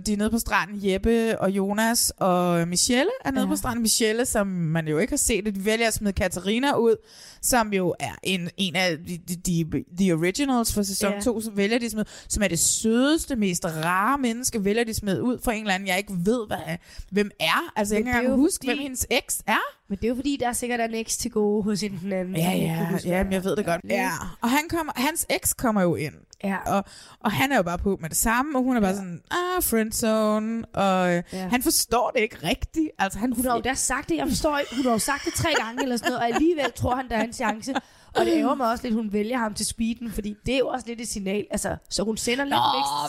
[0.06, 3.50] de er nede på stranden, Jeppe og Jonas og Michelle er nede Ja.
[3.50, 3.82] på stranden.
[3.82, 6.96] Michelle, som man jo ikke har set, de vælger at smide Katarina ud,
[7.42, 11.20] som jo er en, en af de, de, de, de originals for sæson Ja.
[11.20, 15.22] 2, som vælger de smide, som er det sødeste, mest rare menneske, vælger de smide
[15.22, 16.76] ud fra en eller anden, jeg ikke ved, hvad,
[17.10, 17.72] hvem er.
[17.76, 19.58] Altså, jeg Men kan det ikke er huske, fordi- hvem hendes eks er.
[19.88, 22.12] Men det er jo fordi, der er sikkert en eks til gode hos en den
[22.12, 22.36] anden.
[22.36, 23.80] Ja, Jeg kan ja, ja, men jeg ved det godt.
[23.88, 23.94] Ja.
[23.94, 24.10] Ja,
[24.40, 26.14] og han kommer, hans eks kommer jo ind.
[26.44, 26.56] Ja.
[26.66, 26.84] Og,
[27.20, 29.62] og han er jo bare på med det samme, og hun er bare sådan, ah,
[29.62, 31.22] friendzone, og Ja.
[31.32, 31.48] ja.
[31.48, 32.90] han forstår det ikke rigtigt.
[32.98, 35.24] Altså, han, Hun har jo da sagt det, jeg forstår ikke, hun har jo sagt
[35.24, 37.74] det tre gange eller sådan noget, og alligevel tror han, der er en chance.
[38.16, 40.68] Og det ærger mig også lidt, hun vælger ham til speeden, fordi det er jo
[40.68, 41.46] også lidt et signal.
[41.50, 42.60] Altså, så hun sender lidt Nå,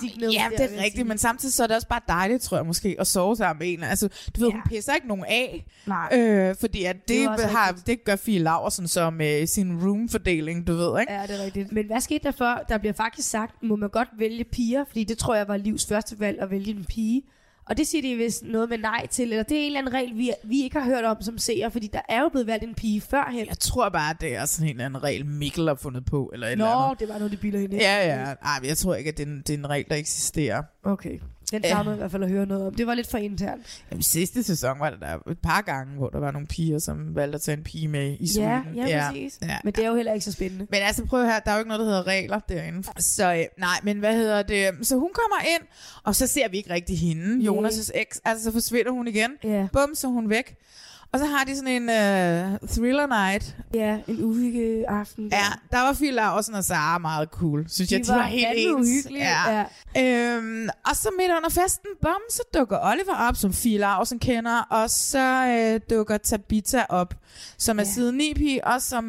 [0.02, 0.34] vækst signal.
[0.34, 2.96] ja, det er rigtigt, men samtidig så er det også bare dejligt, tror jeg måske,
[3.00, 3.84] at sove sammen med en.
[3.84, 4.54] Altså, du ved, ja.
[4.54, 5.66] hun pisser ikke nogen af.
[5.88, 6.10] Nej.
[6.20, 7.88] Øh, fordi at Det det, har, rigtigt.
[7.88, 11.14] det gør Fie Laversen så med sin roomfordeling, du ved, ikke?
[11.14, 11.72] Ja, det er rigtigt.
[11.72, 12.62] Men hvad skete der for?
[12.70, 15.86] Der bliver faktisk sagt, må man godt vælge piger, fordi det tror jeg var livs
[15.86, 17.22] første valg at vælge en pige.
[17.70, 19.94] Og det siger de vist noget med nej til, eller det er en eller anden
[19.94, 22.64] regel, vi, vi ikke har hørt om som seere, fordi der er jo blevet valgt
[22.64, 23.48] en pige førhen.
[23.48, 26.30] Jeg tror bare, at det er sådan en eller anden regel, Mikkel har fundet på,
[26.34, 27.00] eller et eller Nå, andet.
[27.00, 27.76] det var noget, de bilder hende.
[27.78, 28.24] Ja, ja.
[28.24, 30.64] Ej, men jeg tror ikke, at det er en, det er en regel, der eksisterer.
[30.84, 31.20] Okay.
[31.52, 32.74] Den savner jeg i hvert fald at høre noget om.
[32.76, 33.84] Det var lidt for internt.
[33.92, 37.16] Jamen, sidste sæson var der, der et par gange, hvor der var nogle piger, som
[37.16, 38.88] valgte at tage en pige med i Ja, suiten.
[38.88, 39.40] ja, præcis.
[39.42, 39.58] Ja.
[39.64, 40.68] Men det er jo heller ikke så spændende.
[40.70, 42.84] Men altså, prøv her, der er jo ikke noget, der hedder regler derinde.
[43.00, 44.72] Så øh, nej, men hvad hedder det?
[44.82, 45.68] Så hun kommer ind,
[46.04, 48.22] og så ser vi ikke rigtig hende, Jonas' eks.
[48.26, 49.32] Altså, så forsvinder hun igen.
[49.44, 49.68] Ja.
[49.74, 50.56] Bum, så hun væk.
[51.14, 53.56] Og så har de sådan en uh, thriller night.
[53.74, 55.30] Ja, en uhygge aften.
[55.32, 58.04] Ja, der var Fie Laursen og Sara meget cool, synes De jeg.
[58.06, 58.74] De var var helt ens.
[58.90, 59.66] uhyggelige, ja.
[60.38, 64.60] Øhm, og så midt under festen, bum, så dukker Oliver op, som Fie Laursen kender,
[64.60, 67.14] og så øh, dukker Tabitha op,
[67.58, 67.90] som er Ja.
[67.90, 69.04] side 9 og som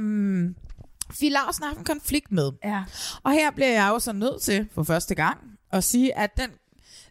[1.12, 2.50] Fie Laursen har haft en konflikt med.
[2.64, 2.82] Ja.
[3.22, 5.38] Og her bliver jeg jo så nødt til, for første gang,
[5.72, 6.50] at sige, at den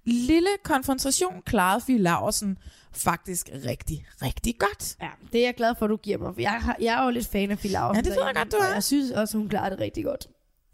[0.05, 2.57] lille konfrontation klarede Fie Laursen
[2.97, 4.95] faktisk rigtig, rigtig godt.
[5.01, 6.33] Ja, det er jeg glad for, at du giver mig.
[6.33, 7.95] For jeg, har, jeg er jo lidt fan af Lausen.
[7.95, 8.73] Ja, det ved jeg godt, du er.
[8.73, 10.27] Jeg synes også, hun klarer det rigtig godt.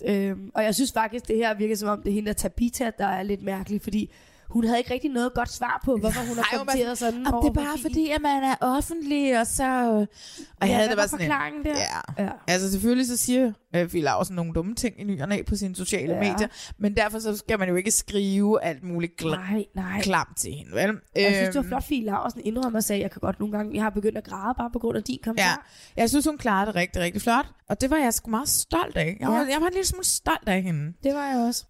[0.06, 2.92] Øhm, og jeg synes faktisk, det her virker som om, det er hende der Tabita,
[2.98, 4.12] der er lidt mærkelig, fordi
[4.50, 7.28] hun havde ikke rigtig noget godt svar på, hvorfor hun har kommenteret sådan.
[7.28, 9.64] Og over det er bare fordi, at man er offentlig, og så...
[9.64, 10.08] Og
[10.62, 11.76] jeg Ja, havde hvad det bare sådan en- der?
[12.18, 12.24] Ja.
[12.24, 12.30] Ja.
[12.48, 15.56] Altså selvfølgelig så siger øh, Fie Laursen nogle dumme ting i ny og næ på
[15.56, 16.20] sine sociale Ja.
[16.32, 16.48] medier,
[16.80, 20.02] men derfor så skal man jo ikke skrive alt muligt gl- Nej, nej.
[20.02, 20.96] klamt til hende, vel?
[21.16, 23.58] Jeg synes, det var Øhm, flot, Fie Lausen indrømmer sig, at jeg kan godt nogle
[23.58, 25.66] gange, jeg har begyndt at græde bare på grund af din kommentar.
[25.98, 27.46] Ja, jeg synes, hun klarede det rigtig, rigtig flot.
[27.70, 29.18] Og det var jeg sgu meget stolt af.
[29.20, 29.40] Jeg var, Ja.
[29.54, 30.94] jeg var en lille smule stolt af hende.
[31.04, 31.66] Det var jeg også.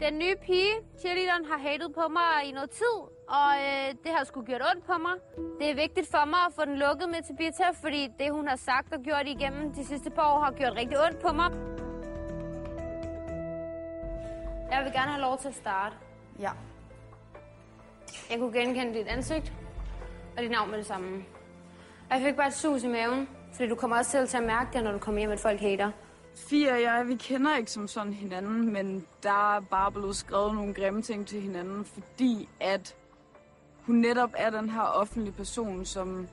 [0.00, 2.96] Den nye pige, cheerleaderen, har hatet på mig i noget tid,
[3.28, 5.14] og øh, det har sgu gjort ondt på mig.
[5.58, 8.56] Det er vigtigt for mig at få den lukket med Tabitha, fordi det, hun har
[8.56, 11.50] sagt og gjort igennem de sidste par år, har gjort rigtig ondt på mig.
[14.72, 15.96] Jeg vil gerne have lov til at starte.
[16.38, 16.50] Ja.
[18.30, 19.52] Jeg kunne genkende dit ansigt
[20.36, 21.24] og dit navn med det samme.
[22.10, 24.70] Og jeg fik bare et sus i maven, fordi du kommer også til at mærke
[24.72, 25.90] det, når du kommer hjem, at folk hater.
[26.36, 30.54] Fie og jeg, vi kender ikke som sådan hinanden, men der er bare blevet skrevet
[30.54, 32.96] nogle grimme ting til hinanden, fordi at
[33.86, 36.28] hun netop er den her offentlige person, som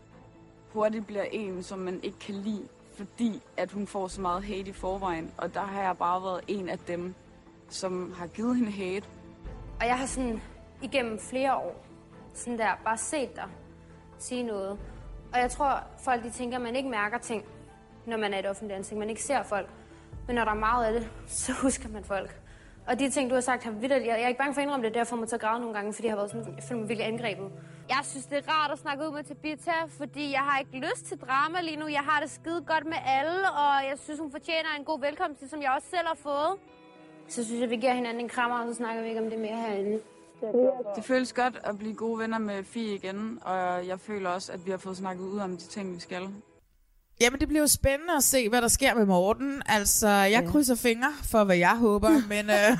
[0.74, 4.70] hurtigt bliver en, som man ikke kan lide, fordi at hun får så meget hate
[4.70, 5.32] i forvejen.
[5.38, 7.16] Og der har jeg bare været en af dem,
[7.70, 9.08] som har givet hende hate.
[9.80, 10.42] Og jeg har sådan
[10.82, 11.86] igennem flere år
[12.34, 13.50] sådan der bare set dig
[14.20, 14.80] sige noget.
[15.34, 17.46] Og jeg tror, folk de tænker, at man ikke mærker ting,
[18.06, 19.00] når man er et offentligt ansigt.
[19.00, 19.70] Man ikke ser folk.
[20.30, 22.42] Men når der er meget af det, så husker man folk.
[22.88, 24.66] Og de ting, du har sagt, har vidt, jeg, jeg er ikke bange for at
[24.66, 26.64] indrømme det, derfor må jeg til græde nogle gange, fordi jeg har været sådan, jeg
[26.64, 27.52] føler mig virkelig angrebet.
[27.90, 31.06] Jeg synes, det er rart at snakke ud med Tabitha, fordi jeg har ikke lyst
[31.06, 31.88] til drama lige nu.
[31.88, 35.50] Jeg har det skide godt med alle, og jeg synes, hun fortjener en god velkomst,
[35.50, 36.52] som jeg også selv har fået.
[37.28, 39.40] Så synes jeg, vi giver hinanden en krammer, og så snakker vi ikke om det
[39.40, 40.00] mere herinde.
[40.96, 44.66] Det føles godt at blive gode venner med Fie igen, og jeg føler også, at
[44.66, 46.22] vi har fået snakket ud om de ting, vi skal.
[47.22, 49.62] Jamen, det bliver jo spændende at se, hvad der sker med Morten.
[49.66, 50.52] Altså, jeg Ja.
[50.52, 52.78] krydser fingre for, hvad jeg håber, men øh,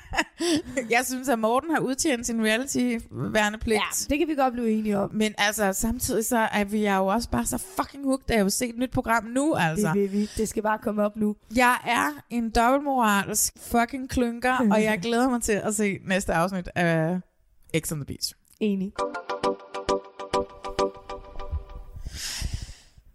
[0.94, 3.76] jeg synes, at Morten har udtjent sin reality-værnepligt.
[3.76, 5.10] Ja, det kan vi godt blive enige om.
[5.14, 8.52] Men altså, samtidig så er vi jo også bare så fucking hooked, at jeg vil
[8.52, 9.90] se et nyt program nu, altså.
[9.94, 10.30] Det vil vi.
[10.36, 11.36] Det skal bare komme op nu.
[11.56, 16.68] Jeg er en dobbeltmoralsk fucking klynker, og jeg glæder mig til at se næste afsnit
[16.74, 17.18] af
[17.78, 18.32] X on the Beach.
[18.60, 18.92] Enig.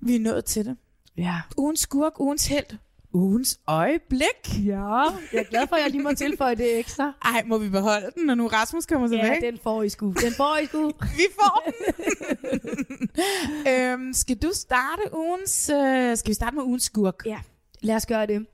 [0.01, 0.77] Vi er nået til det.
[1.17, 1.35] Ja.
[1.57, 2.77] Ugens skurk, ugens held,
[3.13, 4.65] ugens øjeblik.
[4.65, 7.13] Ja, jeg er glad for, at jeg lige må tilføje det ekstra.
[7.25, 9.33] Ej, må vi beholde den, når nu Rasmus kommer tilbage?
[9.41, 10.13] Ja, den får I sgu.
[10.21, 10.87] Den får I sgu.
[11.17, 13.09] Vi får den.
[13.73, 15.69] øhm, skal du starte ugens...
[15.69, 17.21] Øh, skal vi starte med ugens skurk?
[17.25, 17.39] Ja,
[17.81, 18.45] lad os gøre det.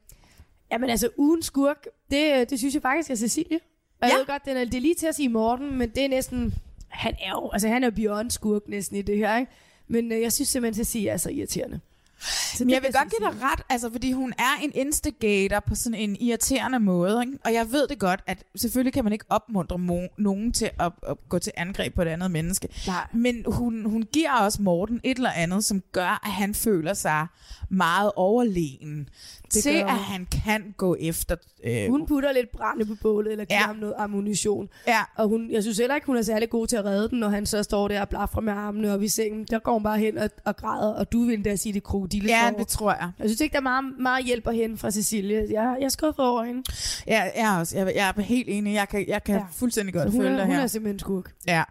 [0.72, 3.60] Jamen altså, ugens skurk, det, det synes jeg faktisk er Cecilie.
[4.02, 4.18] Og jeg Ja.
[4.18, 6.54] ved godt, den er, det er lige til at sige Morten, men det er næsten...
[6.88, 9.52] Han er jo, altså han er beyond skurk næsten i det her, ikke?
[9.88, 11.80] Men øh, jeg synes simpelthen, at sige er så irriterende.
[12.20, 15.76] Så Men jeg vil godt give dig ret, altså, fordi hun er en instigator på
[15.76, 17.22] sådan en irriterende måde.
[17.26, 17.38] Ikke?
[17.46, 20.92] Og jeg ved det godt, at selvfølgelig kan man ikke opmuntre mo- nogen til at,
[21.08, 22.68] at gå til angreb på et andet menneske.
[22.88, 23.08] Nej.
[23.14, 27.28] Men hun, hun giver også Morten et eller andet, som gør, at han føler sig
[27.70, 29.10] meget overlegen
[29.54, 31.36] Det til, at han kan gå efter...
[31.64, 33.66] Øh, Hun putter lidt brænde på bålet, eller giver Ja.
[33.66, 34.70] ham noget ammunition.
[34.88, 35.00] Ja.
[35.16, 37.30] Og hun, jeg synes heller ikke, hun er særlig god til at redde den, når
[37.30, 39.46] han så står der og blaffer med armene op i sengen.
[39.52, 42.30] Der går hun bare hen og, og græder, og du vil da sige det krokodille.
[42.38, 43.12] Ja, det tror jeg.
[43.20, 45.38] Jeg synes ikke, der er meget, meget hjælp at hente fra Cecilie.
[45.38, 46.64] Jeg, jeg er skuffet over hende.
[47.08, 48.74] Ja, jeg er, også, jeg, jeg er helt enig.
[48.74, 49.46] Jeg kan, jeg kan ja.
[49.52, 50.64] fuldstændig godt hun, følge er, dig hun her.
[50.64, 51.34] er simpelthen skurk.
[51.48, 51.64] Ja.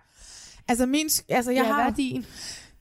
[0.69, 1.83] Altså, min, altså jeg Ja, har...
[1.83, 2.27] hvad er din?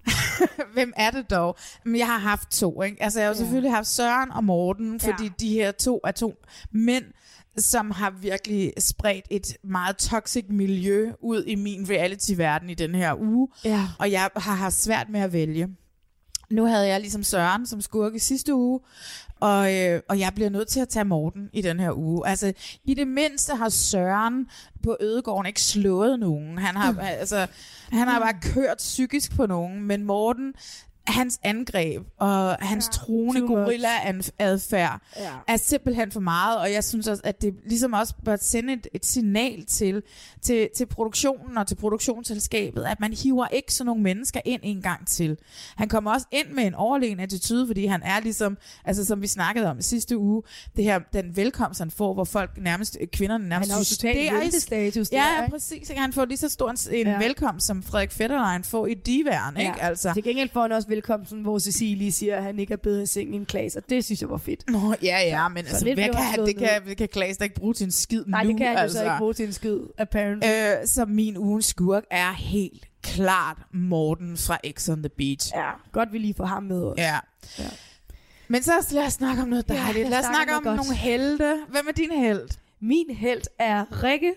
[0.73, 1.57] Hvem er det dog?
[1.85, 3.03] Men jeg har haft to, ikke?
[3.03, 3.43] Altså, jeg har jo Ja.
[3.43, 5.29] selvfølgelig haft Søren og Morten, fordi Ja.
[5.39, 6.35] de her to er to
[6.71, 7.03] mænd,
[7.57, 13.15] som har virkelig spredt et meget toxic miljø ud i min reality-verden i den her
[13.21, 13.47] uge.
[13.65, 13.87] Ja.
[13.99, 15.67] Og jeg har haft svært med at vælge.
[16.49, 18.79] Nu havde jeg ligesom Søren som skurk i sidste uge,
[19.39, 22.27] og, øh, og jeg bliver nødt til at tage Morten i den her uge.
[22.27, 24.47] Altså, i det mindste har Søren
[24.83, 26.57] på Ødegården ikke slået nogen.
[26.57, 27.47] Han har, altså,
[27.91, 30.53] han har bare kørt psykisk på nogen, men Morten,
[31.07, 35.29] hans angreb og hans ja, truende gorilla-adfærd Ja.
[35.47, 38.87] er simpelthen for meget, og jeg synes også, at det ligesom også bør sende et,
[38.93, 40.03] et signal til,
[40.41, 44.81] til, til produktionen og til produktionsselskabet, at man hiver ikke sådan nogle mennesker ind en
[44.81, 45.37] gang til.
[45.75, 49.27] Han kommer også ind med en overlegen attitude, fordi han er ligesom, altså som vi
[49.27, 50.43] snakkede om i sidste uge,
[50.75, 54.43] det her, den velkomst, han får, hvor folk nærmest, kvinderne nærmest Han har totalt hysterisk-
[54.43, 55.51] ventestatus der, Ja, ja, ikke?
[55.51, 55.89] præcis.
[55.89, 56.01] ikke?
[56.01, 57.17] Han får lige så stor en, en Ja.
[57.17, 59.81] velkomst, som Frederik Fetterlein får i Diværen, ikke?
[59.81, 60.13] Altså.
[60.13, 63.05] Til gengæld får han også velkomsten, hvor Cecilie siger, at han ikke er bedre i
[63.05, 64.69] seng end Klaas, og det synes jeg var fedt.
[64.69, 67.43] Nå, ja, ja, men Så altså, hvad kan, han det, kan, det kan Klaas da
[67.43, 68.49] ikke bruge til en skid Nej, nu.
[68.49, 68.97] det kan han altså.
[68.99, 70.47] jo så ikke bruge til en skid, apparently.
[70.47, 75.51] Øh, så min ugens skurk er helt klart Morten fra X on the Beach.
[75.55, 77.01] Ja, godt vi lige får ham med også.
[77.01, 77.15] Ja.
[77.59, 77.69] Ja.
[78.47, 80.03] Men så lad os snakke om noget Ja, dejligt.
[80.03, 81.57] lad lad os os snakke om om nogle helte.
[81.69, 82.49] Hvem er din held?
[82.81, 84.33] Min held er Rikke,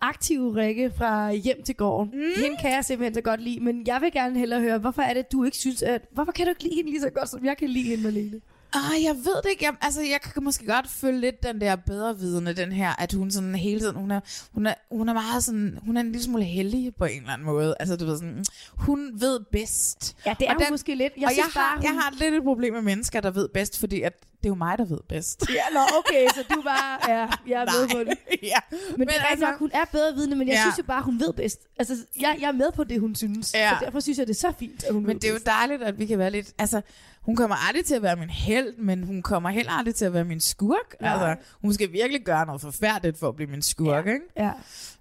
[0.00, 2.10] aktiv Rikke fra Hjem til Gården.
[2.14, 2.42] Mm.
[2.42, 5.14] Hende kan jeg simpelthen så godt lide, men jeg vil gerne hellere høre, hvorfor er
[5.14, 6.02] det, du ikke synes, at...
[6.10, 8.40] Hvorfor kan du ikke lide hende lige så godt, som jeg kan lide hende, Malene?
[8.76, 9.64] Ah, jeg ved det ikke.
[9.64, 13.30] Jeg, altså, jeg kan måske godt følge lidt den der bedrevidende, den her, at hun
[13.30, 14.20] sådan hele tiden, hun er,
[14.52, 17.32] hun er, hun er meget sådan, hun er en lille smule heldig på en eller
[17.32, 17.74] anden måde.
[17.80, 20.16] Altså, du ved sådan, hun ved bedst.
[20.26, 21.12] Ja, det er Og hun måske lidt.
[21.16, 23.30] Jeg og synes jeg, har, bare, hun- jeg har lidt et problem med mennesker, der
[23.30, 25.44] ved bedst, fordi at det er jo mig, der ved bedst.
[25.50, 26.98] Ja, nå, okay, så du bare...
[27.16, 28.18] Ja, jeg er med på det.
[28.42, 28.58] ja.
[28.70, 30.60] Men, men det er altså- nok, hun er bedre vidne, men jeg Ja.
[30.62, 31.60] synes jo bare, hun ved bedst.
[31.78, 33.54] Altså, jeg, jeg er med på det, hun synes.
[33.54, 33.70] Ja.
[33.78, 35.46] Så derfor synes jeg, det er så fint, at hun Men det er jo bedst.
[35.46, 36.52] dejligt, at vi kan være lidt...
[36.58, 36.80] Altså,
[37.26, 40.12] hun kommer aldrig til at være min held, men hun kommer heller aldrig til at
[40.12, 40.94] være min skurk.
[41.00, 41.10] Nej.
[41.12, 44.20] Altså, hun skal virkelig gøre noget forfærdeligt for at blive min skurk, ikke?
[44.36, 44.52] Ja.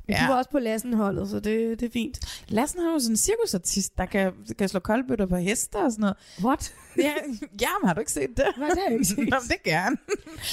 [0.07, 0.21] Men Ja.
[0.23, 2.19] du var også på Lassen-holdet, så det, det er fint.
[2.47, 6.01] Lassen har jo sådan en cirkusartist, der kan, kan slå koldbøtter på heste og sådan
[6.01, 6.17] noget.
[6.43, 6.73] What?
[6.97, 7.13] Ja,
[7.61, 8.45] jamen, har du ikke set det?
[8.57, 9.17] Nej, det har jeg ikke set.
[9.17, 9.97] Nå, det gerne.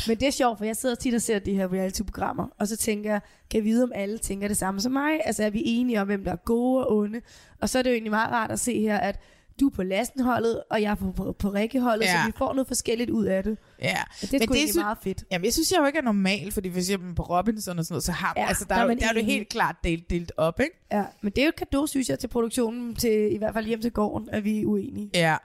[0.09, 2.77] Men det er sjovt, for jeg sidder tit og ser de her reality-programmer, og så
[2.77, 3.21] tænker jeg,
[3.51, 5.21] kan jeg vide, om alle tænker det samme som mig?
[5.25, 7.21] Altså er vi enige om, hvem der er gode og onde?
[7.61, 9.21] Og så er det jo egentlig meget rart at se her, at
[9.61, 12.21] du er på lastenholdet, og jeg er på, på, på Rikkeholdet, Ja.
[12.23, 13.59] så vi får noget forskelligt ud af det.
[13.83, 13.97] Ja.
[14.23, 15.25] Og det er sgu egentlig meget fedt.
[15.31, 17.85] Jamen, jeg synes jeg jo ikke er normal, fordi hvis jeg er på Robinson og
[17.85, 19.77] sådan noget, så har Ja, altså, der, er, er jo- der er det helt klart
[19.85, 20.75] delt, delt op, ikke?
[20.93, 23.67] Ja, men det er jo et kado, synes jeg, til produktionen, til i hvert fald
[23.67, 25.11] hjem til gården, at vi er uenige.
[25.15, 25.37] Ja.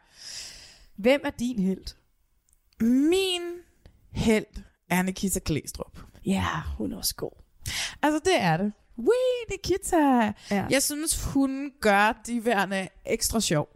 [0.96, 1.96] Hvem er din held?
[2.82, 3.42] Min
[4.12, 4.46] held
[4.90, 6.00] er Nikita Klæstrup.
[6.26, 6.46] Ja,
[6.78, 7.32] hun er også god.
[8.02, 8.72] Altså, det er det.
[8.98, 9.98] Wee, Nikita!
[10.52, 10.66] Ja.
[10.70, 13.70] Jeg synes, hun gør de værende ekstra sjov.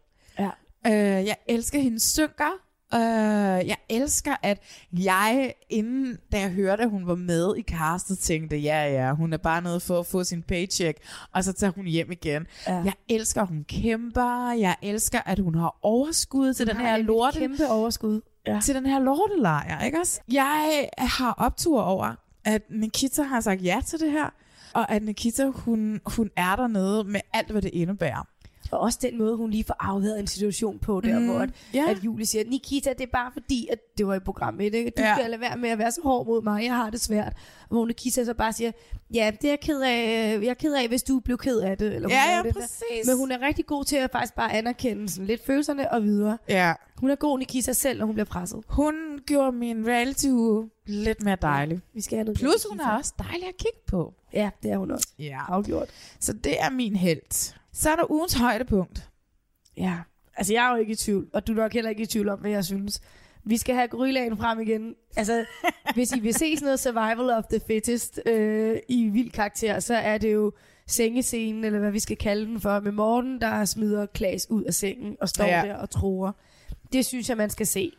[0.88, 2.52] Øh, jeg elsker hendes synker.
[2.94, 4.60] Øh, jeg elsker, at
[4.94, 9.34] jeg, inden da jeg hørte, at hun var med i castet, tænkte, ja, ja, hun
[9.34, 10.98] er bare nede for at få sin paycheck,
[11.34, 12.48] og så tager hun hjem igen.
[12.68, 12.74] Ja.
[12.74, 14.52] Jeg elsker, at hun kæmper.
[14.52, 18.22] Jeg elsker, at hun har overskud til Hun den her lorte kæmpe overskud.
[18.48, 18.60] Ja.
[18.64, 20.22] til den her lortelejr, ikke også?
[20.32, 22.16] Jeg har optur over,
[22.46, 24.30] at Nikita har sagt ja til det her,
[24.74, 28.28] og at Nikita, hun, hun er dernede med alt, hvad det indebærer.
[28.72, 31.50] Og også den måde, hun lige får afværet en situation på der, Mm, hvor at,
[31.74, 31.86] ja.
[31.90, 34.90] at Julie siger, Nikita, det er bare fordi, at det var i programmet, ikke?
[34.98, 35.08] du Ja.
[35.10, 35.16] ja.
[35.16, 37.34] skal lade være med at være så hård mod mig, jeg har det svært.
[37.62, 38.72] Og hvor Nikita så bare siger,
[39.14, 41.78] ja, det er jeg ked af, jeg er ked af, hvis du blev ked af
[41.78, 41.96] det.
[41.96, 42.62] Eller Ja, ja, det der.
[42.62, 43.08] præcis.
[43.08, 46.38] Men hun er rigtig god til at faktisk bare anerkende sådan lidt følelserne og videre.
[46.50, 46.74] Ja.
[46.98, 48.64] Hun er god, Nikita, selv, når hun bliver presset.
[48.68, 48.94] Hun
[49.26, 50.28] gjorde min reality
[50.86, 51.80] lidt mere dejlig.
[51.94, 54.14] Vi skal have noget Plus, hun er også dejlig at kigge på.
[54.34, 55.08] Ja, det er hun også.
[55.20, 55.40] Ja.
[55.48, 55.90] Afgjort.
[56.20, 57.54] Så det er min held.
[57.74, 59.10] Så er der ugens højdepunkt.
[59.78, 59.98] Ja,
[60.38, 62.30] altså jeg er jo ikke i tvivl, og du er nok heller ikke i tvivl
[62.30, 63.02] om, hvad jeg synes.
[63.44, 64.96] Vi skal have gorillaen frem igen.
[65.16, 65.46] Altså,
[65.96, 69.96] hvis I vil se sådan noget survival of the fittest øh, i vild karakter, så
[69.96, 70.52] er det jo
[70.88, 74.74] sengescenen, eller hvad vi skal kalde den for, med Morten, der smider Klaas ud af
[74.74, 75.62] sengen og står Ja.
[75.66, 76.36] der og tror.
[76.94, 77.92] Det synes jeg, man skal se.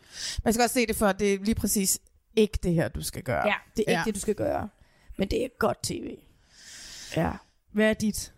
[0.43, 1.99] Man skal også se det for, at det er lige præcis
[2.35, 3.47] ikke det her, du skal gøre.
[3.47, 4.03] Ja, det er ikke ja.
[4.05, 4.69] det, du skal gøre.
[5.17, 6.17] Men det er godt tv.
[7.15, 7.31] Ja.
[7.71, 8.32] Hvad er dit?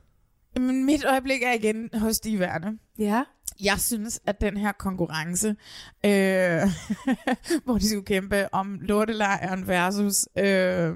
[0.59, 2.77] Men mit øjeblik er igen hos de værne.
[2.99, 3.23] Ja.
[3.59, 5.55] Jeg synes, at den her konkurrence,
[6.05, 6.61] øh,
[7.65, 10.95] hvor de skulle kæmpe om lortelejren versus øh,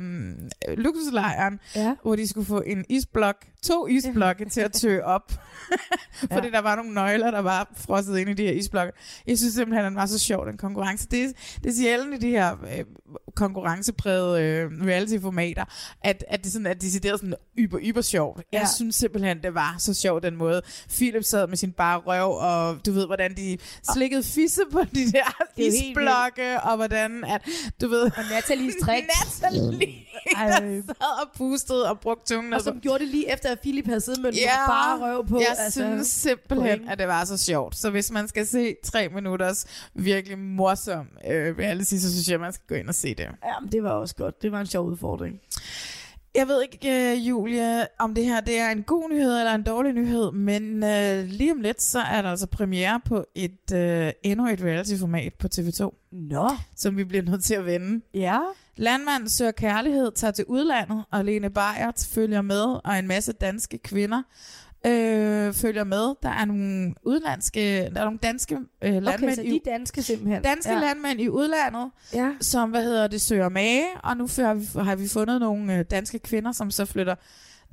[0.78, 1.96] luksuslejren, ja.
[2.02, 5.32] hvor de skulle få en isblok, to isblokke til at tø op.
[6.34, 6.52] Fordi Ja.
[6.52, 8.94] der var nogle nøgler, der var frosset ind i de her isblokke.
[9.28, 11.08] Jeg synes simpelthen, at den var så sjov, den konkurrence.
[11.12, 11.34] Det,
[11.64, 12.86] det er sjældent i de her øh,
[13.36, 15.66] konkurrenceprægede øh, reality-formater,
[16.04, 18.42] at, at det sådan er decideret sådan yber, yber sjovt.
[18.52, 18.68] Jeg Ja.
[18.76, 20.62] synes simpelthen, det var så sjovt den måde.
[20.90, 23.58] Philip sad med sin bare røv, og du ved, hvordan de
[23.94, 27.42] slikkede fisse på de der er isblokke, og hvordan at,
[27.82, 28.02] du ved...
[28.02, 29.06] Og Nathalies trick.
[30.38, 32.54] Natalie, der sad og pustede og brugte tungen.
[32.54, 35.40] Og som gjorde det lige efter, at Philip havde siddet med ja, bare røv på.
[35.40, 36.92] jeg altså, synes simpelthen, point.
[36.92, 37.76] at det var så sjovt.
[37.76, 42.42] Så hvis man skal se tre minutters virkelig morsom øh, reality, så synes jeg, at
[42.42, 43.24] man skal gå ind og se det.
[43.24, 44.42] Ja, men det var også godt.
[44.42, 45.40] Det var en sjov udfordring.
[46.36, 49.64] Jeg ved ikke, uh, Julie, om det her det er en god nyhed eller en
[49.64, 54.32] dårlig nyhed, men uh, lige om lidt, så er der altså premiere på et uh,
[54.32, 56.10] endnu et reality-format på TV2.
[56.12, 56.50] Nå.
[56.76, 58.02] Som vi bliver nødt til at vende.
[58.14, 58.40] Ja.
[58.80, 63.78] Landmand søger kærlighed, tager til udlandet, og Lene Beiert følger med, og en masse danske
[63.78, 64.22] kvinder
[64.86, 66.16] øh, følger med.
[66.24, 67.60] Der er nogle udlandske,
[67.94, 70.44] der er nogle danske øh, landmænd Okay, så de i danske simpelthen.
[70.44, 70.80] danske ja.
[70.80, 72.32] landmænd i udlandet, ja.
[72.42, 75.86] som, hvad hedder det, søger mage, og nu har vi, har vi fundet nogle øh,
[75.92, 77.16] danske kvinder, som så flytter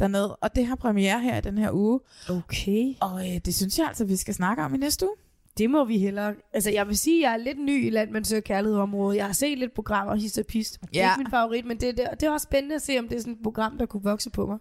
[0.00, 2.00] derned, og det har premiere her i den her uge.
[2.28, 2.94] Okay.
[3.00, 5.14] Og øh, det synes jeg altså, vi skal snakke om i næste uge.
[5.58, 6.34] Det må vi hellere.
[6.52, 9.16] Altså, jeg vil sige, at jeg er lidt ny i land, man søger kærlighedsområdet.
[9.16, 10.80] Jeg har set lidt programmer, hist og pist.
[10.80, 11.10] Det er Ja.
[11.12, 13.20] ikke min favorit, men det, det, det er også spændende at se, om det er
[13.20, 14.58] sådan et program, der kunne vokse på mig.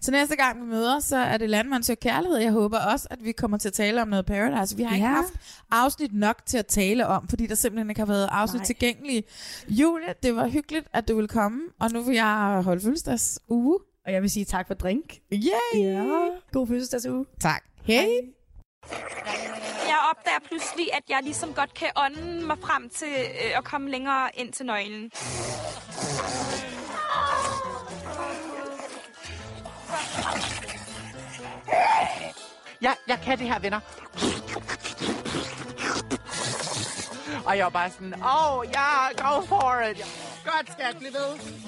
[0.00, 2.38] Så næste gang vi møder, så er det Landmand søger kærlighed.
[2.38, 4.76] Jeg håber også, at vi kommer til at tale om noget Paradise.
[4.76, 5.12] Vi har ikke Ja.
[5.14, 5.34] haft
[5.70, 8.66] afsnit nok til at tale om, fordi der simpelthen ikke har været afsnit Nej.
[8.66, 9.22] tilgængelige.
[9.68, 13.78] Julie, det var hyggeligt, at du ville komme, og nu vil jeg holde fødselsdags uge.
[14.06, 15.18] Og jeg vil sige tak for drink.
[15.32, 15.80] Yay!
[15.82, 16.04] Ja.
[16.52, 17.24] God fødselsdagsuge.
[17.40, 17.62] Tak.
[17.84, 18.06] Hej.
[19.86, 23.90] Jeg opdager pludselig, at jeg ligesom godt kan ånde mig frem til øh, at komme
[23.90, 25.10] længere ind til nøglen.
[32.82, 33.80] Ja, jeg kan det her, venner.
[37.46, 39.96] Og jeg var bare sådan, oh yeah, go for it.
[40.44, 41.67] Godt, skat, bliv ved.